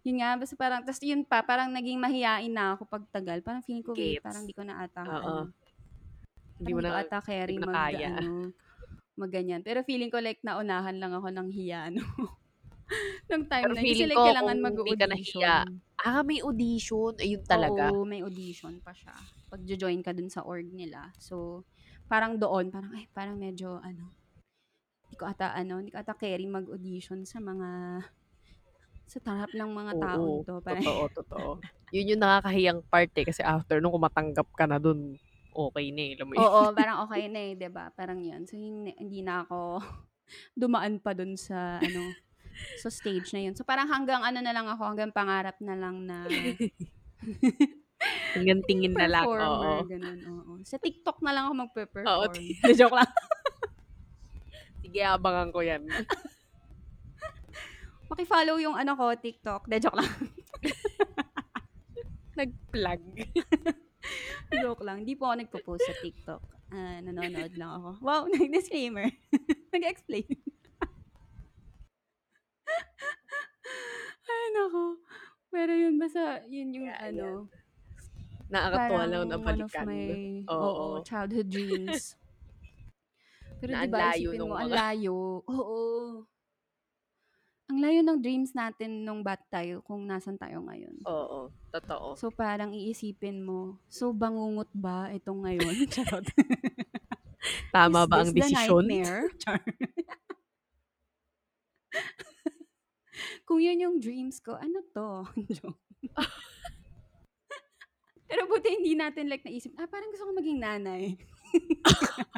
yun 0.05 0.17
nga, 0.21 0.35
basta 0.39 0.55
parang, 0.57 0.81
tas 0.83 0.99
yun 1.03 1.23
pa, 1.27 1.43
parang 1.45 1.69
naging 1.71 1.99
mahiyain 2.01 2.51
na 2.51 2.75
ako 2.77 2.87
pag 2.89 3.03
tagal. 3.13 3.39
Parang 3.45 3.63
feeling 3.65 3.85
ko, 3.85 3.95
wait, 3.95 4.19
parang 4.23 4.43
di 4.47 4.53
ko 4.55 4.63
na 4.65 4.81
ata, 4.83 5.03
Oo. 5.07 5.17
ano, 5.21 5.51
Hindi 6.61 6.71
mo 6.77 6.81
na 6.85 6.91
ata 7.01 7.17
carry 7.27 7.57
mag, 7.67 7.69
kaya. 7.75 8.13
ano, 8.13 8.53
mag 9.19 9.31
ganyan. 9.35 9.61
Pero 9.67 9.79
feeling 9.87 10.11
ko 10.13 10.19
like 10.23 10.41
naunahan 10.47 10.97
lang 11.01 11.13
ako 11.17 11.29
ng 11.33 11.49
hiya, 11.57 11.81
no? 11.95 12.05
Nung 13.29 13.45
time 13.49 13.69
Pero 13.69 13.73
na. 13.73 13.81
Kasi 13.89 14.03
like 14.09 14.21
kailangan 14.25 14.57
di 14.85 14.93
ka 15.39 15.47
mag-audition. 15.47 15.81
ah, 16.01 16.21
may 16.25 16.39
audition, 16.41 17.13
ayun 17.21 17.43
talaga. 17.45 17.87
Oo, 17.91 18.07
may 18.07 18.23
audition 18.23 18.79
pa 18.79 18.95
siya. 18.95 19.13
Pag 19.51 19.61
join 19.67 19.99
ka 20.05 20.15
dun 20.15 20.31
sa 20.31 20.41
org 20.47 20.67
nila. 20.71 21.11
So, 21.19 21.67
parang 22.11 22.35
doon, 22.35 22.67
parang, 22.67 22.91
ay, 22.91 23.07
parang 23.15 23.39
medyo, 23.39 23.79
ano, 23.79 24.11
hindi 25.07 25.15
ko 25.15 25.31
ata, 25.31 25.55
ano, 25.55 25.79
hindi 25.79 25.95
ko 25.95 26.03
ata 26.03 26.11
carry 26.11 26.43
mag-audition 26.43 27.23
sa 27.23 27.39
mga, 27.39 28.03
sa 29.07 29.19
tarap 29.23 29.51
ng 29.55 29.71
mga 29.71 29.91
Oo, 29.95 30.43
to. 30.43 30.59
Parang, 30.59 30.83
totoo, 30.83 31.03
totoo. 31.23 31.49
Yun 31.95 32.11
yung 32.15 32.21
nakakahiyang 32.23 32.83
part 32.91 33.11
eh, 33.15 33.23
kasi 33.23 33.39
after 33.39 33.79
nung 33.79 33.95
kumatanggap 33.95 34.47
ka 34.51 34.67
na 34.67 34.75
dun, 34.75 35.15
okay 35.55 35.87
na 35.95 36.01
eh, 36.03 36.11
alam 36.19 36.27
mo 36.27 36.33
yun. 36.35 36.43
oo, 36.43 36.61
parang 36.79 36.97
okay 37.07 37.31
na 37.31 37.39
eh, 37.47 37.55
ba 37.71 37.87
Parang 37.95 38.19
yun. 38.19 38.43
So, 38.43 38.59
hindi, 38.59 38.91
hindi 38.99 39.23
na 39.23 39.47
ako 39.47 39.79
dumaan 40.67 40.99
pa 40.99 41.15
dun 41.15 41.39
sa, 41.39 41.79
ano, 41.79 42.11
sa 42.75 42.91
stage 42.91 43.31
na 43.31 43.47
yun. 43.47 43.55
So, 43.55 43.63
parang 43.63 43.87
hanggang 43.87 44.19
ano 44.19 44.43
na 44.43 44.51
lang 44.51 44.67
ako, 44.67 44.83
hanggang 44.83 45.15
pangarap 45.15 45.55
na 45.63 45.79
lang 45.79 46.03
na 46.03 46.27
Hanggang 48.31 48.59
maging 48.59 48.61
tingin 48.65 48.93
na 48.93 49.05
lang, 49.05 49.23
performer, 49.23 49.77
oo. 49.77 49.83
ganun, 49.85 50.19
oo. 50.25 50.51
Sa 50.63 50.77
TikTok 50.77 51.17
na 51.21 51.31
lang 51.31 51.43
ako 51.45 51.51
Oo, 51.51 51.61
magpe-perform. 51.61 52.31
ti- 52.33 52.57
Hindi, 52.57 52.73
joke 52.79 52.95
lang. 52.95 53.09
sige, 54.81 54.99
abangan 55.03 55.49
ko 55.49 55.59
yan. 55.61 55.81
Maki-follow 58.09 58.57
yung 58.57 58.73
ano 58.73 58.91
ko, 58.93 59.05
TikTok. 59.13 59.65
Hindi, 59.65 59.77
joke 59.79 59.95
lang. 59.95 60.09
Nag-plug. 62.39 63.01
joke 64.51 64.81
lang. 64.81 65.03
Hindi 65.03 65.13
po 65.13 65.27
ako 65.27 65.33
nagpo-post 65.37 65.83
sa 65.85 65.95
TikTok. 65.95 66.41
Ah, 66.71 66.97
nanonood 66.99 67.53
lang 67.53 67.71
ako. 67.77 67.89
Wow, 67.99 68.21
nag-disclaimer. 68.27 69.05
Nag-explain. 69.69 70.25
Ay, 74.23 74.43
nako. 74.55 74.83
Pero 75.51 75.71
yun, 75.71 75.99
basta, 75.99 76.39
yun 76.47 76.71
yung 76.71 76.87
Yeah, 76.87 77.05
ano, 77.05 77.25
yan. 77.45 77.60
Nakakatuwa 78.51 79.03
lang 79.07 79.23
na 79.31 79.39
parang 79.39 79.47
one 79.47 79.61
of 79.63 79.71
balikan. 79.71 79.85
my, 79.87 80.03
Oo. 80.51 80.67
oo, 80.67 80.85
childhood 81.07 81.47
dreams. 81.47 82.19
Pero 83.63 83.71
Na 83.77 83.85
di 83.87 83.91
ba, 83.93 84.11
isipin 84.11 84.41
mo, 84.43 84.57
ang 84.59 84.67
layo. 84.73 85.39
Oo. 85.47 85.79
Ang 87.71 87.79
layo 87.79 88.03
ng 88.03 88.19
dreams 88.19 88.51
natin 88.51 89.07
nung 89.07 89.23
bat 89.23 89.39
tayo 89.47 89.79
kung 89.87 90.03
nasan 90.03 90.35
tayo 90.35 90.59
ngayon. 90.67 90.99
Oo, 91.07 91.47
totoo. 91.71 92.19
So, 92.19 92.27
parang 92.27 92.75
iisipin 92.75 93.39
mo, 93.39 93.79
so 93.87 94.11
bangungot 94.11 94.67
ba 94.75 95.07
itong 95.15 95.47
ngayon? 95.47 95.87
Charot. 95.93 96.27
Tama 97.71 98.03
Is 98.03 98.09
ba 98.11 98.27
ang 98.27 98.35
desisyon? 98.35 98.91
kung 103.47 103.63
yun 103.63 103.79
yung 103.79 104.03
dreams 104.03 104.43
ko, 104.43 104.59
ano 104.59 104.83
to? 104.91 105.23
Joke. 105.55 105.79
Pero 108.31 108.47
buti 108.47 108.79
hindi 108.79 108.95
natin 108.95 109.27
like 109.27 109.43
naisip, 109.43 109.75
ah, 109.75 109.91
parang 109.91 110.07
gusto 110.07 110.23
ko 110.23 110.31
maging 110.31 110.63
nanay. 110.63 111.19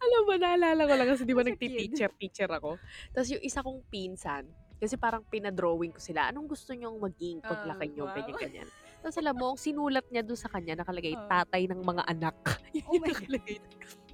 Alam 0.00 0.20
mo, 0.28 0.34
naalala 0.36 0.84
ko 0.84 0.92
lang 0.92 1.08
kasi 1.08 1.24
di 1.24 1.32
ba 1.32 1.40
nagti-teacher-teacher 1.40 2.52
ako. 2.52 2.76
Tapos 3.16 3.28
yung 3.32 3.40
isa 3.40 3.64
kong 3.64 3.80
pinsan, 3.88 4.44
kasi 4.76 4.96
parang 4.96 5.24
pinadrawing 5.24 5.92
ko 5.92 6.00
sila, 6.00 6.28
anong 6.28 6.48
gusto 6.48 6.72
nyong 6.72 7.00
maging 7.00 7.40
Ah, 7.40 7.48
paglaki 7.52 7.92
nyo, 7.92 8.04
wow. 8.08 8.16
ganyan-ganyan. 8.16 8.68
Tapos 9.00 9.16
alam 9.16 9.32
mo, 9.32 9.52
ang 9.52 9.60
sinulat 9.60 10.04
niya 10.08 10.20
doon 10.20 10.36
sa 10.36 10.52
kanya, 10.52 10.76
nakalagay, 10.76 11.16
Oh. 11.16 11.24
tatay 11.24 11.64
ng 11.64 11.80
mga 11.80 12.02
anak. 12.04 12.36
Oh 12.84 12.96
my 13.00 13.12
God. 13.12 13.40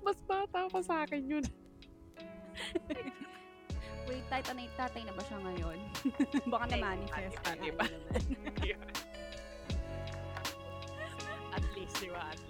Mas 0.07 0.19
bata 0.23 0.71
pa 0.71 0.79
sa 0.79 1.03
akin 1.03 1.23
yun. 1.27 1.45
Wait, 4.07 4.23
tatay, 4.31 4.71
tatay 4.79 5.03
na 5.03 5.11
ba 5.11 5.23
siya 5.27 5.39
ngayon? 5.43 5.79
Baka 6.55 6.65
Hindi, 6.67 6.79
na-manifest. 6.79 7.37
di 7.59 7.71
ba, 12.09 12.31
di 12.35 12.46